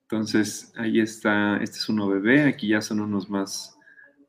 Entonces, 0.02 0.72
ahí 0.76 1.00
está, 1.00 1.58
este 1.58 1.78
es 1.78 1.88
uno 1.88 2.08
bebé, 2.08 2.42
aquí 2.42 2.68
ya 2.68 2.80
son 2.80 3.00
unos 3.00 3.30
más, 3.30 3.78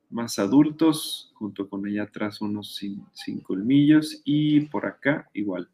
más 0.10 0.38
adultos, 0.38 1.29
junto 1.40 1.70
con 1.70 1.86
allá 1.86 2.04
atrás 2.04 2.42
unos 2.42 2.76
sin, 2.76 3.04
sin 3.14 3.40
colmillos 3.40 4.22
y 4.26 4.62
por 4.68 4.86
acá 4.86 5.30
igual, 5.34 5.70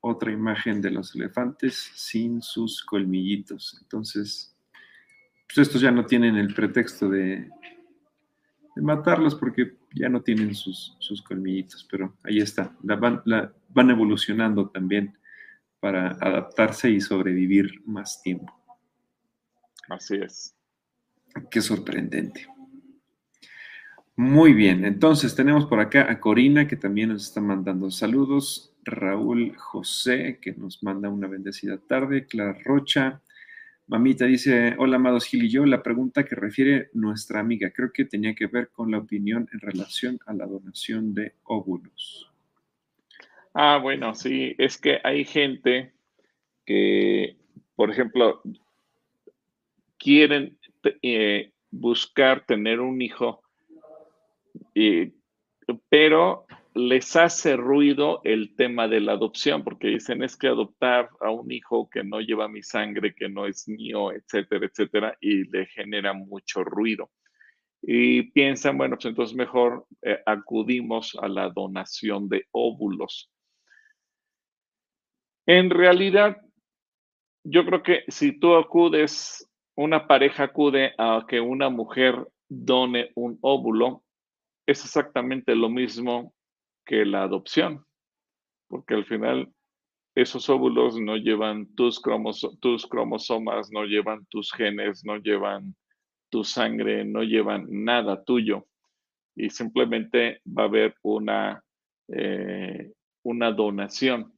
otra 0.00 0.30
imagen 0.30 0.80
de 0.80 0.92
los 0.92 1.14
elefantes 1.16 1.90
sin 1.94 2.40
sus 2.40 2.84
colmillitos. 2.84 3.76
Entonces, 3.82 4.56
pues 5.48 5.66
estos 5.66 5.80
ya 5.80 5.90
no 5.90 6.06
tienen 6.06 6.36
el 6.36 6.54
pretexto 6.54 7.08
de, 7.08 7.50
de 8.76 8.82
matarlos 8.82 9.34
porque 9.34 9.76
ya 9.92 10.08
no 10.08 10.22
tienen 10.22 10.54
sus, 10.54 10.96
sus 11.00 11.20
colmillitos, 11.20 11.86
pero 11.90 12.16
ahí 12.22 12.38
está, 12.38 12.76
la 12.84 12.94
van, 12.94 13.22
la, 13.24 13.52
van 13.70 13.90
evolucionando 13.90 14.68
también 14.68 15.18
para 15.80 16.12
adaptarse 16.20 16.90
y 16.90 17.00
sobrevivir 17.00 17.82
más 17.86 18.22
tiempo. 18.22 18.54
Así 19.88 20.16
es. 20.16 20.54
Qué 21.50 21.60
sorprendente. 21.60 22.46
Muy 24.18 24.54
bien, 24.54 24.86
entonces 24.86 25.34
tenemos 25.34 25.66
por 25.66 25.78
acá 25.78 26.10
a 26.10 26.20
Corina 26.20 26.66
que 26.66 26.76
también 26.76 27.10
nos 27.10 27.24
está 27.24 27.42
mandando 27.42 27.90
saludos, 27.90 28.74
Raúl 28.82 29.54
José 29.56 30.38
que 30.40 30.52
nos 30.52 30.82
manda 30.82 31.10
una 31.10 31.28
bendecida 31.28 31.76
tarde, 31.76 32.26
Clara 32.26 32.58
Rocha, 32.64 33.20
Mamita 33.88 34.24
dice, 34.24 34.74
hola 34.78 34.96
amados 34.96 35.26
Gil 35.26 35.44
y 35.44 35.50
yo, 35.50 35.64
la 35.66 35.82
pregunta 35.82 36.24
que 36.24 36.34
refiere 36.34 36.88
nuestra 36.94 37.40
amiga 37.40 37.70
creo 37.70 37.92
que 37.92 38.06
tenía 38.06 38.34
que 38.34 38.46
ver 38.46 38.70
con 38.70 38.90
la 38.90 38.98
opinión 38.98 39.48
en 39.52 39.60
relación 39.60 40.18
a 40.26 40.32
la 40.32 40.46
donación 40.46 41.14
de 41.14 41.34
óvulos. 41.44 42.32
Ah, 43.52 43.78
bueno, 43.80 44.14
sí, 44.14 44.54
es 44.58 44.76
que 44.76 44.98
hay 45.04 45.24
gente 45.24 45.92
que, 46.64 47.36
por 47.76 47.90
ejemplo, 47.90 48.42
quieren 49.98 50.58
eh, 51.02 51.52
buscar 51.70 52.44
tener 52.44 52.80
un 52.80 53.00
hijo, 53.00 53.42
eh, 54.78 55.12
pero 55.88 56.46
les 56.74 57.16
hace 57.16 57.56
ruido 57.56 58.20
el 58.24 58.54
tema 58.54 58.86
de 58.86 59.00
la 59.00 59.12
adopción, 59.12 59.64
porque 59.64 59.88
dicen 59.88 60.22
es 60.22 60.36
que 60.36 60.48
adoptar 60.48 61.08
a 61.20 61.30
un 61.30 61.50
hijo 61.50 61.88
que 61.88 62.04
no 62.04 62.20
lleva 62.20 62.46
mi 62.46 62.62
sangre, 62.62 63.14
que 63.14 63.30
no 63.30 63.46
es 63.46 63.66
mío, 63.66 64.12
etcétera, 64.12 64.66
etcétera, 64.66 65.16
y 65.18 65.44
le 65.48 65.64
genera 65.66 66.12
mucho 66.12 66.62
ruido. 66.62 67.10
Y 67.80 68.24
piensan, 68.32 68.76
bueno, 68.76 68.96
pues 68.96 69.06
entonces 69.06 69.34
mejor 69.34 69.86
eh, 70.02 70.18
acudimos 70.26 71.16
a 71.22 71.28
la 71.28 71.48
donación 71.48 72.28
de 72.28 72.44
óvulos. 72.50 73.30
En 75.46 75.70
realidad, 75.70 76.36
yo 77.44 77.64
creo 77.64 77.82
que 77.82 78.04
si 78.08 78.38
tú 78.38 78.54
acudes, 78.54 79.50
una 79.74 80.06
pareja 80.06 80.44
acude 80.44 80.92
a 80.98 81.24
que 81.26 81.40
una 81.40 81.70
mujer 81.70 82.28
done 82.48 83.12
un 83.14 83.38
óvulo, 83.40 84.02
es 84.66 84.84
exactamente 84.84 85.54
lo 85.54 85.70
mismo 85.70 86.34
que 86.84 87.04
la 87.04 87.22
adopción, 87.22 87.84
porque 88.68 88.94
al 88.94 89.04
final 89.04 89.52
esos 90.14 90.48
óvulos 90.48 90.98
no 90.98 91.16
llevan 91.16 91.74
tus, 91.74 92.02
tus 92.60 92.86
cromosomas, 92.86 93.70
no 93.70 93.84
llevan 93.84 94.26
tus 94.26 94.52
genes, 94.52 95.04
no 95.04 95.18
llevan 95.18 95.76
tu 96.30 96.42
sangre, 96.42 97.04
no 97.04 97.22
llevan 97.22 97.66
nada 97.68 98.24
tuyo. 98.24 98.66
Y 99.36 99.50
simplemente 99.50 100.40
va 100.46 100.62
a 100.62 100.66
haber 100.66 100.94
una, 101.02 101.62
eh, 102.08 102.92
una 103.22 103.52
donación 103.52 104.32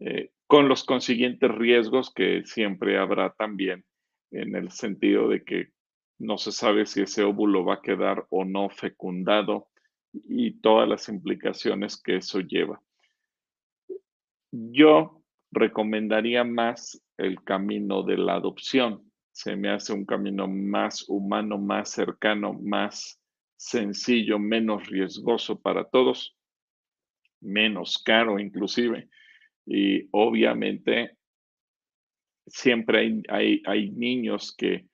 eh, 0.00 0.30
con 0.46 0.68
los 0.68 0.84
consiguientes 0.84 1.50
riesgos 1.50 2.12
que 2.12 2.44
siempre 2.44 2.98
habrá 2.98 3.32
también 3.34 3.84
en 4.30 4.56
el 4.56 4.70
sentido 4.70 5.28
de 5.28 5.44
que 5.44 5.68
no 6.22 6.38
se 6.38 6.52
sabe 6.52 6.86
si 6.86 7.02
ese 7.02 7.24
óvulo 7.24 7.64
va 7.64 7.74
a 7.74 7.82
quedar 7.82 8.26
o 8.30 8.44
no 8.44 8.70
fecundado 8.70 9.68
y 10.12 10.60
todas 10.60 10.88
las 10.88 11.08
implicaciones 11.08 12.00
que 12.00 12.16
eso 12.16 12.38
lleva. 12.40 12.80
Yo 14.52 15.20
recomendaría 15.50 16.44
más 16.44 17.02
el 17.16 17.42
camino 17.42 18.04
de 18.04 18.18
la 18.18 18.34
adopción. 18.34 19.10
Se 19.32 19.56
me 19.56 19.70
hace 19.70 19.92
un 19.92 20.04
camino 20.04 20.46
más 20.46 21.08
humano, 21.08 21.58
más 21.58 21.90
cercano, 21.90 22.52
más 22.52 23.20
sencillo, 23.56 24.38
menos 24.38 24.86
riesgoso 24.86 25.60
para 25.60 25.88
todos, 25.88 26.36
menos 27.40 28.00
caro 28.00 28.38
inclusive. 28.38 29.08
Y 29.66 30.08
obviamente 30.12 31.16
siempre 32.46 33.22
hay, 33.28 33.62
hay, 33.64 33.90
niños 33.90 34.54
que 34.56 34.86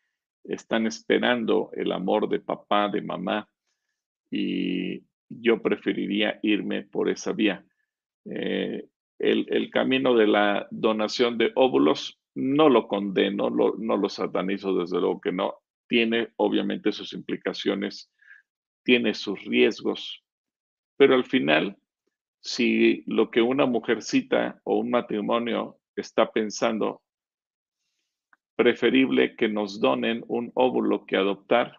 están 0.48 0.86
esperando 0.86 1.70
el 1.74 1.92
amor 1.92 2.28
de 2.28 2.40
papá, 2.40 2.88
de 2.88 3.02
mamá, 3.02 3.48
y 4.30 5.02
yo 5.28 5.62
preferiría 5.62 6.40
irme 6.42 6.82
por 6.82 7.08
esa 7.08 7.32
vía. 7.32 7.64
Eh, 8.24 8.88
el, 9.18 9.70
camino 9.70 10.14
de 10.14 10.26
la 10.26 10.66
donación 10.70 11.38
de 11.38 11.52
óvulos 11.54 12.20
no 12.34 12.68
lo 12.68 12.88
condeno, 12.88 13.50
no 13.50 13.96
lo 13.96 14.08
satanizo, 14.08 14.74
desde 14.74 15.00
luego 15.00 15.20
que 15.20 15.32
no. 15.32 15.54
Tiene 15.88 16.28
obviamente 16.36 16.92
sus 16.92 17.12
implicaciones, 17.12 18.12
tiene 18.84 19.14
sus 19.14 19.42
riesgos, 19.44 20.22
pero 20.96 21.14
al 21.14 21.24
final, 21.24 21.76
si 22.40 23.02
lo 23.06 23.30
que 23.30 23.42
una 23.42 23.66
mujercita 23.66 24.60
o 24.64 24.78
un 24.78 24.90
matrimonio 24.90 25.78
está 25.96 26.30
pensando, 26.30 27.02
preferible 28.58 29.36
que 29.36 29.48
nos 29.48 29.80
donen 29.80 30.24
un 30.26 30.50
óvulo 30.54 31.06
que 31.06 31.16
adoptar, 31.16 31.78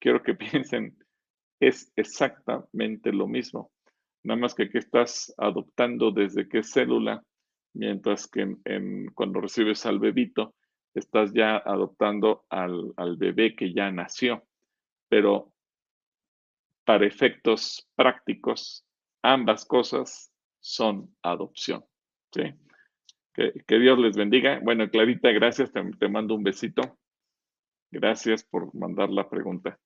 quiero 0.00 0.22
que 0.22 0.34
piensen 0.52 0.96
es 1.60 1.92
exactamente 1.96 3.12
lo 3.12 3.26
mismo. 3.26 3.72
Nada 4.22 4.38
más 4.38 4.54
que 4.54 4.64
aquí 4.64 4.78
estás 4.78 5.34
adoptando 5.36 6.12
desde 6.12 6.48
qué 6.48 6.62
célula, 6.62 7.20
mientras 7.74 8.28
que 8.28 8.56
cuando 9.14 9.40
recibes 9.40 9.84
al 9.86 9.98
bebito, 9.98 10.54
estás 10.94 11.32
ya 11.32 11.56
adoptando 11.56 12.44
al, 12.48 13.16
bebé 13.16 13.56
que 13.56 13.72
ya 13.72 13.90
nació. 13.90 14.46
Pero 15.08 15.52
para 16.84 17.06
efectos 17.06 17.88
prácticos, 17.96 18.86
ambas 19.22 19.64
cosas 19.64 20.32
son 20.60 21.12
adopción. 21.22 21.84
¿sí? 22.32 22.54
Que, 23.36 23.78
Dios 23.78 23.98
les 23.98 24.16
bendiga. 24.16 24.60
Bueno, 24.62 24.88
Clarita, 24.90 25.30
gracias. 25.30 25.70
te 25.72 26.08
mando 26.08 26.34
un 26.34 26.42
besito. 26.42 26.98
Gracias 27.90 28.42
por 28.42 28.74
mandar 28.74 29.10
la 29.10 29.28
pregunta. 29.28 29.78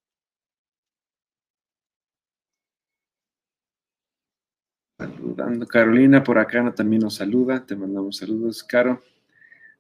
Saludando. 4.99 5.67
Carolina 5.67 6.23
por 6.23 6.39
acá 6.39 6.73
también 6.75 7.03
nos 7.03 7.17
saluda. 7.17 7.67
Te 7.67 7.75
mandamos 7.75 8.19
saludos, 8.19 8.63
Caro. 8.63 9.03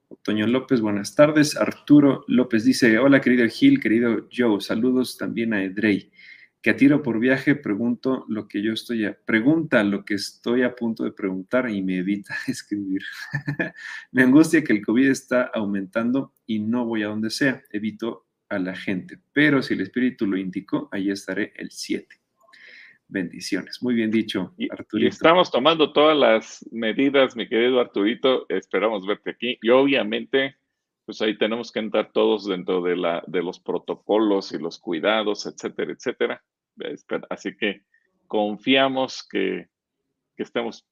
Otoño 0.09 0.47
López, 0.49 0.81
buenas 0.81 1.14
tardes. 1.14 1.57
Arturo 1.57 2.25
López 2.27 2.64
dice: 2.64 2.99
Hola, 2.99 3.21
querido 3.21 3.47
Gil, 3.49 3.81
querido 3.81 4.27
Joe. 4.35 4.61
Saludos 4.61 5.16
también 5.16 5.55
a 5.55 5.62
Edrey. 5.62 6.11
Que 6.63 6.71
a 6.71 6.77
tiro 6.77 7.03
por 7.03 7.19
viaje 7.19 7.55
pregunto 7.55 8.27
lo 8.29 8.47
que 8.47 8.61
yo 8.63 8.75
estoy 8.75 9.07
a, 9.07 9.15
pregunta 9.15 9.83
lo 9.83 10.05
que 10.05 10.15
estoy 10.15 10.63
a 10.63 10.75
punto 10.75 11.05
de 11.05 11.13
preguntar 11.13 11.71
y 11.71 11.83
me 11.83 11.99
evita 11.99 12.35
escribir. 12.47 13.03
me 14.13 14.23
angustia 14.23 14.63
que 14.63 14.73
el 14.73 14.85
COVID 14.85 15.09
está 15.09 15.51
aumentando 15.55 16.35
y 16.47 16.59
no 16.59 16.85
voy 16.85 17.03
a 17.03 17.09
donde 17.09 17.31
sea. 17.31 17.63
Evito 17.71 18.27
a 18.51 18.59
la 18.59 18.75
gente. 18.75 19.19
Pero 19.33 19.63
si 19.63 19.75
el 19.75 19.81
espíritu 19.81 20.27
lo 20.27 20.37
indicó, 20.37 20.89
ahí 20.93 21.11
estaré 21.11 21.53
el 21.57 21.71
7. 21.71 22.21
Bendiciones. 23.09 23.83
Muy 23.83 23.95
bien 23.95 24.11
dicho, 24.11 24.55
Arturito. 24.71 24.99
Y 24.99 25.09
estamos 25.09 25.51
tomando 25.51 25.93
todas 25.93 26.17
las 26.17 26.65
medidas, 26.71 27.35
mi 27.35 27.49
querido 27.49 27.81
Arturito. 27.81 28.47
Esperamos 28.49 29.05
verte 29.07 29.31
aquí. 29.31 29.59
Y 29.63 29.71
obviamente, 29.71 30.57
pues 31.05 31.21
ahí 31.23 31.37
tenemos 31.37 31.73
que 31.73 31.81
entrar 31.81 32.11
todos 32.13 32.47
dentro 32.47 32.83
de, 32.83 32.97
la, 32.97 33.23
de 33.27 33.43
los 33.43 33.59
protocolos 33.59 34.53
y 34.53 34.59
los 34.59 34.79
cuidados, 34.79 35.47
etcétera, 35.47 35.93
etcétera. 35.93 36.45
Así 37.29 37.57
que 37.57 37.83
confiamos 38.27 39.27
que, 39.29 39.69
que 40.37 40.43
estemos 40.43 40.87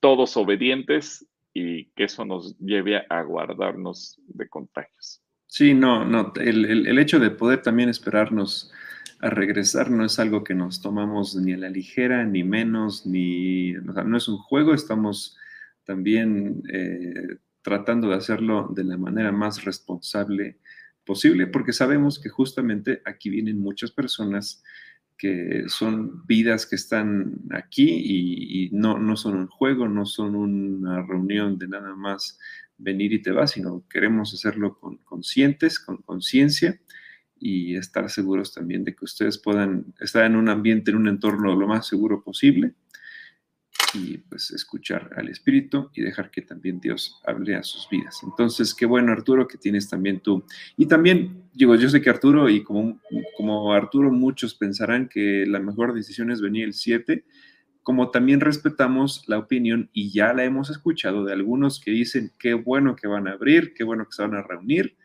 todos 0.00 0.36
obedientes 0.36 1.26
y 1.52 1.86
que 1.90 2.04
eso 2.04 2.24
nos 2.24 2.58
lleve 2.58 3.04
a 3.08 3.22
guardarnos 3.22 4.20
de 4.26 4.48
contagios. 4.48 5.22
Sí, 5.46 5.74
no, 5.74 6.04
no. 6.04 6.32
El, 6.36 6.64
el, 6.64 6.86
el 6.86 6.98
hecho 6.98 7.20
de 7.20 7.30
poder 7.30 7.62
también 7.62 7.88
esperarnos 7.88 8.72
a 9.20 9.30
regresar 9.30 9.90
no 9.90 10.04
es 10.04 10.18
algo 10.18 10.44
que 10.44 10.54
nos 10.54 10.82
tomamos 10.82 11.36
ni 11.36 11.52
a 11.52 11.56
la 11.56 11.70
ligera, 11.70 12.24
ni 12.24 12.42
menos, 12.42 13.06
ni, 13.06 13.72
no 13.72 14.16
es 14.16 14.28
un 14.28 14.38
juego, 14.38 14.74
estamos 14.74 15.38
también 15.84 16.62
eh, 16.72 17.38
tratando 17.64 18.10
de 18.10 18.16
hacerlo 18.16 18.70
de 18.72 18.84
la 18.84 18.98
manera 18.98 19.32
más 19.32 19.64
responsable 19.64 20.58
posible, 21.04 21.46
porque 21.46 21.72
sabemos 21.72 22.20
que 22.20 22.28
justamente 22.28 23.00
aquí 23.06 23.30
vienen 23.30 23.58
muchas 23.58 23.90
personas 23.90 24.62
que 25.16 25.64
son 25.68 26.26
vidas 26.26 26.66
que 26.66 26.76
están 26.76 27.40
aquí 27.52 27.88
y, 27.88 28.70
no, 28.72 28.98
no 28.98 29.16
son 29.16 29.36
un 29.36 29.46
juego, 29.46 29.88
no 29.88 30.04
son 30.04 30.34
una 30.34 31.02
reunión 31.02 31.56
de 31.58 31.68
nada 31.68 31.94
más 31.94 32.38
venir 32.76 33.14
y 33.14 33.22
te 33.22 33.30
vas, 33.30 33.52
sino 33.52 33.84
queremos 33.88 34.34
hacerlo 34.34 34.78
con 34.78 34.98
conscientes, 34.98 35.80
con 35.80 35.98
conciencia 36.02 36.78
y 37.38 37.76
estar 37.76 38.10
seguros 38.10 38.52
también 38.52 38.84
de 38.84 38.94
que 38.94 39.06
ustedes 39.06 39.38
puedan 39.38 39.94
estar 40.00 40.26
en 40.26 40.36
un 40.36 40.50
ambiente, 40.50 40.90
en 40.90 40.98
un 40.98 41.08
entorno 41.08 41.54
lo 41.54 41.66
más 41.66 41.86
seguro 41.86 42.22
posible 42.22 42.74
y 43.94 44.18
pues 44.18 44.50
escuchar 44.50 45.10
al 45.16 45.28
Espíritu 45.28 45.90
y 45.94 46.02
dejar 46.02 46.30
que 46.30 46.42
también 46.42 46.80
Dios 46.80 47.20
hable 47.24 47.54
a 47.54 47.62
sus 47.62 47.88
vidas. 47.88 48.20
Entonces, 48.22 48.74
qué 48.74 48.86
bueno 48.86 49.12
Arturo 49.12 49.46
que 49.46 49.58
tienes 49.58 49.88
también 49.88 50.20
tú. 50.20 50.44
Y 50.76 50.86
también, 50.86 51.44
digo, 51.52 51.74
yo 51.76 51.88
sé 51.88 52.00
que 52.00 52.10
Arturo 52.10 52.48
y 52.48 52.62
como, 52.62 53.00
como 53.36 53.72
Arturo 53.72 54.10
muchos 54.10 54.54
pensarán 54.54 55.08
que 55.08 55.44
la 55.46 55.60
mejor 55.60 55.94
decisión 55.94 56.30
es 56.30 56.40
venir 56.40 56.64
el 56.64 56.74
7, 56.74 57.24
como 57.82 58.10
también 58.10 58.40
respetamos 58.40 59.24
la 59.28 59.38
opinión 59.38 59.90
y 59.92 60.10
ya 60.10 60.32
la 60.32 60.44
hemos 60.44 60.70
escuchado 60.70 61.24
de 61.24 61.32
algunos 61.32 61.80
que 61.80 61.90
dicen 61.90 62.32
qué 62.38 62.54
bueno 62.54 62.96
que 62.96 63.06
van 63.06 63.28
a 63.28 63.32
abrir, 63.32 63.74
qué 63.74 63.84
bueno 63.84 64.06
que 64.06 64.12
se 64.12 64.22
van 64.22 64.34
a 64.34 64.42
reunir, 64.42 64.96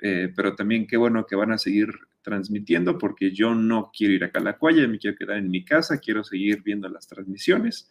eh, 0.00 0.32
pero 0.34 0.54
también 0.54 0.86
qué 0.86 0.96
bueno 0.96 1.26
que 1.26 1.36
van 1.36 1.52
a 1.52 1.58
seguir 1.58 1.88
transmitiendo 2.22 2.98
porque 2.98 3.32
yo 3.32 3.54
no 3.54 3.90
quiero 3.96 4.14
ir 4.14 4.24
a 4.24 4.30
Calacuaya, 4.30 4.86
me 4.86 4.98
quiero 4.98 5.16
quedar 5.16 5.38
en 5.38 5.50
mi 5.50 5.64
casa, 5.64 5.98
quiero 5.98 6.22
seguir 6.22 6.62
viendo 6.62 6.88
las 6.88 7.08
transmisiones 7.08 7.90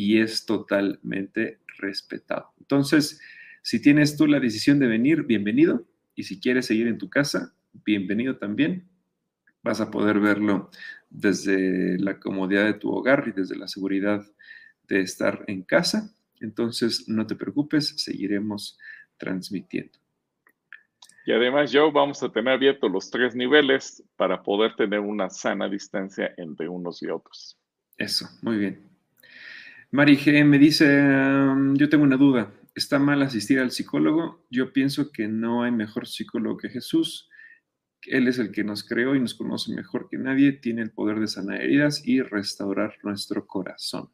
y 0.00 0.18
es 0.18 0.46
totalmente 0.46 1.60
respetado. 1.76 2.54
Entonces, 2.58 3.20
si 3.60 3.82
tienes 3.82 4.16
tú 4.16 4.26
la 4.26 4.40
decisión 4.40 4.78
de 4.78 4.86
venir, 4.86 5.24
bienvenido. 5.24 5.86
Y 6.14 6.22
si 6.22 6.40
quieres 6.40 6.64
seguir 6.64 6.86
en 6.86 6.96
tu 6.96 7.10
casa, 7.10 7.54
bienvenido 7.84 8.38
también. 8.38 8.88
Vas 9.62 9.82
a 9.82 9.90
poder 9.90 10.18
verlo 10.18 10.70
desde 11.10 11.98
la 11.98 12.18
comodidad 12.18 12.64
de 12.64 12.74
tu 12.74 12.90
hogar 12.90 13.24
y 13.28 13.32
desde 13.32 13.56
la 13.56 13.68
seguridad 13.68 14.24
de 14.88 15.02
estar 15.02 15.44
en 15.48 15.64
casa. 15.64 16.14
Entonces, 16.40 17.06
no 17.06 17.26
te 17.26 17.36
preocupes, 17.36 18.02
seguiremos 18.02 18.78
transmitiendo. 19.18 19.98
Y 21.26 21.32
además, 21.32 21.70
Joe, 21.70 21.92
vamos 21.92 22.22
a 22.22 22.32
tener 22.32 22.54
abiertos 22.54 22.90
los 22.90 23.10
tres 23.10 23.34
niveles 23.34 24.02
para 24.16 24.42
poder 24.42 24.74
tener 24.76 25.00
una 25.00 25.28
sana 25.28 25.68
distancia 25.68 26.32
entre 26.38 26.70
unos 26.70 27.02
y 27.02 27.10
otros. 27.10 27.58
Eso, 27.98 28.26
muy 28.40 28.56
bien. 28.56 28.89
Mari 29.92 30.16
G 30.16 30.44
me 30.44 30.58
dice, 30.58 30.86
yo 31.74 31.88
tengo 31.88 32.04
una 32.04 32.16
duda, 32.16 32.52
¿está 32.76 33.00
mal 33.00 33.22
asistir 33.22 33.58
al 33.58 33.72
psicólogo? 33.72 34.46
Yo 34.48 34.72
pienso 34.72 35.10
que 35.10 35.26
no 35.26 35.64
hay 35.64 35.72
mejor 35.72 36.06
psicólogo 36.06 36.58
que 36.58 36.68
Jesús. 36.68 37.28
Él 38.02 38.28
es 38.28 38.38
el 38.38 38.52
que 38.52 38.62
nos 38.62 38.86
creó 38.86 39.16
y 39.16 39.20
nos 39.20 39.34
conoce 39.34 39.74
mejor 39.74 40.08
que 40.08 40.16
nadie, 40.16 40.52
tiene 40.52 40.82
el 40.82 40.92
poder 40.92 41.18
de 41.18 41.26
sanar 41.26 41.60
heridas 41.60 42.06
y 42.06 42.22
restaurar 42.22 42.98
nuestro 43.02 43.48
corazón. 43.48 44.10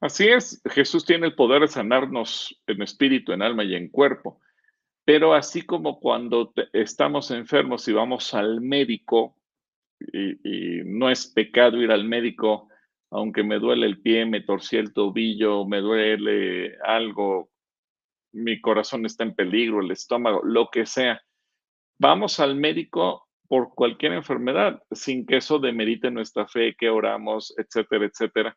Así 0.00 0.28
es, 0.28 0.62
Jesús 0.66 1.04
tiene 1.04 1.26
el 1.26 1.34
poder 1.34 1.62
de 1.62 1.68
sanarnos 1.68 2.62
en 2.68 2.82
espíritu, 2.82 3.32
en 3.32 3.42
alma 3.42 3.64
y 3.64 3.74
en 3.74 3.88
cuerpo. 3.88 4.40
Pero 5.04 5.34
así 5.34 5.62
como 5.62 5.98
cuando 5.98 6.52
estamos 6.72 7.32
enfermos 7.32 7.88
y 7.88 7.92
vamos 7.92 8.32
al 8.32 8.60
médico, 8.60 9.36
y, 9.98 10.78
y 10.78 10.84
no 10.84 11.10
es 11.10 11.26
pecado 11.26 11.82
ir 11.82 11.90
al 11.90 12.04
médico 12.04 12.68
aunque 13.10 13.42
me 13.42 13.58
duele 13.58 13.86
el 13.86 14.00
pie, 14.00 14.26
me 14.26 14.42
torcí 14.42 14.76
el 14.76 14.92
tobillo, 14.92 15.66
me 15.66 15.80
duele 15.80 16.76
algo, 16.84 17.50
mi 18.32 18.60
corazón 18.60 19.06
está 19.06 19.24
en 19.24 19.34
peligro, 19.34 19.80
el 19.80 19.90
estómago, 19.90 20.42
lo 20.44 20.68
que 20.70 20.86
sea. 20.86 21.20
Vamos 21.98 22.38
al 22.40 22.56
médico 22.56 23.28
por 23.48 23.74
cualquier 23.74 24.12
enfermedad, 24.12 24.82
sin 24.90 25.24
que 25.26 25.38
eso 25.38 25.58
demerite 25.58 26.10
nuestra 26.10 26.46
fe, 26.46 26.76
que 26.78 26.90
oramos, 26.90 27.54
etcétera, 27.56 28.06
etcétera. 28.06 28.56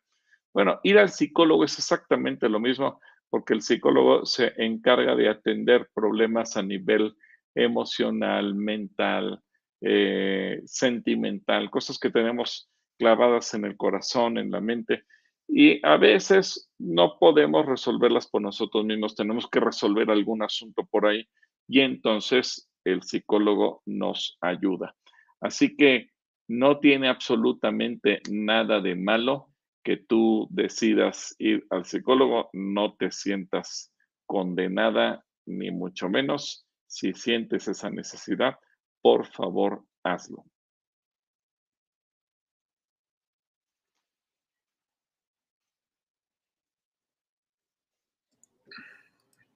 Bueno, 0.54 0.80
ir 0.84 1.00
al 1.00 1.10
psicólogo 1.10 1.64
es 1.64 1.78
exactamente 1.78 2.50
lo 2.50 2.60
mismo, 2.60 3.00
porque 3.30 3.54
el 3.54 3.62
psicólogo 3.62 4.26
se 4.26 4.54
encarga 4.58 5.16
de 5.16 5.30
atender 5.30 5.90
problemas 5.94 6.58
a 6.58 6.62
nivel 6.62 7.16
emocional, 7.56 8.54
mental, 8.54 9.42
eh, 9.80 10.62
sentimental, 10.66 11.70
cosas 11.70 11.98
que 11.98 12.10
tenemos 12.10 12.71
clavadas 13.02 13.56
en 13.56 13.66
el 13.66 13.78
corazón, 13.78 14.38
en 14.38 14.52
la 14.52 14.62
mente. 14.62 15.06
Y 15.48 15.84
a 15.84 15.98
veces 15.98 16.70
no 16.78 17.18
podemos 17.18 17.66
resolverlas 17.66 18.28
por 18.28 18.44
nosotros 18.44 18.86
mismos, 18.86 19.16
tenemos 19.16 19.50
que 19.50 19.60
resolver 19.60 20.12
algún 20.12 20.44
asunto 20.44 20.86
por 20.86 21.08
ahí 21.08 21.28
y 21.68 21.80
entonces 21.80 22.70
el 22.86 23.02
psicólogo 23.02 23.82
nos 23.88 24.38
ayuda. 24.40 24.96
Así 25.40 25.76
que 25.76 26.12
no 26.48 26.80
tiene 26.80 27.10
absolutamente 27.10 28.22
nada 28.30 28.80
de 28.82 28.96
malo 28.96 29.48
que 29.84 29.98
tú 29.98 30.48
decidas 30.52 31.36
ir 31.40 31.66
al 31.72 31.86
psicólogo, 31.86 32.52
no 32.54 32.94
te 32.94 33.10
sientas 33.10 33.92
condenada, 34.28 35.26
ni 35.48 35.72
mucho 35.72 36.08
menos. 36.08 36.68
Si 36.86 37.14
sientes 37.14 37.68
esa 37.68 37.90
necesidad, 37.90 38.60
por 39.02 39.26
favor, 39.26 39.86
hazlo. 40.04 40.46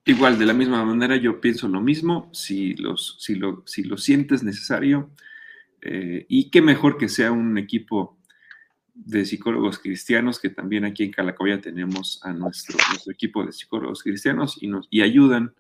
Igual, 0.08 0.38
de 0.38 0.46
la 0.46 0.54
misma 0.54 0.86
manera, 0.86 1.16
yo 1.16 1.42
pienso 1.42 1.68
lo 1.68 1.82
mismo, 1.82 2.30
si, 2.32 2.76
los, 2.76 3.18
si, 3.20 3.34
lo, 3.34 3.64
si 3.66 3.84
lo 3.84 3.98
sientes 3.98 4.44
necesario, 4.44 5.10
eh, 5.82 6.28
y 6.30 6.52
qué 6.52 6.62
mejor 6.62 6.98
que 6.98 7.10
sea 7.10 7.32
un 7.32 7.58
equipo 7.58 8.16
de 8.94 9.26
psicólogos 9.26 9.80
cristianos, 9.80 10.40
que 10.40 10.50
también 10.50 10.86
aquí 10.86 11.04
en 11.04 11.12
Calacoya 11.12 11.60
tenemos 11.60 12.20
a 12.24 12.32
nuestro, 12.34 12.78
nuestro 12.90 13.12
equipo 13.12 13.44
de 13.44 13.52
psicólogos 13.52 14.04
cristianos 14.04 14.62
y, 14.62 14.68
nos, 14.68 14.88
y 14.92 15.02
ayudan 15.02 15.56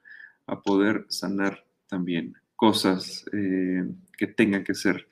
a 0.45 0.61
poder 0.61 1.05
sanar 1.09 1.65
también 1.87 2.35
cosas 2.55 3.25
eh, 3.33 3.83
que 4.15 4.27
tengan 4.27 4.63
que 4.63 4.75
ser 4.75 5.07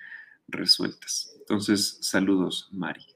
resueltas. 0.48 1.36
Entonces, 1.40 1.98
saludos, 2.02 2.70
Mari. 2.72 3.13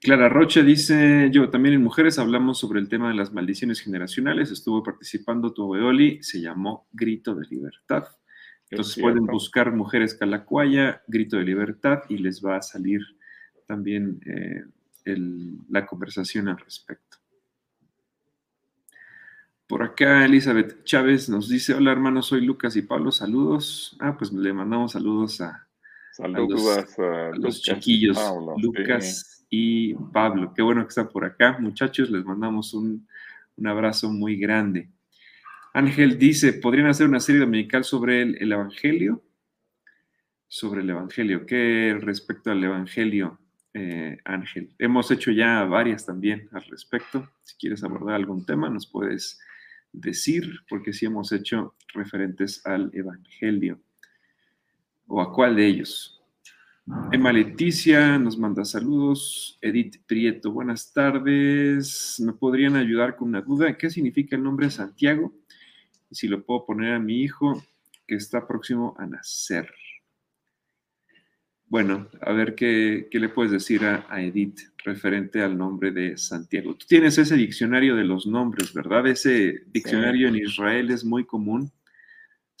Clara 0.00 0.30
Rocha 0.30 0.62
dice, 0.62 1.28
yo 1.30 1.50
también 1.50 1.74
en 1.74 1.82
Mujeres 1.82 2.18
hablamos 2.18 2.58
sobre 2.58 2.80
el 2.80 2.88
tema 2.88 3.08
de 3.08 3.14
las 3.14 3.34
maldiciones 3.34 3.80
generacionales, 3.80 4.50
estuvo 4.50 4.82
participando 4.82 5.52
tu 5.52 5.74
se 6.22 6.40
llamó 6.40 6.86
Grito 6.92 7.34
de 7.34 7.46
Libertad. 7.46 8.04
Entonces 8.70 9.02
pueden 9.02 9.26
buscar 9.26 9.72
Mujeres 9.72 10.14
Calacuaya, 10.14 11.02
Grito 11.06 11.36
de 11.36 11.44
Libertad, 11.44 12.04
y 12.08 12.16
les 12.16 12.42
va 12.42 12.56
a 12.56 12.62
salir 12.62 13.02
también 13.66 14.20
eh, 14.24 14.64
la 15.68 15.84
conversación 15.84 16.48
al 16.48 16.58
respecto. 16.58 17.18
Por 19.66 19.82
acá 19.82 20.24
Elizabeth 20.24 20.82
Chávez 20.84 21.28
nos 21.28 21.48
dice, 21.48 21.74
hola 21.74 21.92
hermanos, 21.92 22.26
soy 22.26 22.40
Lucas 22.40 22.74
y 22.74 22.82
Pablo, 22.82 23.12
saludos. 23.12 23.98
Ah, 24.00 24.16
pues 24.16 24.32
le 24.32 24.52
mandamos 24.54 24.92
saludos 24.92 25.42
a, 25.42 25.68
los, 27.34 27.62
chiquillos, 27.62 28.18
Lucas 28.56 29.39
y 29.50 29.94
Pablo. 29.94 30.54
Qué 30.54 30.62
bueno 30.62 30.82
que 30.82 30.90
están 30.90 31.08
por 31.08 31.24
acá. 31.24 31.58
Muchachos, 31.58 32.08
les 32.08 32.24
mandamos 32.24 32.72
un, 32.72 33.06
abrazo 33.64 34.10
muy 34.10 34.36
grande. 34.36 34.88
Ángel 35.74 36.18
dice, 36.18 36.54
¿podrían 36.54 36.86
hacer 36.86 37.06
una 37.06 37.20
serie 37.20 37.42
dominical 37.42 37.84
sobre 37.84 38.22
el, 38.22 38.52
Evangelio? 38.52 39.22
Sobre 40.48 40.80
el 40.80 40.88
Evangelio. 40.88 41.44
¿Qué 41.44 41.94
respecto 42.00 42.50
al 42.50 42.64
Evangelio, 42.64 43.38
eh, 43.74 44.16
Ángel? 44.24 44.74
Hemos 44.78 45.10
hecho 45.10 45.30
ya 45.30 45.64
varias 45.64 46.06
también 46.06 46.48
al 46.52 46.64
respecto. 46.64 47.30
Si 47.42 47.56
quieres 47.56 47.84
abordar 47.84 48.14
algún 48.14 48.46
tema, 48.46 48.70
nos 48.70 48.86
puedes 48.86 49.38
decir, 49.92 50.60
porque 50.68 50.92
sí 50.92 51.06
hemos 51.06 51.32
hecho 51.32 51.74
referentes 51.92 52.64
al 52.64 52.90
Evangelio. 52.94 53.80
¿O 55.06 55.20
a 55.20 55.32
cuál 55.34 55.56
de 55.56 55.66
ellos? 55.66 56.19
Emma 57.12 57.32
Leticia 57.32 58.18
nos 58.18 58.38
manda 58.38 58.64
saludos. 58.64 59.58
Edith 59.60 60.02
Prieto, 60.06 60.52
buenas 60.52 60.92
tardes. 60.92 62.20
¿Me 62.20 62.32
podrían 62.32 62.76
ayudar 62.76 63.16
con 63.16 63.28
una 63.28 63.40
duda? 63.40 63.76
¿Qué 63.76 63.90
significa 63.90 64.36
el 64.36 64.42
nombre 64.42 64.70
Santiago? 64.70 65.32
Y 66.10 66.14
si 66.14 66.28
lo 66.28 66.44
puedo 66.44 66.66
poner 66.66 66.94
a 66.94 66.98
mi 66.98 67.22
hijo 67.22 67.62
que 68.06 68.14
está 68.14 68.46
próximo 68.46 68.94
a 68.98 69.06
nacer. 69.06 69.72
Bueno, 71.66 72.08
a 72.20 72.32
ver 72.32 72.54
qué, 72.54 73.08
le 73.12 73.28
puedes 73.28 73.52
decir 73.52 73.84
a, 73.84 74.06
a, 74.08 74.22
Edith 74.22 74.60
referente 74.84 75.42
al 75.42 75.56
nombre 75.56 75.92
de 75.92 76.16
Santiago. 76.16 76.74
Tú 76.74 76.86
tienes 76.86 77.18
ese 77.18 77.36
diccionario 77.36 77.94
de 77.94 78.04
los 78.04 78.26
nombres, 78.26 78.72
¿verdad? 78.74 79.06
Ese 79.06 79.64
diccionario 79.66 80.28
en 80.28 80.36
Israel 80.36 80.90
es 80.90 81.04
muy 81.04 81.24
común 81.24 81.70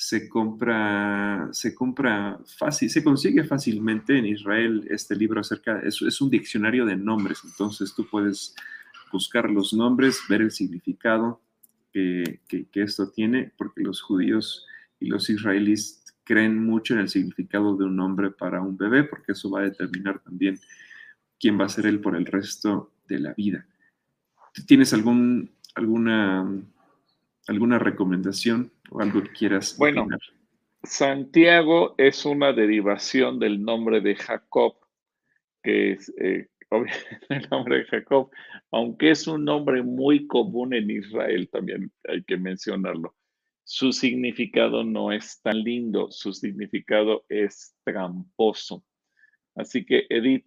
se 0.00 0.30
compra, 0.30 1.50
se 1.52 1.74
compra 1.74 2.40
fácil, 2.56 2.88
se 2.88 3.04
consigue 3.04 3.44
fácilmente 3.44 4.16
en 4.16 4.24
Israel 4.24 4.86
este 4.88 5.14
libro 5.14 5.42
acerca, 5.42 5.78
es, 5.80 6.00
es 6.00 6.22
un 6.22 6.30
diccionario 6.30 6.86
de 6.86 6.96
nombres, 6.96 7.42
entonces 7.44 7.94
tú 7.94 8.08
puedes 8.08 8.54
buscar 9.12 9.50
los 9.50 9.74
nombres, 9.74 10.18
ver 10.26 10.40
el 10.40 10.52
significado 10.52 11.42
que, 11.92 12.40
que, 12.48 12.82
esto 12.82 13.10
tiene, 13.10 13.52
porque 13.58 13.82
los 13.82 14.00
judíos 14.00 14.66
y 15.00 15.08
los 15.08 15.28
israelíes 15.28 16.02
creen 16.24 16.64
mucho 16.64 16.94
en 16.94 17.00
el 17.00 17.10
significado 17.10 17.76
de 17.76 17.84
un 17.84 17.96
nombre 17.96 18.30
para 18.30 18.62
un 18.62 18.78
bebé, 18.78 19.04
porque 19.04 19.32
eso 19.32 19.50
va 19.50 19.60
a 19.60 19.64
determinar 19.64 20.20
también 20.20 20.58
quién 21.38 21.60
va 21.60 21.66
a 21.66 21.68
ser 21.68 21.84
él 21.84 22.00
por 22.00 22.16
el 22.16 22.24
resto 22.24 22.94
de 23.06 23.18
la 23.18 23.34
vida. 23.34 23.66
¿Tienes 24.66 24.94
algún 24.94 25.50
alguna, 25.74 26.50
alguna 27.46 27.78
recomendación 27.78 28.72
o 28.90 29.00
algo 29.00 29.22
que 29.22 29.30
quieras. 29.30 29.76
Bueno, 29.78 30.06
Santiago 30.82 31.94
es 31.98 32.24
una 32.24 32.52
derivación 32.52 33.38
del 33.38 33.62
nombre 33.62 34.00
de 34.00 34.16
Jacob, 34.16 34.76
que 35.62 35.92
es 35.92 36.12
eh, 36.18 36.48
el 37.28 37.48
nombre 37.50 37.78
de 37.78 37.84
Jacob, 37.84 38.30
aunque 38.70 39.10
es 39.10 39.26
un 39.26 39.44
nombre 39.44 39.82
muy 39.82 40.26
común 40.26 40.74
en 40.74 40.90
Israel, 40.90 41.48
también 41.50 41.92
hay 42.08 42.22
que 42.22 42.36
mencionarlo. 42.36 43.14
Su 43.64 43.92
significado 43.92 44.84
no 44.84 45.12
es 45.12 45.40
tan 45.42 45.62
lindo, 45.62 46.10
su 46.10 46.32
significado 46.32 47.24
es 47.28 47.76
tramposo. 47.84 48.84
Así 49.54 49.84
que, 49.84 50.06
Edith, 50.08 50.46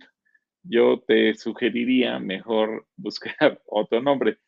yo 0.63 1.03
te 1.05 1.33
sugeriría 1.35 2.19
mejor 2.19 2.87
buscar 2.95 3.61
otro 3.65 4.01
nombre. 4.01 4.39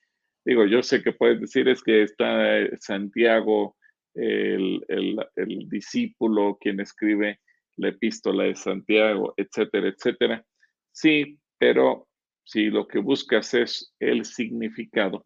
Digo, 0.44 0.66
yo 0.66 0.82
sé 0.84 1.04
que 1.04 1.12
puedes 1.12 1.42
decir 1.42 1.68
es 1.68 1.84
que 1.84 2.04
está 2.04 2.60
eh, 2.60 2.78
Santiago, 2.80 3.76
el, 4.16 4.84
el 4.88 5.70
discípulo, 5.70 6.58
quien 6.60 6.80
escribe 6.80 7.40
la 7.78 7.90
epístola 7.90 8.46
de 8.46 8.56
Santiago, 8.56 9.34
etcétera, 9.38 9.90
etcétera. 9.90 10.46
Sí, 10.92 11.40
pero 11.58 12.08
si 12.44 12.66
lo 12.66 12.88
que 12.88 13.00
buscas 13.00 13.54
es 13.54 13.94
el 14.00 14.26
significado, 14.26 15.26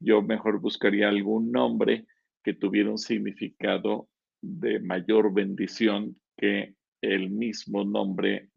yo 0.00 0.22
mejor 0.22 0.60
buscaría 0.60 1.08
algún 1.08 1.52
nombre 1.52 2.06
que 2.42 2.54
tuviera 2.54 2.90
un 2.90 2.98
significado 2.98 4.08
de 4.40 4.80
mayor 4.80 5.32
bendición 5.32 6.16
que 6.36 6.74
el 7.00 7.30
mismo 7.30 7.84
nombre 7.84 8.48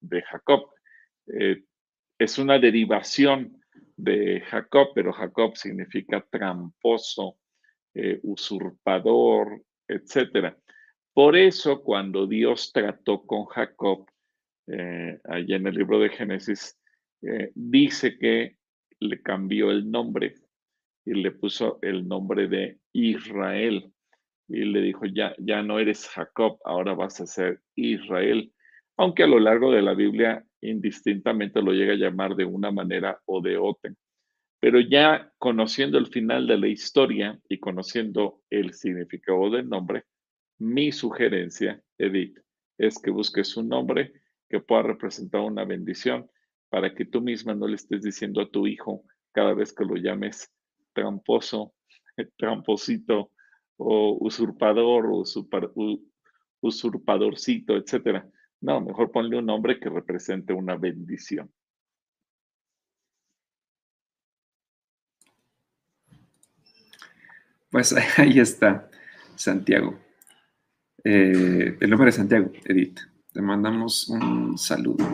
de 0.00 0.22
Jacob. 0.22 0.70
Eh, 1.26 1.62
es 2.18 2.38
una 2.38 2.58
derivación 2.58 3.60
de 3.96 4.40
Jacob, 4.40 4.88
pero 4.94 5.12
Jacob 5.12 5.56
significa 5.56 6.24
tramposo, 6.30 7.38
eh, 7.96 8.20
usurpador, 8.22 9.62
etc. 9.88 10.54
Por 11.12 11.36
eso 11.36 11.82
cuando 11.82 12.26
Dios 12.26 12.70
trató 12.72 13.24
con 13.26 13.46
Jacob, 13.46 14.06
eh, 14.68 15.18
allá 15.24 15.56
en 15.56 15.66
el 15.66 15.74
libro 15.74 15.98
de 15.98 16.10
Génesis, 16.10 16.78
dice 17.54 18.18
que 18.18 18.56
le 19.00 19.20
cambió 19.22 19.70
el 19.70 19.90
nombre 19.90 20.34
y 21.06 21.14
le 21.14 21.30
puso 21.30 21.78
el 21.82 22.06
nombre 22.06 22.48
de 22.48 22.78
Israel. 22.92 23.92
Y 24.48 24.64
le 24.64 24.80
dijo, 24.80 25.06
ya, 25.06 25.34
ya 25.38 25.62
no 25.62 25.78
eres 25.78 26.08
Jacob, 26.08 26.58
ahora 26.64 26.94
vas 26.94 27.20
a 27.20 27.26
ser 27.26 27.60
Israel. 27.74 28.52
Aunque 28.96 29.22
a 29.22 29.26
lo 29.26 29.38
largo 29.38 29.72
de 29.72 29.82
la 29.82 29.94
Biblia 29.94 30.44
indistintamente 30.60 31.62
lo 31.62 31.72
llega 31.72 31.92
a 31.92 31.96
llamar 31.96 32.34
de 32.34 32.44
una 32.44 32.70
manera 32.70 33.20
o 33.26 33.40
de 33.40 33.56
otra. 33.56 33.92
Pero 34.60 34.80
ya 34.80 35.32
conociendo 35.38 35.98
el 35.98 36.06
final 36.06 36.46
de 36.46 36.58
la 36.58 36.68
historia 36.68 37.38
y 37.48 37.58
conociendo 37.58 38.42
el 38.50 38.72
significado 38.72 39.50
del 39.50 39.68
nombre, 39.68 40.04
mi 40.58 40.92
sugerencia, 40.92 41.82
Edith, 41.98 42.38
es 42.78 42.98
que 42.98 43.10
busques 43.10 43.56
un 43.56 43.68
nombre 43.68 44.12
que 44.48 44.60
pueda 44.60 44.82
representar 44.82 45.42
una 45.42 45.64
bendición 45.64 46.30
para 46.70 46.94
que 46.94 47.04
tú 47.04 47.20
misma 47.20 47.54
no 47.54 47.66
le 47.66 47.76
estés 47.76 48.02
diciendo 48.02 48.40
a 48.40 48.50
tu 48.50 48.66
hijo 48.66 49.04
cada 49.32 49.54
vez 49.54 49.72
que 49.72 49.84
lo 49.84 49.96
llames 49.96 50.50
tramposo, 50.92 51.74
tramposito 52.38 53.32
o 53.76 54.16
usurpador 54.20 55.06
o 55.06 55.24
usurpadorcito, 56.60 57.76
etcétera. 57.76 58.28
No, 58.60 58.80
mejor 58.80 59.10
ponle 59.10 59.36
un 59.36 59.46
nombre 59.46 59.78
que 59.78 59.90
represente 59.90 60.52
una 60.54 60.76
bendición. 60.76 61.52
Pues 67.76 67.94
ahí 68.18 68.38
está, 68.38 68.88
Santiago. 69.34 69.98
Eh, 71.04 71.76
el 71.78 71.90
nombre 71.90 72.06
de 72.06 72.12
Santiago, 72.12 72.50
Edith. 72.64 73.00
Te 73.34 73.42
mandamos 73.42 74.08
un 74.08 74.56
saludo. 74.56 75.04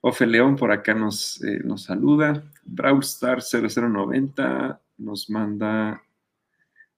Ofe 0.00 0.26
León 0.26 0.56
por 0.56 0.72
acá 0.72 0.94
nos, 0.94 1.40
eh, 1.44 1.60
nos 1.62 1.84
saluda. 1.84 2.42
Brawlstar 2.64 3.40
0090 3.40 4.80
nos 4.98 5.30
manda. 5.30 6.02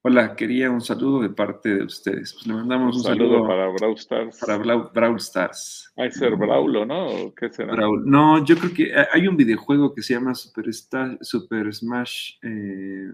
Hola, 0.01 0.35
quería 0.35 0.71
un 0.71 0.81
saludo 0.81 1.21
de 1.21 1.29
parte 1.29 1.75
de 1.75 1.85
ustedes. 1.85 2.33
Pues 2.33 2.47
le 2.47 2.55
mandamos 2.55 2.97
un, 2.97 3.03
saludo, 3.03 3.47
para 3.47 3.69
Brawl 3.69 3.97
Stars. 3.97 4.39
Para 4.41 4.57
Brawl, 4.57 5.17
Stars. 5.19 5.93
Hay 5.99 6.13
ser 6.13 6.35
Brawlo, 6.35 6.87
¿no? 6.87 7.31
¿Qué 7.37 7.51
será? 7.51 7.77
No, 8.07 8.43
yo 8.43 8.57
creo 8.57 8.73
que 8.73 8.95
hay 9.13 9.29
un 9.29 9.37
videojuego 9.37 9.93
que 9.93 10.01
se 10.01 10.15
llama 10.15 10.35
Super, 10.35 10.73
Super 11.21 11.75
Smash 11.75 12.39
eh, 12.41 13.13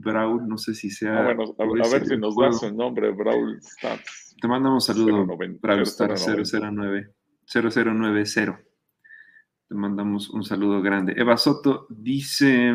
Brawl. 0.00 0.46
No 0.48 0.58
sé 0.58 0.74
si 0.74 0.90
sea. 0.90 1.18
Ah, 1.18 1.34
bueno, 1.34 1.54
a, 1.84 1.88
ver 1.88 2.06
si 2.06 2.16
nos 2.16 2.36
das 2.36 2.62
el 2.62 2.76
nombre, 2.76 3.10
Brawl 3.10 3.58
Stars. 3.58 4.36
Te 4.40 4.48
mandamos 4.48 4.86
saludo, 4.86 5.26
090, 5.26 5.58
Brawl 5.60 5.82
Stars 5.82 6.26
009. 6.26 7.12
0090. 7.46 8.60
Te 9.68 9.74
mandamos 9.74 10.30
un 10.30 10.44
saludo 10.44 10.82
grande. 10.82 11.14
Eva 11.16 11.36
Soto 11.36 11.86
dice. 11.90 12.74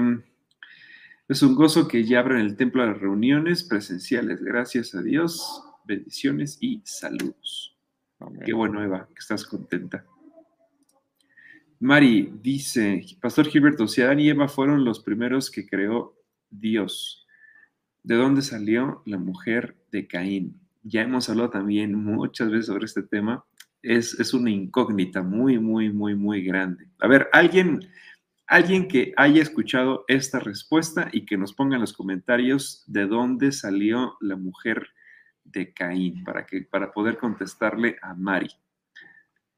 Es 1.27 1.41
un 1.41 1.55
gozo 1.55 1.87
que 1.87 2.03
ya 2.03 2.19
abren 2.19 2.39
el 2.39 2.55
templo 2.55 2.83
a 2.83 2.87
las 2.87 2.99
reuniones 2.99 3.63
presenciales. 3.63 4.43
Gracias 4.43 4.93
a 4.93 5.01
Dios. 5.01 5.63
Bendiciones 5.85 6.57
y 6.61 6.81
saludos. 6.85 7.75
Qué 8.45 8.53
bueno, 8.53 8.83
Eva, 8.83 9.07
que 9.07 9.19
estás 9.19 9.45
contenta. 9.45 10.05
Mari 11.79 12.31
dice, 12.41 13.03
Pastor 13.21 13.47
Gilberto, 13.47 13.87
si 13.87 14.01
Adán 14.01 14.19
y 14.19 14.29
Eva 14.29 14.47
fueron 14.47 14.85
los 14.85 14.99
primeros 15.01 15.51
que 15.51 15.67
creó 15.67 16.14
Dios, 16.49 17.27
¿de 18.03 18.15
dónde 18.15 18.41
salió 18.41 19.01
la 19.05 19.17
mujer 19.17 19.75
de 19.91 20.07
Caín? 20.07 20.59
Ya 20.83 21.01
hemos 21.01 21.29
hablado 21.29 21.49
también 21.49 21.95
muchas 21.95 22.49
veces 22.49 22.67
sobre 22.67 22.85
este 22.85 23.03
tema. 23.03 23.43
Es, 23.81 24.19
es 24.19 24.33
una 24.33 24.49
incógnita 24.49 25.21
muy, 25.23 25.59
muy, 25.59 25.91
muy, 25.91 26.15
muy 26.15 26.43
grande. 26.43 26.87
A 26.99 27.07
ver, 27.07 27.29
alguien 27.31 27.87
alguien 28.47 28.87
que 28.87 29.13
haya 29.17 29.41
escuchado 29.41 30.05
esta 30.07 30.39
respuesta 30.39 31.09
y 31.11 31.25
que 31.25 31.37
nos 31.37 31.53
ponga 31.53 31.75
en 31.75 31.81
los 31.81 31.93
comentarios 31.93 32.83
de 32.87 33.07
dónde 33.07 33.51
salió 33.51 34.17
la 34.21 34.35
mujer 34.35 34.87
de 35.43 35.73
Caín 35.73 36.23
para, 36.23 36.45
que, 36.45 36.61
para 36.61 36.91
poder 36.91 37.17
contestarle 37.17 37.97
a 38.01 38.13
Mari. 38.13 38.49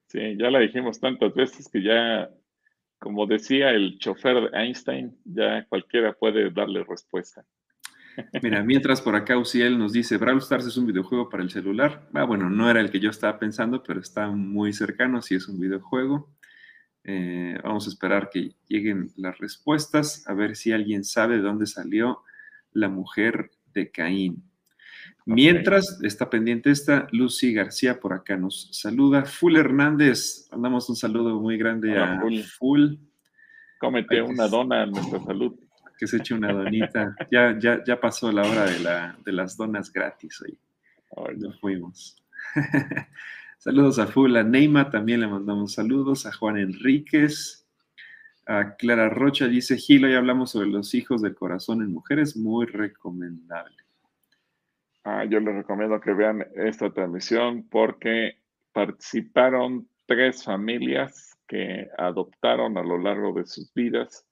Sí, 0.08 0.38
ya 0.38 0.50
la 0.50 0.60
dijimos 0.60 1.00
tantas 1.00 1.34
veces 1.34 1.68
que 1.70 1.82
ya, 1.82 2.30
como 3.00 3.26
decía 3.26 3.72
el 3.72 3.98
chofer 4.00 4.50
de 4.50 4.58
Einstein, 4.58 5.18
ya 5.26 5.66
cualquiera 5.68 6.14
puede 6.14 6.50
darle 6.52 6.84
respuesta. 6.84 7.46
Mira, 8.42 8.64
mientras 8.64 9.02
por 9.02 9.16
acá 9.16 9.38
Uciel 9.38 9.78
nos 9.78 9.94
dice, 9.94 10.18
Brawl 10.18 10.40
Stars 10.40 10.66
es 10.66 10.78
un 10.78 10.88
videojuego 10.88 11.30
para 11.30 11.44
el 11.44 11.52
celular. 11.52 12.08
Ah, 12.14 12.24
bueno, 12.24 12.50
no 12.50 12.70
era 12.70 12.82
el 12.82 12.90
que 12.90 13.00
yo 13.00 13.12
estaba 13.12 13.38
pensando, 13.38 13.84
pero 13.84 14.00
está 14.00 14.30
muy 14.30 14.74
cercano, 14.74 15.22
si 15.22 15.36
es 15.36 15.48
un 15.48 15.60
videojuego. 15.60 16.34
Eh, 17.04 17.58
vamos 17.64 17.86
a 17.86 17.90
esperar 17.90 18.30
que 18.30 18.56
lleguen 18.68 19.12
las 19.16 19.38
respuestas, 19.38 20.28
a 20.28 20.34
ver 20.34 20.56
si 20.56 20.72
alguien 20.72 21.04
sabe 21.04 21.36
de 21.36 21.44
dónde 21.44 21.68
salió 21.68 22.24
la 22.72 22.90
mujer 22.90 23.52
de 23.74 23.92
Caín. 23.92 24.44
Mientras 25.28 26.00
está 26.04 26.30
pendiente 26.30 26.72
esta, 26.72 27.08
Lucy 27.12 27.52
García 27.54 28.00
por 28.00 28.14
acá 28.14 28.38
nos 28.38 28.70
saluda. 28.72 29.26
Full 29.26 29.58
Hernández, 29.58 30.48
mandamos 30.54 30.90
un 30.90 30.96
saludo 30.96 31.42
muy 31.42 31.58
grande 31.58 32.00
a 32.00 32.22
Full. 32.58 32.96
Cómete 33.78 34.22
una 34.22 34.48
dona 34.48 34.84
en 34.84 34.92
nuestra 34.92 35.22
salud. 35.22 35.54
Que 36.00 36.08
se 36.08 36.18
eche 36.18 36.34
una 36.34 36.54
donita. 36.54 37.14
ya, 37.30 37.58
ya, 37.60 37.84
ya 37.84 38.00
pasó 38.00 38.32
la 38.32 38.44
hora 38.44 38.66
de, 38.66 38.80
la, 38.80 39.18
de 39.26 39.32
las 39.34 39.58
donas 39.58 39.92
gratis 39.92 40.42
hoy. 40.42 40.58
Nos 41.38 41.60
fuimos. 41.60 42.24
Saludos 43.58 44.00
a 44.00 44.08
Full, 44.08 44.38
a 44.38 44.44
Neima 44.44 44.90
también 44.90 45.20
le 45.20 45.28
mandamos 45.28 45.74
saludos, 45.74 46.26
a 46.26 46.32
Juan 46.32 46.58
Enríquez, 46.58 47.68
a 48.46 48.76
Clara 48.76 49.10
Rocha 49.10 49.48
dice, 49.48 49.78
Gilo, 49.78 50.08
ya 50.08 50.20
hablamos 50.20 50.52
sobre 50.52 50.70
los 50.70 50.94
hijos 50.94 51.22
del 51.22 51.36
corazón 51.36 51.82
en 51.82 51.92
mujeres, 51.92 52.38
muy 52.38 52.66
recomendable. 52.68 53.87
Ah, 55.10 55.24
yo 55.24 55.40
les 55.40 55.56
recomiendo 55.56 56.02
que 56.02 56.12
vean 56.12 56.46
esta 56.56 56.92
transmisión 56.92 57.70
porque 57.70 58.40
participaron 58.74 59.88
tres 60.06 60.44
familias 60.44 61.40
que 61.48 61.88
adoptaron 61.98 62.78
a 62.78 62.84
lo 62.84 62.98
largo 62.98 63.32
de 63.32 63.46
sus 63.46 63.74
vidas 63.74 64.28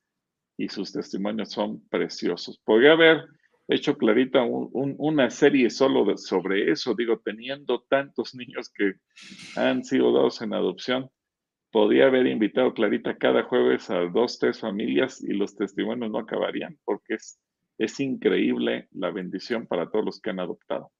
y 0.58 0.68
sus 0.68 0.92
testimonios 0.92 1.52
son 1.52 1.88
preciosos. 1.88 2.60
Podría 2.66 2.92
haber 2.92 3.24
hecho 3.70 3.98
Clarita 3.98 4.44
una 4.44 5.30
serie 5.30 5.70
solo 5.70 6.18
sobre 6.18 6.70
eso, 6.70 6.94
digo, 6.94 7.22
teniendo 7.24 7.86
tantos 7.88 8.36
niños 8.36 8.70
que 8.70 8.96
han 9.56 9.86
sido 9.86 10.12
dados 10.12 10.42
en 10.42 10.54
adopción, 10.54 11.10
podía 11.72 12.08
haber 12.08 12.28
invitado 12.28 12.74
Clarita 12.74 13.16
cada 13.18 13.44
jueves 13.44 13.90
a 13.90 14.02
dos, 14.10 14.40
tres 14.40 14.60
familias 14.60 15.24
y 15.24 15.32
los 15.36 15.56
testimonios 15.56 16.12
no 16.12 16.20
acabarían, 16.20 16.78
porque 16.84 17.14
es, 17.14 17.40
es 17.78 18.00
increíble 18.00 18.88
la 18.92 19.12
bendición 19.12 19.68
para 19.68 19.90
todos 19.90 20.06
los 20.06 20.22
que 20.22 20.30
han 20.30 20.40
adoptado. 20.40 20.92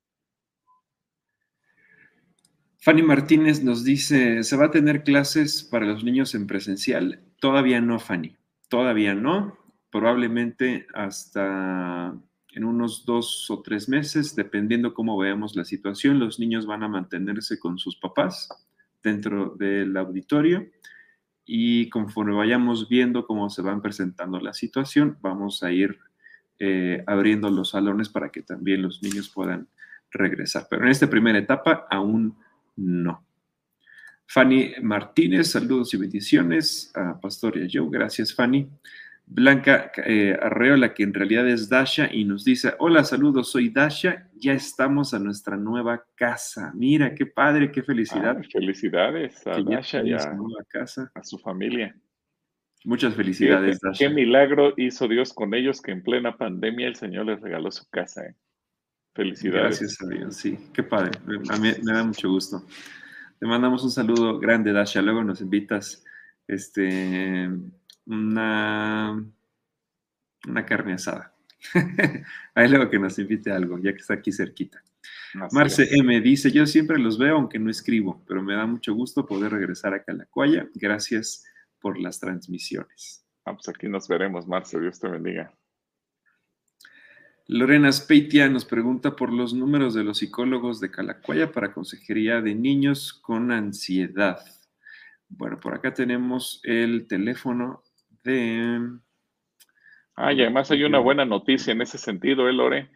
Fanny 2.80 3.02
Martínez 3.02 3.64
nos 3.64 3.84
dice, 3.84 4.44
¿se 4.44 4.58
va 4.58 4.66
a 4.66 4.72
tener 4.72 5.04
clases 5.04 5.64
para 5.64 5.86
los 5.86 6.04
niños 6.04 6.36
en 6.36 6.46
presencial? 6.46 7.24
Todavía 7.40 7.82
no, 7.82 8.00
Fanny, 8.00 8.36
todavía 8.70 9.16
no 9.16 9.58
probablemente 9.96 10.88
hasta 10.94 12.14
en 12.52 12.64
unos 12.64 13.06
dos 13.06 13.50
o 13.50 13.62
tres 13.62 13.88
meses, 13.88 14.36
dependiendo 14.36 14.94
cómo 14.94 15.18
veamos 15.18 15.56
la 15.56 15.66
situación, 15.66 16.20
los 16.20 16.38
niños 16.38 16.66
van 16.66 16.84
a 16.84 16.90
mantenerse 16.90 17.58
con 17.60 17.78
sus 17.78 17.96
papás 17.96 18.50
dentro 19.02 19.56
del 19.58 19.96
auditorio 19.96 20.70
y 21.46 21.90
conforme 21.90 22.34
vayamos 22.34 22.90
viendo 22.90 23.26
cómo 23.26 23.50
se 23.50 23.62
van 23.62 23.82
presentando 23.82 24.40
la 24.40 24.54
situación, 24.54 25.18
vamos 25.22 25.64
a 25.64 25.72
ir 25.72 25.98
eh, 26.60 27.04
abriendo 27.08 27.50
los 27.50 27.72
salones 27.72 28.10
para 28.10 28.30
que 28.30 28.42
también 28.42 28.82
los 28.82 29.02
niños 29.04 29.30
puedan 29.30 29.68
regresar. 30.12 30.68
Pero 30.70 30.84
en 30.84 30.92
esta 30.92 31.10
primera 31.10 31.38
etapa 31.38 31.88
aún 31.90 32.38
no. 32.76 33.26
Fanny 34.28 34.74
Martínez, 34.82 35.52
saludos 35.52 35.94
y 35.94 35.98
bendiciones 35.98 36.92
a 36.96 37.20
Pastor 37.20 37.58
y 37.58 37.64
a 37.64 37.68
Joe. 37.72 37.90
Gracias, 37.92 38.34
Fanny. 38.34 38.70
Blanca 39.28 39.92
eh, 40.06 40.38
Arreola, 40.40 40.94
que 40.94 41.04
en 41.04 41.14
realidad 41.14 41.48
es 41.50 41.68
Dasha, 41.68 42.10
y 42.12 42.26
nos 42.26 42.46
dice, 42.46 42.74
hola, 42.78 43.04
saludos, 43.04 43.50
soy 43.50 43.70
Dasha, 43.70 44.30
ya 44.36 44.54
estamos 44.54 45.14
a 45.14 45.20
nuestra 45.20 45.58
nueva 45.58 46.06
casa. 46.16 46.72
Mira, 46.76 47.16
qué 47.16 47.26
padre, 47.26 47.72
qué 47.72 47.82
felicidad. 47.82 48.38
felicidades 48.52 49.46
a 49.48 49.62
Dasha 49.62 50.04
y 50.04 50.14
a, 50.14 50.20
casa. 50.70 51.12
a 51.16 51.24
su 51.24 51.40
familia. 51.40 51.96
Muchas 52.86 53.16
felicidades, 53.16 53.80
Dasha. 53.82 53.98
Qué 53.98 54.14
milagro 54.14 54.74
hizo 54.78 55.08
Dios 55.08 55.34
con 55.34 55.56
ellos 55.56 55.82
que 55.82 55.92
en 55.92 56.04
plena 56.04 56.38
pandemia 56.38 56.88
el 56.88 56.96
Señor 56.96 57.26
les 57.26 57.42
regaló 57.42 57.72
su 57.72 57.90
casa. 57.90 58.24
¿eh? 58.26 58.36
Felicidades. 59.14 59.80
Gracias 59.80 60.02
a 60.02 60.08
Dios, 60.08 60.36
sí, 60.36 60.58
qué 60.72 60.84
padre, 60.84 61.12
a 61.50 61.58
mí 61.58 61.72
me 61.82 61.94
da 61.94 62.04
mucho 62.04 62.30
gusto. 62.30 62.64
Te 63.40 63.48
mandamos 63.48 63.84
un 63.84 63.90
saludo 63.90 64.40
grande, 64.40 64.72
Dasha, 64.72 65.02
luego 65.02 65.24
nos 65.24 65.42
invitas, 65.42 66.06
este 66.48 67.50
una, 68.06 69.26
una 70.48 70.66
carne 70.66 70.94
asada. 70.94 71.34
Ahí 72.54 72.70
luego 72.70 72.90
que 72.90 73.00
nos 73.00 73.18
invite 73.18 73.52
algo, 73.52 73.80
ya 73.80 73.94
que 73.94 74.00
está 74.00 74.14
aquí 74.14 74.32
cerquita. 74.32 74.84
Marce 75.52 75.90
M 75.92 76.22
dice, 76.22 76.52
yo 76.52 76.66
siempre 76.68 77.00
los 77.00 77.18
veo 77.18 77.36
aunque 77.36 77.58
no 77.58 77.72
escribo, 77.72 78.24
pero 78.28 78.44
me 78.44 78.54
da 78.54 78.66
mucho 78.68 78.94
gusto 78.94 79.26
poder 79.26 79.52
regresar 79.52 79.94
a 79.94 80.04
Calacuaya. 80.04 80.68
Gracias 80.76 81.46
por 81.80 82.00
las 82.00 82.20
transmisiones. 82.20 83.26
Vamos, 83.46 83.64
pues 83.66 83.76
aquí 83.76 83.88
nos 83.88 84.08
veremos, 84.08 84.48
Marce. 84.48 84.80
Dios 84.80 85.00
te 85.00 85.08
bendiga. 85.08 85.54
Lorena 87.48 87.92
Speitia 87.92 88.50
nos 88.50 88.66
pregunta 88.66 89.16
por 89.16 89.32
los 89.32 89.54
números 89.54 89.94
de 89.94 90.04
los 90.04 90.18
psicólogos 90.18 90.80
de 90.80 90.90
Calacuaya 90.90 91.52
para 91.52 91.74
consejería 91.74 92.42
de 92.42 92.56
niños 92.56 93.14
con 93.14 93.52
ansiedad. 93.52 94.40
Bueno, 95.28 95.60
por 95.60 95.76
acá 95.76 95.94
tenemos 95.94 96.60
el 96.64 97.08
teléfono 97.08 97.84
Ah, 100.16 100.34
y 100.34 100.42
además 100.42 100.72
hay 100.72 100.84
una 100.84 101.00
buena 101.00 101.26
noticia 101.26 101.74
en 101.74 101.82
ese 101.82 101.98
sentido, 101.98 102.50
¿eh, 102.50 102.54
Lore? 102.54 102.90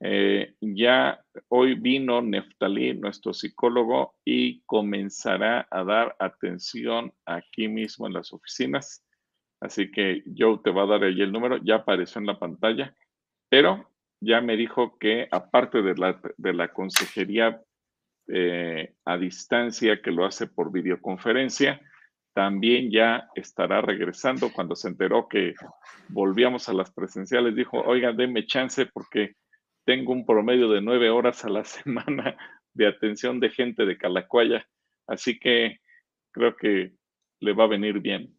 Eh, 0.00 0.54
ya 0.60 1.24
hoy 1.48 1.74
vino 1.74 2.22
Neftalí, 2.22 2.94
nuestro 2.94 3.32
psicólogo, 3.32 4.14
y 4.24 4.62
comenzará 4.62 5.66
a 5.70 5.84
dar 5.84 6.16
atención 6.18 7.12
aquí 7.24 7.68
mismo 7.68 8.06
en 8.06 8.12
las 8.12 8.32
oficinas. 8.32 9.04
Así 9.60 9.90
que 9.90 10.22
yo 10.26 10.60
te 10.60 10.70
va 10.70 10.82
a 10.82 10.86
dar 10.86 11.04
ahí 11.04 11.20
el 11.20 11.32
número, 11.32 11.58
ya 11.58 11.76
apareció 11.76 12.20
en 12.20 12.26
la 12.26 12.38
pantalla, 12.38 12.94
pero 13.48 13.90
ya 14.20 14.40
me 14.40 14.56
dijo 14.56 14.98
que 14.98 15.28
aparte 15.30 15.82
de 15.82 15.94
la, 15.94 16.20
de 16.36 16.52
la 16.52 16.72
consejería 16.72 17.62
eh, 18.28 18.94
a 19.04 19.16
distancia 19.16 20.02
que 20.02 20.10
lo 20.10 20.24
hace 20.24 20.46
por 20.46 20.72
videoconferencia, 20.72 21.80
también 22.34 22.90
ya 22.90 23.28
estará 23.34 23.80
regresando. 23.80 24.52
Cuando 24.52 24.74
se 24.76 24.88
enteró 24.88 25.28
que 25.28 25.54
volvíamos 26.08 26.68
a 26.68 26.74
las 26.74 26.90
presenciales, 26.90 27.54
dijo, 27.54 27.80
oiga, 27.80 28.12
denme 28.12 28.44
chance 28.46 28.84
porque 28.86 29.36
tengo 29.86 30.12
un 30.12 30.26
promedio 30.26 30.68
de 30.68 30.82
nueve 30.82 31.08
horas 31.08 31.44
a 31.44 31.48
la 31.48 31.64
semana 31.64 32.36
de 32.74 32.86
atención 32.86 33.40
de 33.40 33.48
gente 33.50 33.86
de 33.86 33.96
Calacuaya. 33.96 34.68
Así 35.06 35.38
que 35.38 35.80
creo 36.32 36.56
que 36.56 36.92
le 37.40 37.52
va 37.54 37.64
a 37.64 37.68
venir 37.68 38.00
bien. 38.00 38.34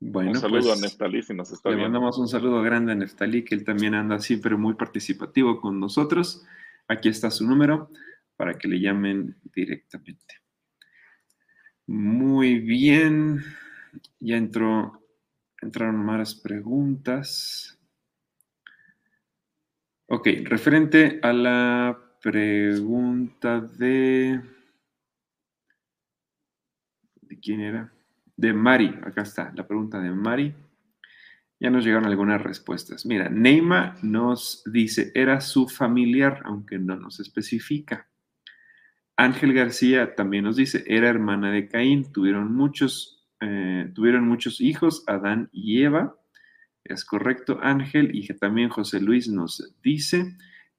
Bueno, 0.00 0.32
un 0.32 0.36
saludo 0.36 0.72
a 0.72 0.74
pues, 0.74 0.82
Neftalí 0.82 1.22
si 1.22 1.32
nos 1.32 1.50
está 1.50 1.70
le 1.70 1.76
mandamos 1.76 2.18
un 2.18 2.28
saludo 2.28 2.60
grande 2.60 2.92
a 2.92 2.94
Neftalí, 2.94 3.42
que 3.42 3.54
él 3.54 3.64
también 3.64 3.94
anda 3.94 4.18
siempre 4.18 4.54
muy 4.56 4.74
participativo 4.74 5.60
con 5.60 5.80
nosotros. 5.80 6.44
Aquí 6.88 7.08
está 7.08 7.30
su 7.30 7.46
número 7.46 7.88
para 8.36 8.54
que 8.58 8.68
le 8.68 8.80
llamen 8.80 9.36
directamente. 9.54 10.42
Muy 11.86 12.58
bien. 12.58 13.42
Ya 14.18 14.36
entró, 14.36 15.00
entraron 15.62 16.04
más 16.04 16.34
preguntas. 16.34 17.73
Ok, 20.06 20.28
referente 20.44 21.18
a 21.22 21.32
la 21.32 21.98
pregunta 22.20 23.60
de... 23.60 24.38
¿De 27.22 27.40
quién 27.40 27.60
era? 27.60 27.90
De 28.36 28.52
Mari. 28.52 28.98
Acá 29.02 29.22
está, 29.22 29.52
la 29.56 29.66
pregunta 29.66 30.00
de 30.00 30.10
Mari. 30.10 30.54
Ya 31.58 31.70
nos 31.70 31.84
llegaron 31.84 32.04
algunas 32.04 32.42
respuestas. 32.42 33.06
Mira, 33.06 33.30
Neima 33.30 33.96
nos 34.02 34.62
dice, 34.66 35.10
era 35.14 35.40
su 35.40 35.68
familiar, 35.68 36.42
aunque 36.44 36.78
no 36.78 36.96
nos 36.96 37.20
especifica. 37.20 38.06
Ángel 39.16 39.54
García 39.54 40.14
también 40.14 40.44
nos 40.44 40.56
dice, 40.56 40.84
era 40.86 41.08
hermana 41.08 41.50
de 41.50 41.68
Caín, 41.68 42.12
tuvieron 42.12 42.54
muchos, 42.54 43.26
eh, 43.40 43.90
tuvieron 43.94 44.28
muchos 44.28 44.60
hijos, 44.60 45.04
Adán 45.06 45.48
y 45.52 45.82
Eva. 45.82 46.14
Es 46.84 47.04
correcto, 47.04 47.58
Ángel, 47.62 48.14
y 48.14 48.26
que 48.26 48.34
también 48.34 48.68
José 48.68 49.00
Luis 49.00 49.28
nos 49.28 49.74
dice, 49.82 50.36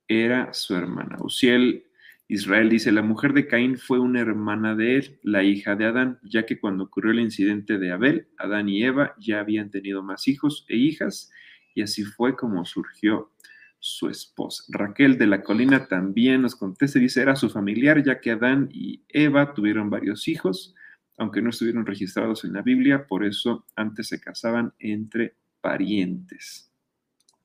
era 0.07 0.53
su 0.53 0.75
hermana. 0.75 1.17
Uciel 1.19 1.85
Israel 2.27 2.69
dice, 2.69 2.91
la 2.91 3.03
mujer 3.03 3.33
de 3.33 3.47
Caín 3.47 3.77
fue 3.77 3.99
una 3.99 4.19
hermana 4.19 4.75
de 4.75 4.97
él, 4.97 5.19
la 5.21 5.43
hija 5.43 5.75
de 5.75 5.85
Adán, 5.85 6.19
ya 6.23 6.45
que 6.45 6.59
cuando 6.59 6.85
ocurrió 6.85 7.11
el 7.11 7.19
incidente 7.19 7.77
de 7.77 7.91
Abel, 7.91 8.27
Adán 8.37 8.67
y 8.67 8.83
Eva 8.83 9.13
ya 9.19 9.39
habían 9.39 9.69
tenido 9.69 10.01
más 10.01 10.27
hijos 10.27 10.65
e 10.67 10.75
hijas, 10.75 11.31
y 11.75 11.81
así 11.83 12.03
fue 12.03 12.35
como 12.35 12.65
surgió 12.65 13.31
su 13.79 14.09
esposa. 14.09 14.63
Raquel 14.69 15.19
de 15.19 15.27
la 15.27 15.43
Colina 15.43 15.87
también 15.87 16.41
nos 16.41 16.55
contesta, 16.55 16.97
dice, 16.97 17.21
era 17.21 17.35
su 17.35 17.49
familiar, 17.49 18.03
ya 18.03 18.19
que 18.19 18.31
Adán 18.31 18.69
y 18.71 19.03
Eva 19.09 19.53
tuvieron 19.53 19.91
varios 19.91 20.27
hijos, 20.27 20.73
aunque 21.17 21.43
no 21.43 21.51
estuvieron 21.51 21.85
registrados 21.85 22.43
en 22.43 22.53
la 22.53 22.63
Biblia, 22.63 23.05
por 23.07 23.23
eso 23.23 23.65
antes 23.75 24.07
se 24.07 24.19
casaban 24.19 24.73
entre 24.79 25.35
parientes. 25.65 26.71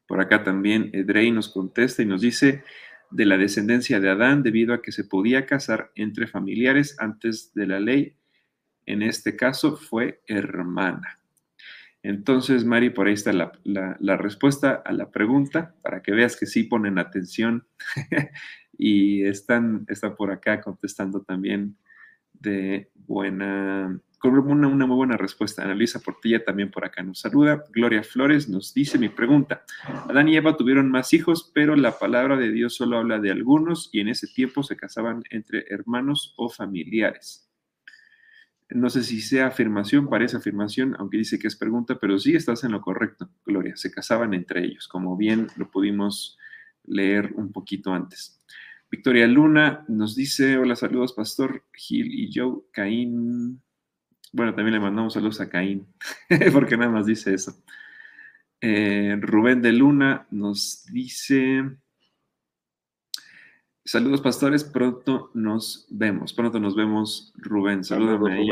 Por 0.06 0.20
acá 0.20 0.44
también 0.44 0.90
Edrey 0.92 1.30
nos 1.30 1.48
contesta 1.48 2.02
y 2.02 2.04
nos 2.04 2.20
dice 2.20 2.64
de 3.10 3.24
la 3.24 3.38
descendencia 3.38 3.98
de 3.98 4.10
Adán 4.10 4.42
debido 4.42 4.74
a 4.74 4.82
que 4.82 4.92
se 4.92 5.04
podía 5.04 5.46
casar 5.46 5.90
entre 5.94 6.26
familiares 6.26 6.96
antes 6.98 7.54
de 7.54 7.66
la 7.66 7.80
ley. 7.80 8.16
En 8.84 9.00
este 9.00 9.36
caso 9.36 9.74
fue 9.78 10.20
hermana. 10.26 11.18
Entonces, 12.02 12.62
Mari, 12.62 12.90
por 12.90 13.06
ahí 13.06 13.14
está 13.14 13.32
la, 13.32 14.16
respuesta 14.18 14.82
a 14.84 14.92
la 14.92 15.10
pregunta, 15.10 15.74
para 15.82 16.02
que 16.02 16.12
veas 16.12 16.36
que 16.36 16.44
sí 16.44 16.64
ponen 16.64 16.98
atención 16.98 17.66
y 18.76 19.24
están, 19.24 19.86
está 19.88 20.14
por 20.14 20.30
acá 20.30 20.60
contestando 20.60 21.22
también 21.22 21.78
de 22.34 22.90
buena, 22.94 23.98
una, 24.28 24.68
una, 24.68 24.86
muy 24.86 24.96
buena 24.96 25.16
respuesta. 25.16 25.62
Ana 25.62 25.74
Luisa 25.74 26.00
Portilla 26.00 26.44
también 26.44 26.70
por 26.70 26.84
acá 26.84 27.02
nos 27.02 27.20
saluda. 27.20 27.64
Gloria 27.70 28.02
Flores 28.02 28.48
nos 28.48 28.74
dice 28.74 28.98
mi 28.98 29.08
pregunta. 29.08 29.64
Adán 30.08 30.28
y 30.28 30.36
Eva 30.36 30.56
tuvieron 30.56 30.90
más 30.90 31.12
hijos, 31.12 31.50
pero 31.54 31.76
la 31.76 31.98
palabra 31.98 32.36
de 32.36 32.50
Dios 32.50 32.74
solo 32.74 32.98
habla 32.98 33.18
de 33.18 33.30
algunos 33.30 33.88
y 33.92 34.00
en 34.00 34.08
ese 34.08 34.26
tiempo 34.26 34.62
se 34.62 34.76
casaban 34.76 35.22
entre 35.30 35.64
hermanos 35.68 36.34
o 36.36 36.48
familiares. 36.48 37.50
No 38.68 38.88
sé 38.88 39.02
si 39.02 39.20
sea 39.20 39.48
afirmación, 39.48 40.08
parece 40.08 40.36
afirmación, 40.36 40.94
aunque 40.98 41.18
dice 41.18 41.38
que 41.38 41.48
es 41.48 41.56
pregunta, 41.56 41.98
pero 41.98 42.18
sí 42.18 42.36
estás 42.36 42.62
en 42.62 42.72
lo 42.72 42.80
correcto, 42.80 43.28
Gloria. 43.44 43.76
Se 43.76 43.90
casaban 43.90 44.32
entre 44.32 44.64
ellos, 44.64 44.86
como 44.86 45.16
bien 45.16 45.48
lo 45.56 45.70
pudimos 45.70 46.38
leer 46.84 47.32
un 47.34 47.52
poquito 47.52 47.92
antes. 47.92 48.40
Victoria 48.90 49.26
Luna 49.26 49.84
nos 49.88 50.14
dice, 50.14 50.56
hola, 50.56 50.76
saludos, 50.76 51.12
Pastor 51.12 51.64
Gil 51.72 52.12
y 52.12 52.30
Joe, 52.32 52.60
Caín. 52.72 53.60
Bueno, 54.32 54.54
también 54.54 54.74
le 54.74 54.80
mandamos 54.80 55.14
saludos 55.14 55.40
a 55.40 55.48
Caín, 55.48 55.86
porque 56.52 56.76
nada 56.76 56.90
más 56.90 57.06
dice 57.06 57.34
eso. 57.34 57.62
Eh, 58.60 59.16
Rubén 59.20 59.62
de 59.62 59.72
Luna 59.72 60.26
nos 60.30 60.84
dice, 60.86 61.64
Saludos, 63.84 64.20
pastores. 64.20 64.62
Pronto 64.62 65.32
nos 65.34 65.86
vemos. 65.90 66.32
Pronto 66.32 66.60
nos 66.60 66.76
vemos, 66.76 67.32
Rubén. 67.36 67.82
Salúdame 67.82 68.34
ahí 68.34 68.48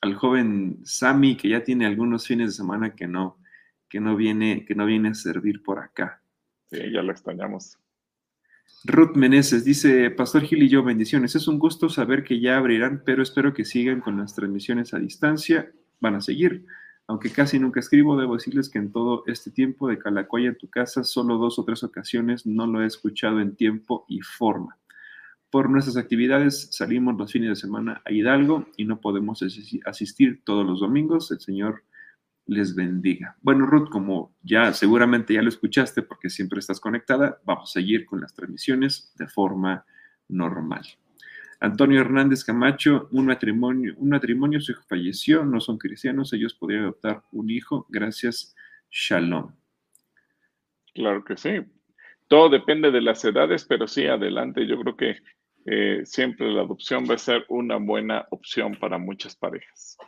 al 0.00 0.14
joven 0.14 0.78
Sammy, 0.84 1.36
que 1.36 1.48
ya 1.48 1.64
tiene 1.64 1.84
algunos 1.84 2.26
fines 2.26 2.50
de 2.50 2.52
semana 2.52 2.94
que 2.94 3.08
no, 3.08 3.38
que 3.88 3.98
no 3.98 4.14
viene, 4.14 4.64
que 4.64 4.76
no 4.76 4.86
viene 4.86 5.08
a 5.08 5.14
servir 5.14 5.62
por 5.62 5.80
acá. 5.80 6.22
Sí, 6.70 6.78
ya 6.92 7.02
lo 7.02 7.10
extrañamos. 7.10 7.76
Ruth 8.84 9.16
Meneses 9.16 9.64
dice, 9.64 10.10
Pastor 10.10 10.42
Gil 10.42 10.62
y 10.62 10.68
yo, 10.68 10.82
bendiciones. 10.82 11.34
Es 11.34 11.48
un 11.48 11.58
gusto 11.58 11.88
saber 11.88 12.24
que 12.24 12.40
ya 12.40 12.56
abrirán, 12.56 13.02
pero 13.04 13.22
espero 13.22 13.52
que 13.52 13.64
sigan 13.64 14.00
con 14.00 14.18
las 14.18 14.34
transmisiones 14.34 14.94
a 14.94 14.98
distancia. 14.98 15.72
Van 16.00 16.14
a 16.14 16.20
seguir. 16.20 16.64
Aunque 17.08 17.30
casi 17.30 17.58
nunca 17.58 17.80
escribo, 17.80 18.18
debo 18.18 18.34
decirles 18.34 18.68
que 18.68 18.78
en 18.78 18.92
todo 18.92 19.24
este 19.26 19.50
tiempo 19.50 19.88
de 19.88 19.98
Calacoya 19.98 20.48
en 20.48 20.58
tu 20.58 20.68
casa, 20.68 21.04
solo 21.04 21.38
dos 21.38 21.58
o 21.58 21.64
tres 21.64 21.82
ocasiones 21.82 22.46
no 22.46 22.66
lo 22.66 22.82
he 22.82 22.86
escuchado 22.86 23.40
en 23.40 23.56
tiempo 23.56 24.04
y 24.08 24.20
forma. 24.20 24.78
Por 25.50 25.70
nuestras 25.70 25.96
actividades 25.96 26.68
salimos 26.70 27.16
los 27.16 27.32
fines 27.32 27.48
de 27.48 27.56
semana 27.56 28.02
a 28.04 28.12
Hidalgo 28.12 28.66
y 28.76 28.84
no 28.84 29.00
podemos 29.00 29.42
asistir 29.86 30.42
todos 30.44 30.66
los 30.66 30.80
domingos. 30.80 31.30
El 31.30 31.40
Señor 31.40 31.84
les 32.48 32.74
bendiga. 32.74 33.36
Bueno, 33.42 33.66
Ruth, 33.66 33.90
como 33.90 34.34
ya 34.42 34.72
seguramente 34.72 35.34
ya 35.34 35.42
lo 35.42 35.50
escuchaste 35.50 36.02
porque 36.02 36.30
siempre 36.30 36.58
estás 36.58 36.80
conectada, 36.80 37.40
vamos 37.44 37.70
a 37.70 37.74
seguir 37.74 38.06
con 38.06 38.20
las 38.20 38.34
transmisiones 38.34 39.12
de 39.16 39.28
forma 39.28 39.84
normal. 40.28 40.82
Antonio 41.60 42.00
Hernández 42.00 42.44
Camacho, 42.44 43.08
un 43.12 43.26
matrimonio, 43.26 43.94
un 43.98 44.08
matrimonio, 44.08 44.60
su 44.60 44.72
hijo 44.72 44.82
falleció, 44.88 45.44
no 45.44 45.60
son 45.60 45.76
cristianos, 45.76 46.32
ellos 46.32 46.54
podrían 46.54 46.84
adoptar 46.84 47.22
un 47.32 47.50
hijo, 47.50 47.86
gracias, 47.90 48.54
Shalom. 48.90 49.54
Claro 50.94 51.24
que 51.24 51.36
sí. 51.36 51.50
Todo 52.28 52.48
depende 52.48 52.90
de 52.90 53.02
las 53.02 53.24
edades, 53.24 53.66
pero 53.68 53.86
sí, 53.86 54.06
adelante, 54.06 54.66
yo 54.66 54.80
creo 54.80 54.96
que 54.96 55.16
eh, 55.66 56.00
siempre 56.04 56.50
la 56.50 56.62
adopción 56.62 57.04
va 57.08 57.14
a 57.14 57.18
ser 57.18 57.44
una 57.48 57.76
buena 57.76 58.26
opción 58.30 58.74
para 58.80 58.96
muchas 58.96 59.36
parejas. 59.36 59.98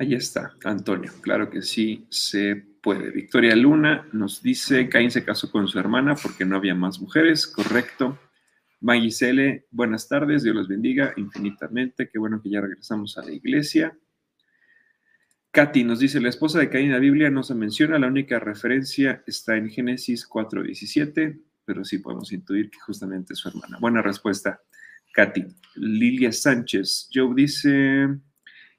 Ahí 0.00 0.14
está, 0.14 0.54
Antonio, 0.62 1.12
claro 1.22 1.50
que 1.50 1.60
sí 1.60 2.06
se 2.08 2.54
puede. 2.54 3.10
Victoria 3.10 3.56
Luna 3.56 4.06
nos 4.12 4.40
dice, 4.40 4.88
Caín 4.88 5.10
se 5.10 5.24
casó 5.24 5.50
con 5.50 5.66
su 5.66 5.76
hermana 5.76 6.14
porque 6.14 6.44
no 6.44 6.56
había 6.56 6.76
más 6.76 7.00
mujeres, 7.00 7.48
correcto. 7.48 8.16
Magisele, 8.80 9.66
buenas 9.72 10.06
tardes, 10.06 10.44
Dios 10.44 10.54
los 10.54 10.68
bendiga 10.68 11.12
infinitamente, 11.16 12.08
qué 12.08 12.16
bueno 12.20 12.40
que 12.40 12.48
ya 12.48 12.60
regresamos 12.60 13.18
a 13.18 13.24
la 13.24 13.32
iglesia. 13.32 13.98
Katy 15.50 15.82
nos 15.82 15.98
dice, 15.98 16.20
la 16.20 16.28
esposa 16.28 16.60
de 16.60 16.70
Caín 16.70 16.86
en 16.86 16.92
la 16.92 17.00
Biblia 17.00 17.28
no 17.28 17.42
se 17.42 17.56
menciona, 17.56 17.98
la 17.98 18.06
única 18.06 18.38
referencia 18.38 19.24
está 19.26 19.56
en 19.56 19.68
Génesis 19.68 20.28
4.17, 20.28 21.40
pero 21.64 21.84
sí 21.84 21.98
podemos 21.98 22.30
intuir 22.30 22.70
que 22.70 22.78
justamente 22.78 23.32
es 23.32 23.40
su 23.40 23.48
hermana. 23.48 23.78
Buena 23.80 24.00
respuesta, 24.00 24.60
Katy. 25.12 25.44
Lilia 25.74 26.30
Sánchez, 26.30 27.10
Joe 27.12 27.34
dice 27.34 28.06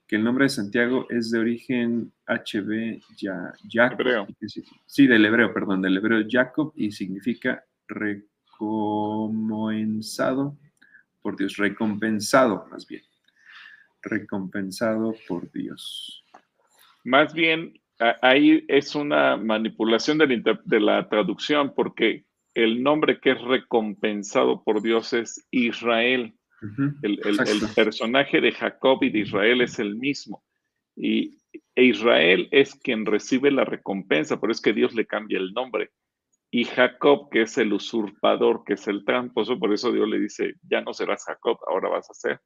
que 0.09 0.15
el 0.15 0.23
nombre 0.23 0.45
de 0.45 0.49
Santiago 0.49 1.05
es 1.11 1.29
de 1.29 1.37
origen 1.37 2.11
HB 2.25 2.99
ya, 3.15 3.53
Jacob. 3.69 4.27
Sí, 4.87 5.05
del 5.05 5.23
hebreo, 5.23 5.53
perdón, 5.53 5.83
del 5.83 5.97
hebreo 5.97 6.25
Jacob 6.27 6.73
y 6.75 6.91
significa 6.91 7.63
recompensado 7.87 10.57
por 11.21 11.37
Dios, 11.37 11.57
recompensado 11.57 12.65
más 12.71 12.87
bien, 12.87 13.03
recompensado 14.01 15.13
por 15.27 15.51
Dios. 15.51 16.25
Más 17.03 17.35
bien, 17.35 17.79
ahí 18.23 18.65
es 18.67 18.95
una 18.95 19.37
manipulación 19.37 20.17
de 20.17 20.79
la, 20.79 21.07
traducción 21.07 21.75
porque 21.75 22.25
el 22.55 22.81
nombre 22.81 23.19
que 23.19 23.33
es 23.33 23.41
recompensado 23.41 24.63
por 24.63 24.81
Dios 24.81 25.13
es 25.13 25.45
Israel. 25.51 26.33
El, 27.01 27.19
personaje 27.75 28.41
de 28.41 28.51
Jacob 28.51 29.03
y 29.03 29.09
de 29.09 29.19
Israel 29.19 29.61
es 29.61 29.79
el 29.79 29.95
mismo. 29.95 30.43
Y 30.95 31.37
e 31.75 31.85
Israel 31.85 32.47
es 32.51 32.75
quien 32.75 33.05
recibe 33.05 33.51
la 33.51 33.65
recompensa, 33.65 34.39
por 34.39 34.51
eso 34.51 34.59
es 34.59 34.61
que 34.61 34.73
Dios 34.73 34.93
le 34.93 35.05
cambia 35.05 35.37
el 35.37 35.53
nombre 35.53 35.91
y 36.51 36.65
Jacob, 36.65 37.29
que 37.29 37.43
es 37.43 37.57
el 37.57 37.73
usurpador, 37.73 38.63
que 38.65 38.73
es 38.73 38.87
el 38.87 39.05
tramposo, 39.05 39.59
por 39.59 39.71
eso 39.71 39.91
Dios 39.91 40.07
le 40.09 40.19
dice, 40.19 40.55
ya 40.67 40.81
no 40.81 40.93
serás 40.93 41.23
Jacob, 41.25 41.59
ahora 41.67 41.89
vas 41.89 42.09
a 42.09 42.13
ser 42.13 42.41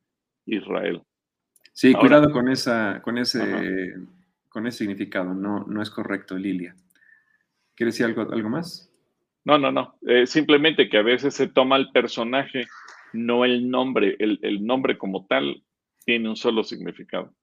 Israel. 0.45 1.01
Sí, 1.71 1.93
cuidado 1.93 2.31
con, 2.31 2.49
esa, 2.49 3.01
con, 3.01 3.17
ese, 3.17 3.93
con 4.49 4.67
ese 4.67 4.79
significado, 4.79 5.33
no, 5.33 5.65
no 5.65 5.81
es 5.81 5.89
correcto, 5.89 6.37
Lilia. 6.37 6.75
¿Quieres 7.75 7.95
decir 7.95 8.05
algo, 8.05 8.21
algo 8.31 8.49
más? 8.49 8.89
No, 9.45 9.57
no, 9.57 9.71
no. 9.71 9.97
Eh, 10.05 10.27
simplemente 10.27 10.89
que 10.89 10.97
a 10.97 11.01
veces 11.01 11.33
se 11.33 11.47
toma 11.47 11.77
el 11.77 11.89
personaje, 11.91 12.67
no 13.13 13.45
el 13.45 13.69
nombre. 13.69 14.15
el 14.19 14.65
nombre 14.65 14.97
como 14.97 15.25
tal 15.25 15.63
tiene 16.05 16.29
un 16.29 16.35
solo 16.35 16.63
significado. 16.63 17.33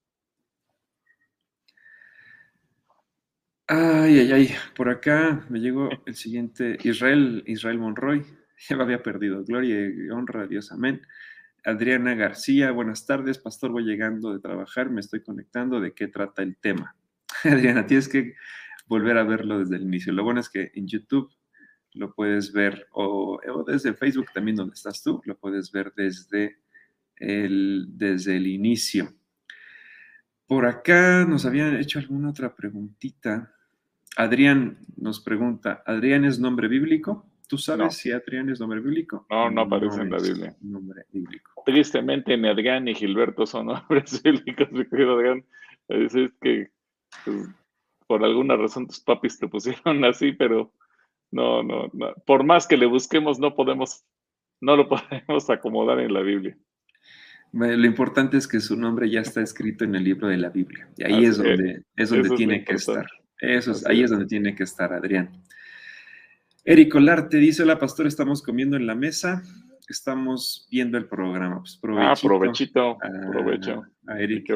Ay, 3.73 4.19
ay, 4.19 4.33
ay. 4.33 4.49
Por 4.75 4.89
acá 4.89 5.47
me 5.49 5.61
llegó 5.61 5.91
el 6.05 6.17
siguiente. 6.17 6.77
Israel, 6.83 7.45
Israel 7.47 7.79
Monroy. 7.79 8.25
Ya 8.69 8.77
me 8.77 8.83
había 8.83 9.01
perdido. 9.03 9.45
Gloria 9.45 9.87
y 9.87 10.11
honra 10.11 10.43
a 10.43 10.47
Dios. 10.47 10.73
Amén. 10.73 11.01
Adriana 11.65 12.15
García, 12.15 12.73
buenas 12.73 13.07
tardes. 13.07 13.39
Pastor, 13.39 13.71
voy 13.71 13.85
llegando 13.85 14.35
de 14.35 14.41
trabajar. 14.41 14.91
Me 14.91 15.01
estoy 15.01 15.23
conectando. 15.23 15.81
¿De 15.81 15.95
qué 15.95 16.09
trata 16.09 16.43
el 16.43 16.57
tema? 16.57 16.97
Adriana, 17.45 17.87
tienes 17.87 18.09
que 18.09 18.35
volver 18.87 19.19
a 19.19 19.23
verlo 19.23 19.61
desde 19.61 19.77
el 19.77 19.83
inicio. 19.83 20.13
Lo 20.13 20.25
bueno 20.25 20.41
es 20.41 20.51
que 20.51 20.73
en 20.75 20.89
YouTube 20.89 21.33
lo 21.95 22.15
puedes 22.15 22.53
ver, 22.53 22.87
o, 22.93 23.41
desde 23.67 23.95
Facebook 23.95 24.27
también 24.33 24.57
donde 24.57 24.75
estás 24.75 25.03
tú, 25.03 25.21
lo 25.25 25.37
puedes 25.37 25.73
ver 25.73 25.93
desde 25.97 26.59
el, 27.17 27.87
desde 27.91 28.37
el 28.37 28.47
inicio. 28.47 29.13
Por 30.47 30.67
acá 30.67 31.25
nos 31.25 31.47
habían 31.47 31.77
hecho 31.77 31.99
alguna 31.99 32.31
otra 32.31 32.55
preguntita. 32.55 33.55
Adrián 34.17 34.79
nos 34.97 35.21
pregunta, 35.21 35.83
¿Adrián 35.87 36.25
es 36.25 36.41
nombre 36.41 36.69
bíblico? 36.69 37.27
¿Tú 37.47 37.59
sabes 37.59 37.97
si 37.97 38.13
Adrián 38.13 38.49
es 38.49 38.61
nombre 38.61 38.81
bíblico? 38.81 39.27
No, 39.29 39.51
no 39.51 39.63
aparece 39.63 40.03
en 40.03 40.11
la 40.11 40.19
Biblia. 40.19 40.57
Nombre 40.61 41.05
bíblico. 41.13 41.63
Tristemente, 41.67 42.37
ni 42.37 42.49
Adrián 42.49 42.85
ni 42.85 42.95
Gilberto 42.95 43.45
son 43.45 43.67
nombres 43.89 44.23
bíblicos, 44.23 44.69
Adrián. 44.71 45.45
Es 45.89 46.13
que 46.41 46.71
pues, 47.25 47.49
por 48.07 48.25
alguna 48.25 48.57
razón 48.57 48.87
tus 48.87 49.01
papis 49.01 49.39
te 49.39 49.49
pusieron 49.49 50.05
así, 50.05 50.33
pero 50.33 50.73
no, 51.31 51.63
no, 51.63 51.91
no. 51.93 52.15
Por 52.27 52.45
más 52.45 52.67
que 52.67 52.77
le 52.77 52.87
busquemos, 52.87 53.39
no 53.39 53.55
podemos, 53.55 54.05
no 54.61 54.77
lo 54.77 54.89
podemos 54.89 55.49
acomodar 55.51 56.01
en 56.01 56.13
la 56.13 56.21
Biblia. 56.21 56.57
Lo 57.53 57.87
importante 57.87 58.37
es 58.37 58.47
que 58.47 58.61
su 58.61 58.77
nombre 58.77 59.11
ya 59.11 59.21
está 59.21 59.41
escrito 59.41 59.85
en 59.85 59.97
el 59.97 60.05
libro 60.05 60.29
de 60.29 60.37
la 60.37 60.51
Biblia. 60.51 60.89
Y 60.97 61.05
ahí 61.05 61.25
es 61.25 61.37
donde, 61.37 61.83
es 61.97 62.11
donde 62.11 62.31
tiene 62.37 62.65
que 62.65 62.75
estar. 62.75 63.07
Eso 63.41 63.73
es, 63.73 63.85
ahí 63.87 64.03
es 64.03 64.11
donde 64.11 64.27
tiene 64.27 64.55
que 64.55 64.63
estar 64.63 64.93
Adrián. 64.93 65.31
Eric 66.65 66.95
Olarte 66.95 67.39
dice, 67.39 67.63
hola 67.63 67.79
pastor, 67.79 68.07
estamos 68.07 68.43
comiendo 68.43 68.77
en 68.77 68.87
la 68.87 68.95
mesa, 68.95 69.43
estamos 69.89 70.69
viendo 70.71 70.99
el 70.99 71.07
programa. 71.07 71.61
Pues 71.61 71.81
Ah, 71.99 72.15
provechito, 72.21 72.99
provecho. 73.33 73.83
A 74.07 74.21
Eric, 74.21 74.47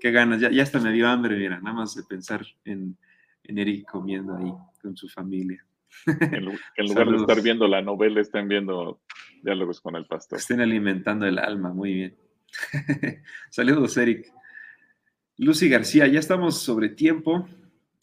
qué, 0.00 0.10
ganas, 0.10 0.40
ya, 0.40 0.50
ya 0.50 0.62
hasta 0.62 0.80
me 0.80 0.92
dio 0.92 1.08
hambre, 1.08 1.36
mira, 1.36 1.60
nada 1.60 1.74
más 1.74 1.94
de 1.94 2.02
pensar 2.02 2.44
en, 2.64 2.96
Eric 3.44 3.88
comiendo 3.88 4.36
ahí 4.36 4.52
con 4.82 4.96
su 4.96 5.08
familia. 5.08 5.64
En, 6.06 6.88
lugar 6.88 7.08
de 7.10 7.16
estar 7.16 7.42
viendo 7.42 7.66
la 7.66 7.82
novela, 7.82 8.20
estén 8.20 8.48
viendo 8.48 9.00
diálogos 9.42 9.80
con 9.80 9.96
el 9.96 10.06
pastor. 10.06 10.38
Estén 10.38 10.60
alimentando 10.60 11.26
el 11.26 11.38
alma, 11.38 11.72
muy 11.72 11.94
bien. 11.94 12.16
Saludos, 13.50 13.96
Eric. 13.96 14.32
Lucy 15.38 15.68
García, 15.68 16.06
ya 16.06 16.18
estamos 16.18 16.62
sobre 16.62 16.88
tiempo. 16.88 17.48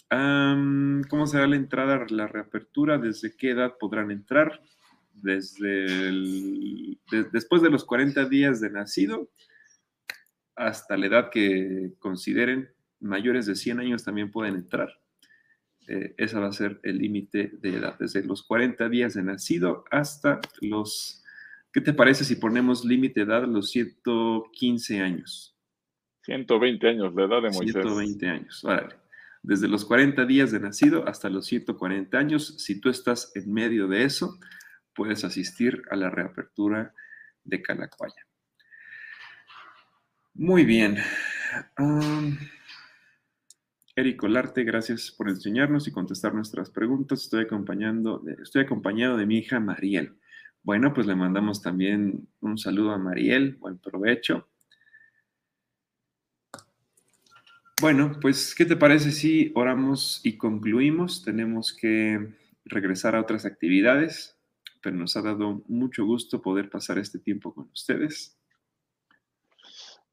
¿Cómo 0.09 1.25
será 1.25 1.47
la 1.47 1.55
entrada, 1.55 2.05
la 2.09 2.27
reapertura? 2.27 2.97
¿Desde 2.97 3.35
qué 3.35 3.51
edad 3.51 3.73
podrán 3.79 4.11
entrar? 4.11 4.61
Desde 5.13 5.85
después 7.31 7.61
de 7.61 7.69
los 7.69 7.85
40 7.85 8.25
días 8.25 8.61
de 8.61 8.69
nacido 8.69 9.29
hasta 10.55 10.97
la 10.97 11.07
edad 11.07 11.29
que 11.31 11.93
consideren 11.99 12.69
mayores 12.99 13.45
de 13.45 13.55
100 13.55 13.79
años 13.79 14.03
también 14.03 14.31
pueden 14.31 14.55
entrar. 14.55 14.89
Eh, 15.87 16.15
esa 16.17 16.39
va 16.39 16.47
a 16.47 16.53
ser 16.53 16.79
el 16.83 16.97
límite 16.97 17.51
de 17.61 17.77
edad, 17.77 17.97
desde 17.99 18.23
los 18.23 18.43
40 18.43 18.87
días 18.89 19.13
de 19.13 19.23
nacido 19.23 19.83
hasta 19.91 20.39
los, 20.61 21.23
¿qué 21.71 21.81
te 21.81 21.93
parece 21.93 22.23
si 22.23 22.35
ponemos 22.35 22.85
límite 22.85 23.19
de 23.21 23.25
edad 23.25 23.43
a 23.43 23.47
los 23.47 23.69
115 23.71 25.01
años? 25.01 25.57
120 26.23 26.87
años, 26.87 27.13
la 27.13 27.23
edad 27.23 27.41
de 27.41 27.49
Moisés. 27.49 27.73
120 27.73 28.27
años, 28.29 28.61
vale 28.63 29.03
desde 29.43 29.67
los 29.67 29.85
40 29.85 30.25
días 30.25 30.51
de 30.51 30.59
nacido 30.59 31.07
hasta 31.07 31.29
los 31.29 31.45
140 31.45 32.17
años. 32.17 32.55
Si 32.57 32.79
tú 32.79 32.89
estás 32.89 33.31
en 33.35 33.53
medio 33.53 33.87
de 33.87 34.05
eso, 34.05 34.39
puedes 34.95 35.23
asistir 35.25 35.83
a 35.91 35.95
la 35.95 36.09
reapertura 36.09 36.93
de 37.43 37.61
Calacuaya. 37.61 38.25
Muy 40.33 40.65
bien. 40.65 40.97
Eric 43.95 44.23
Olarte, 44.23 44.63
gracias 44.63 45.11
por 45.11 45.29
enseñarnos 45.29 45.87
y 45.87 45.91
contestar 45.91 46.33
nuestras 46.33 46.71
preguntas. 46.71 47.21
Estoy, 47.21 47.43
acompañando, 47.43 48.23
estoy 48.41 48.63
acompañado 48.63 49.17
de 49.17 49.27
mi 49.27 49.37
hija 49.37 49.59
Mariel. 49.59 50.17
Bueno, 50.63 50.93
pues 50.93 51.05
le 51.05 51.15
mandamos 51.15 51.61
también 51.61 52.27
un 52.39 52.57
saludo 52.57 52.91
a 52.91 52.97
Mariel. 52.97 53.57
Buen 53.57 53.77
provecho. 53.77 54.47
Bueno, 57.79 58.17
pues, 58.19 58.55
¿qué 58.55 58.65
te 58.65 58.77
parece 58.77 59.11
si 59.11 59.51
oramos 59.53 60.21
y 60.23 60.37
concluimos? 60.37 61.23
Tenemos 61.23 61.71
que 61.71 62.33
regresar 62.65 63.15
a 63.15 63.21
otras 63.21 63.45
actividades, 63.45 64.39
pero 64.81 64.95
nos 64.95 65.15
ha 65.17 65.21
dado 65.21 65.63
mucho 65.67 66.03
gusto 66.03 66.41
poder 66.41 66.71
pasar 66.71 66.97
este 66.97 67.19
tiempo 67.19 67.53
con 67.53 67.69
ustedes. 67.71 68.39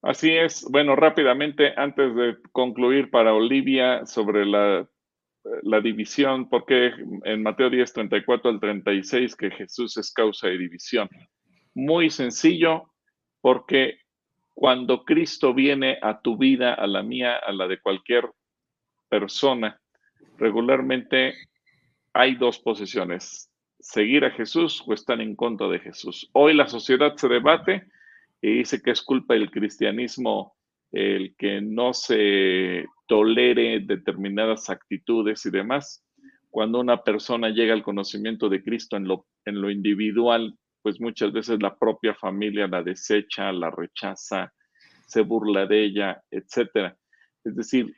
Así 0.03 0.31
es. 0.31 0.67
Bueno, 0.71 0.97
rápidamente, 0.97 1.75
antes 1.77 2.15
de 2.15 2.39
concluir 2.53 3.11
para 3.11 3.35
Olivia 3.35 4.07
sobre 4.07 4.47
la, 4.47 4.89
la 5.63 5.81
división, 5.81 6.49
porque 6.49 6.93
en 7.25 7.43
Mateo 7.43 7.69
10, 7.69 7.93
34 7.93 8.51
al 8.51 8.61
36, 8.61 9.37
que 9.37 9.51
Jesús 9.51 9.97
es 9.99 10.13
causa 10.13 10.49
de 10.49 10.59
división. 10.59 11.09
Muy 11.75 12.09
sencillo, 12.11 12.93
porque 13.43 13.99
cuando 14.55 15.05
Cristo 15.05 15.55
viene 15.55 15.99
a 16.03 16.21
tu 16.21 16.37
vida, 16.37 16.75
a 16.75 16.87
la 16.87 17.03
mía, 17.03 17.37
a 17.37 17.53
la 17.53 17.67
de 17.67 17.81
cualquier 17.81 18.31
persona, 19.09 19.81
regularmente 20.39 21.35
hay 22.13 22.37
dos 22.37 22.59
posiciones, 22.59 23.51
seguir 23.79 24.25
a 24.25 24.31
Jesús 24.31 24.83
o 24.87 24.93
estar 24.93 25.21
en 25.21 25.37
contra 25.37 25.69
de 25.69 25.79
Jesús. 25.79 26.29
Hoy 26.33 26.55
la 26.55 26.69
sociedad 26.69 27.17
se 27.17 27.29
debate 27.29 27.87
y 28.43 28.59
dice 28.59 28.81
que 28.83 28.91
es 28.93 29.03
culpa 29.03 29.35
del 29.35 29.51
cristianismo 29.51 30.55
el 30.93 31.35
que 31.37 31.61
no 31.61 31.95
se 31.95 32.87
tolere 33.07 33.81
determinadas 33.81 34.71
actitudes 34.71 35.47
y 35.47 35.51
demás. 35.51 36.05
Cuando 36.49 36.81
una 36.81 37.03
persona 37.05 37.51
llega 37.51 37.75
al 37.75 37.83
conocimiento 37.83 38.49
de 38.49 38.63
Cristo 38.63 38.97
en 38.97 39.07
lo, 39.07 39.27
en 39.45 39.61
lo 39.61 39.71
individual, 39.71 40.57
pues 40.83 41.01
muchas 41.01 41.33
veces 41.33 41.63
la 41.63 41.77
propia 41.77 42.15
familia 42.15 42.67
la 42.67 42.83
desecha, 42.83 43.53
la 43.53 43.71
rechaza, 43.71 44.53
se 45.07 45.23
burla 45.23 45.67
de 45.67 45.85
ella, 45.85 46.23
etc. 46.31 46.95
Es 47.45 47.55
decir, 47.55 47.95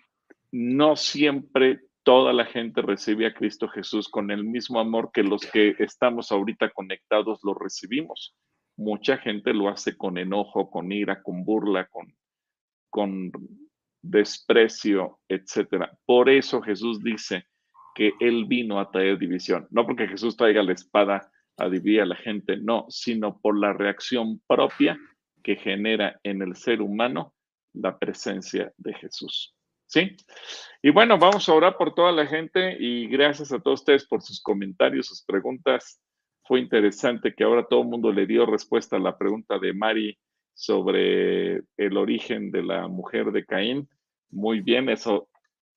no 0.51 0.97
siempre 0.97 1.81
toda 2.03 2.33
la 2.33 2.45
gente 2.45 2.83
recibe 2.83 3.27
a 3.27 3.35
Cristo 3.35 3.69
Jesús 3.69 4.09
con 4.09 4.31
el 4.31 4.45
mismo 4.45 4.81
amor 4.81 5.11
que 5.13 5.23
los 5.23 5.47
que 5.47 5.77
estamos 5.79 6.33
ahorita 6.33 6.71
conectados 6.71 7.41
lo 7.43 7.55
recibimos. 7.55 8.35
Mucha 8.77 9.19
gente 9.19 9.53
lo 9.53 9.69
hace 9.69 9.97
con 9.97 10.19
enojo, 10.19 10.71
con 10.71 10.93
ira, 10.93 11.23
con 11.23 11.45
burla, 11.45 11.87
con, 11.87 12.15
con 12.91 13.31
desprecio, 14.03 15.21
etc. 15.29 15.91
Por 16.05 16.29
eso 16.29 16.61
Jesús 16.63 17.03
dice 17.03 17.47
que 17.95 18.13
Él 18.21 18.47
vino 18.47 18.81
a 18.81 18.91
traer 18.91 19.19
división. 19.19 19.67
No 19.71 19.87
porque 19.87 20.09
Jesús 20.09 20.37
traiga 20.37 20.63
la 20.63 20.73
espada 20.73 21.31
a 21.59 21.69
dividir 21.69 22.01
a 22.03 22.07
la 22.07 22.17
gente, 22.17 22.57
no, 22.57 22.87
sino 22.89 23.39
por 23.41 23.59
la 23.59 23.73
reacción 23.73 24.41
propia 24.47 24.99
que 25.43 25.57
genera 25.57 26.19
en 26.23 26.43
el 26.43 26.57
ser 26.57 26.81
humano 26.81 27.35
la 27.75 27.99
presencia 27.99 28.73
de 28.77 28.95
Jesús. 28.95 29.55
¿Sí? 29.87 30.17
Y 30.83 30.91
bueno, 30.91 31.19
vamos 31.19 31.47
a 31.49 31.53
orar 31.53 31.77
por 31.77 31.95
toda 31.95 32.13
la 32.13 32.27
gente 32.27 32.77
y 32.81 33.07
gracias 33.09 33.53
a 33.53 33.61
todos 33.61 33.81
ustedes 33.81 34.07
por 34.07 34.23
sus 34.23 34.41
comentarios, 34.41 35.07
sus 35.07 35.23
preguntas. 35.23 36.01
Fue 36.53 36.61
interesante 36.61 37.35
que 37.35 37.45
ahora 37.45 37.65
todo 37.65 37.81
el 37.81 37.89
mundo 37.89 38.13
le 38.13 38.27
dio 38.27 38.45
respuesta 38.45 38.97
a 38.97 38.99
la 38.99 39.17
pregunta 39.17 39.59
de 39.59 39.73
Mari 39.73 40.19
sobre 40.53 41.63
el 41.79 41.97
origen 41.97 42.51
de 42.51 42.63
la 42.63 42.89
mujer 42.89 43.33
de 43.33 43.47
Caín. 43.47 43.89
Muy 44.29 44.61
bien, 44.61 44.91
eso 44.91 45.31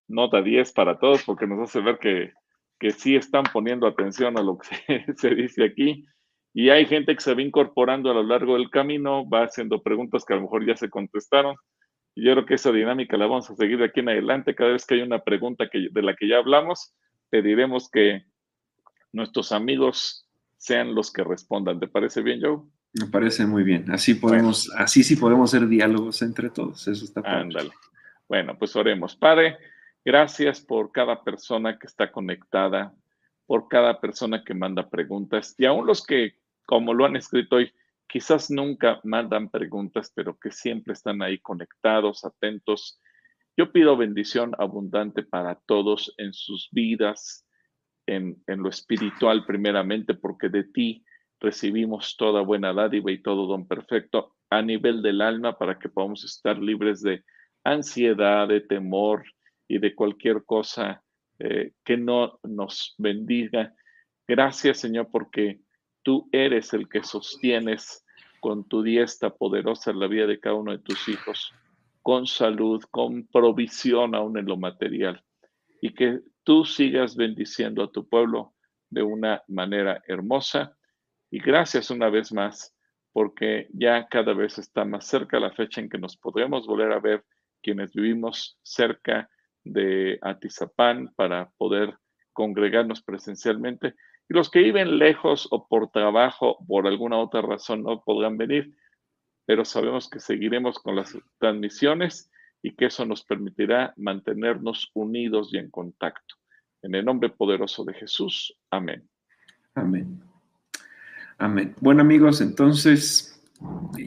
nota 0.09 0.41
10 0.41 0.73
para 0.73 0.99
todos 0.99 1.23
porque 1.23 1.47
nos 1.47 1.61
hace 1.61 1.79
ver 1.79 1.97
que, 1.97 2.33
que 2.77 2.91
sí 2.91 3.15
están 3.15 3.45
poniendo 3.53 3.87
atención 3.87 4.37
a 4.37 4.41
lo 4.41 4.57
que 4.57 5.05
se, 5.15 5.29
dice 5.33 5.63
aquí. 5.63 6.03
Y 6.53 6.69
hay 6.69 6.85
gente 6.85 7.15
que 7.15 7.21
se 7.21 7.33
va 7.33 7.41
incorporando 7.41 8.11
a 8.11 8.13
lo 8.13 8.23
largo 8.23 8.55
del 8.55 8.69
camino, 8.69 9.25
va 9.29 9.45
haciendo 9.45 9.81
preguntas 9.81 10.25
que 10.25 10.33
a 10.33 10.35
lo 10.35 10.41
mejor 10.41 10.67
ya 10.67 10.75
se 10.75 10.89
contestaron. 10.89 11.55
Yo 12.17 12.33
creo 12.33 12.45
que 12.45 12.55
esa 12.55 12.73
dinámica 12.73 13.15
la 13.15 13.27
vamos 13.27 13.49
a 13.49 13.55
seguir 13.55 13.77
de 13.77 13.85
aquí 13.85 14.01
en 14.01 14.09
adelante. 14.09 14.53
Cada 14.53 14.73
vez 14.73 14.85
que 14.85 14.95
hay 14.95 15.03
una 15.03 15.19
pregunta 15.19 15.69
que, 15.69 15.87
de 15.89 16.01
la 16.01 16.17
que 16.17 16.27
ya 16.27 16.39
hablamos, 16.39 16.93
pediremos 17.29 17.89
que 17.89 18.25
nuestros 19.13 19.53
amigos 19.53 20.24
sean 20.57 20.95
los 20.95 21.11
que 21.11 21.23
respondan. 21.23 21.79
¿Te 21.79 21.87
parece 21.87 22.21
bien, 22.21 22.41
Joe? 22.41 22.61
Me 22.93 23.07
parece 23.07 23.45
muy 23.45 23.63
bien. 23.63 23.91
Así 23.91 24.15
podemos, 24.15 24.71
así 24.77 25.03
sí 25.03 25.15
podemos 25.17 25.53
hacer 25.53 25.67
diálogos 25.67 26.21
entre 26.21 26.49
todos. 26.49 26.87
Eso 26.87 27.03
está. 27.03 27.21
Ándale. 27.21 27.71
Bueno, 28.27 28.57
pues 28.57 28.75
oremos. 28.75 29.15
Padre, 29.15 29.57
gracias 30.03 30.61
por 30.61 30.91
cada 30.91 31.23
persona 31.23 31.77
que 31.77 31.87
está 31.87 32.11
conectada, 32.11 32.93
por 33.45 33.67
cada 33.67 33.99
persona 33.99 34.43
que 34.43 34.53
manda 34.53 34.89
preguntas 34.89 35.55
y 35.57 35.65
aún 35.65 35.85
los 35.85 36.05
que, 36.05 36.39
como 36.65 36.93
lo 36.93 37.05
han 37.05 37.15
escrito 37.15 37.57
hoy, 37.57 37.71
quizás 38.07 38.49
nunca 38.49 38.99
mandan 39.03 39.49
preguntas, 39.49 40.11
pero 40.15 40.37
que 40.39 40.51
siempre 40.51 40.93
están 40.93 41.21
ahí 41.21 41.39
conectados, 41.39 42.23
atentos. 42.23 42.99
Yo 43.57 43.71
pido 43.71 43.97
bendición 43.97 44.53
abundante 44.57 45.23
para 45.23 45.55
todos 45.65 46.13
en 46.17 46.33
sus 46.33 46.69
vidas, 46.71 47.45
en, 48.07 48.41
lo 48.47 48.69
espiritual 48.69 49.45
primeramente, 49.45 50.13
porque 50.13 50.49
de 50.49 50.63
ti 50.63 51.03
recibimos 51.39 52.15
toda 52.17 52.41
buena 52.41 52.73
dádiva 52.73 53.11
y 53.11 53.21
todo 53.21 53.47
don 53.47 53.67
perfecto 53.67 54.35
a 54.49 54.61
nivel 54.61 55.01
del 55.01 55.21
alma 55.21 55.57
para 55.57 55.77
que 55.77 55.89
podamos 55.89 56.23
estar 56.23 56.57
libres 56.57 57.01
de 57.01 57.23
ansiedad, 57.63 58.47
de 58.47 58.61
temor 58.61 59.23
y 59.67 59.79
de 59.79 59.95
cualquier 59.95 60.43
cosa 60.45 61.03
eh, 61.39 61.73
que 61.83 61.97
no 61.97 62.39
nos 62.43 62.95
bendiga. 62.97 63.73
Gracias, 64.27 64.79
Señor, 64.79 65.09
porque 65.11 65.59
tú 66.03 66.29
eres 66.31 66.73
el 66.73 66.87
que 66.87 67.03
sostienes 67.03 68.05
con 68.39 68.67
tu 68.67 68.83
diestra 68.83 69.31
poderosa 69.31 69.91
la 69.91 70.07
vida 70.07 70.27
de 70.27 70.39
cada 70.39 70.55
uno 70.55 70.71
de 70.71 70.77
tus 70.77 71.09
hijos, 71.09 71.51
con 72.03 72.27
salud, 72.27 72.83
con 72.91 73.25
provisión 73.27 74.13
aún 74.13 74.37
en 74.37 74.45
lo 74.45 74.55
material, 74.55 75.23
y 75.81 75.93
que 75.93 76.19
tú 76.45 76.63
sigas 76.63 77.17
bendiciendo 77.17 77.83
a 77.83 77.91
tu 77.91 78.07
pueblo 78.07 78.53
de 78.89 79.03
una 79.03 79.43
manera 79.49 80.01
hermosa. 80.07 80.77
Y 81.29 81.39
gracias 81.39 81.91
una 81.91 82.09
vez 82.09 82.31
más, 82.31 82.73
porque 83.11 83.67
ya 83.73 84.07
cada 84.07 84.33
vez 84.33 84.57
está 84.57 84.85
más 84.85 85.05
cerca 85.05 85.39
la 85.39 85.51
fecha 85.51 85.81
en 85.81 85.89
que 85.89 85.97
nos 85.97 86.15
podremos 86.15 86.65
volver 86.65 86.93
a 86.93 86.99
ver 86.99 87.25
quienes 87.61 87.93
vivimos 87.93 88.57
cerca 88.61 89.29
de 89.63 90.19
Atizapán 90.21 91.11
para 91.15 91.49
poder 91.57 91.97
congregarnos 92.31 93.01
presencialmente 93.01 93.95
y 94.29 94.33
los 94.33 94.49
que 94.49 94.59
viven 94.59 94.97
lejos 94.97 95.47
o 95.51 95.67
por 95.67 95.89
trabajo, 95.89 96.57
por 96.67 96.87
alguna 96.87 97.17
otra 97.17 97.41
razón, 97.41 97.83
no 97.83 98.03
podrán 98.03 98.37
venir, 98.37 98.75
pero 99.45 99.65
sabemos 99.65 100.09
que 100.09 100.19
seguiremos 100.19 100.79
con 100.79 100.95
las 100.95 101.17
transmisiones 101.39 102.31
y 102.65 102.71
que 102.71 102.87
eso 102.87 103.05
nos 103.05 103.23
permitirá 103.23 103.93
mantenernos 103.95 104.89
unidos 104.95 105.49
y 105.53 105.59
en 105.59 105.69
contacto. 105.69 106.33
En 106.81 106.95
el 106.95 107.05
nombre 107.05 107.29
poderoso 107.29 107.85
de 107.85 107.93
Jesús. 107.93 108.57
Amén. 108.71 109.07
Amén. 109.75 110.19
Amén. 111.37 111.75
Bueno 111.79 112.01
amigos, 112.01 112.41
entonces 112.41 113.39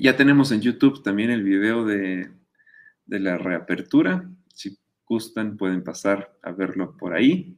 ya 0.00 0.16
tenemos 0.16 0.50
en 0.50 0.60
YouTube 0.60 1.04
también 1.04 1.30
el 1.30 1.44
video 1.44 1.84
de, 1.84 2.32
de 3.06 3.20
la 3.20 3.38
reapertura. 3.38 4.28
Si 4.52 4.76
gustan, 5.06 5.56
pueden 5.56 5.84
pasar 5.84 6.36
a 6.42 6.50
verlo 6.50 6.96
por 6.96 7.14
ahí. 7.14 7.56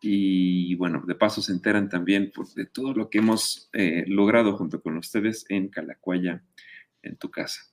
Y 0.00 0.76
bueno, 0.76 1.04
de 1.06 1.14
paso 1.14 1.42
se 1.42 1.52
enteran 1.52 1.90
también 1.90 2.32
de 2.56 2.64
todo 2.64 2.94
lo 2.94 3.10
que 3.10 3.18
hemos 3.18 3.68
eh, 3.74 4.04
logrado 4.06 4.56
junto 4.56 4.80
con 4.80 4.96
ustedes 4.96 5.44
en 5.50 5.68
Calacuaya, 5.68 6.42
en 7.02 7.16
tu 7.18 7.30
casa. 7.30 7.69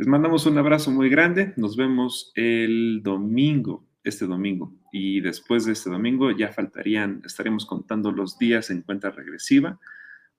Les 0.00 0.06
mandamos 0.06 0.46
un 0.46 0.56
abrazo 0.56 0.90
muy 0.90 1.10
grande. 1.10 1.52
Nos 1.58 1.76
vemos 1.76 2.32
el 2.34 3.02
domingo, 3.02 3.86
este 4.02 4.24
domingo. 4.24 4.72
Y 4.90 5.20
después 5.20 5.66
de 5.66 5.72
este 5.72 5.90
domingo 5.90 6.30
ya 6.30 6.54
faltarían, 6.54 7.20
estaremos 7.22 7.66
contando 7.66 8.10
los 8.10 8.38
días 8.38 8.70
en 8.70 8.80
cuenta 8.80 9.10
regresiva 9.10 9.78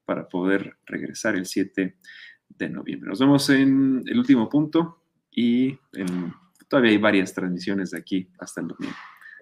para 0.04 0.28
poder 0.28 0.78
regresar 0.88 1.36
el 1.36 1.46
7 1.46 1.96
de 2.50 2.70
noviembre. 2.70 3.10
Nos 3.12 3.20
vemos 3.20 3.48
en 3.52 4.02
el 4.08 4.18
último 4.18 4.50
punto 4.50 5.04
y 5.30 5.78
todavía 6.68 6.90
hay 6.90 6.98
varias 6.98 7.32
transmisiones 7.32 7.92
de 7.92 8.00
aquí 8.00 8.30
hasta 8.40 8.62
el 8.62 8.70
domingo. 8.70 8.98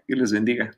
Dios 0.06 0.20
les 0.20 0.34
bendiga. 0.34 0.78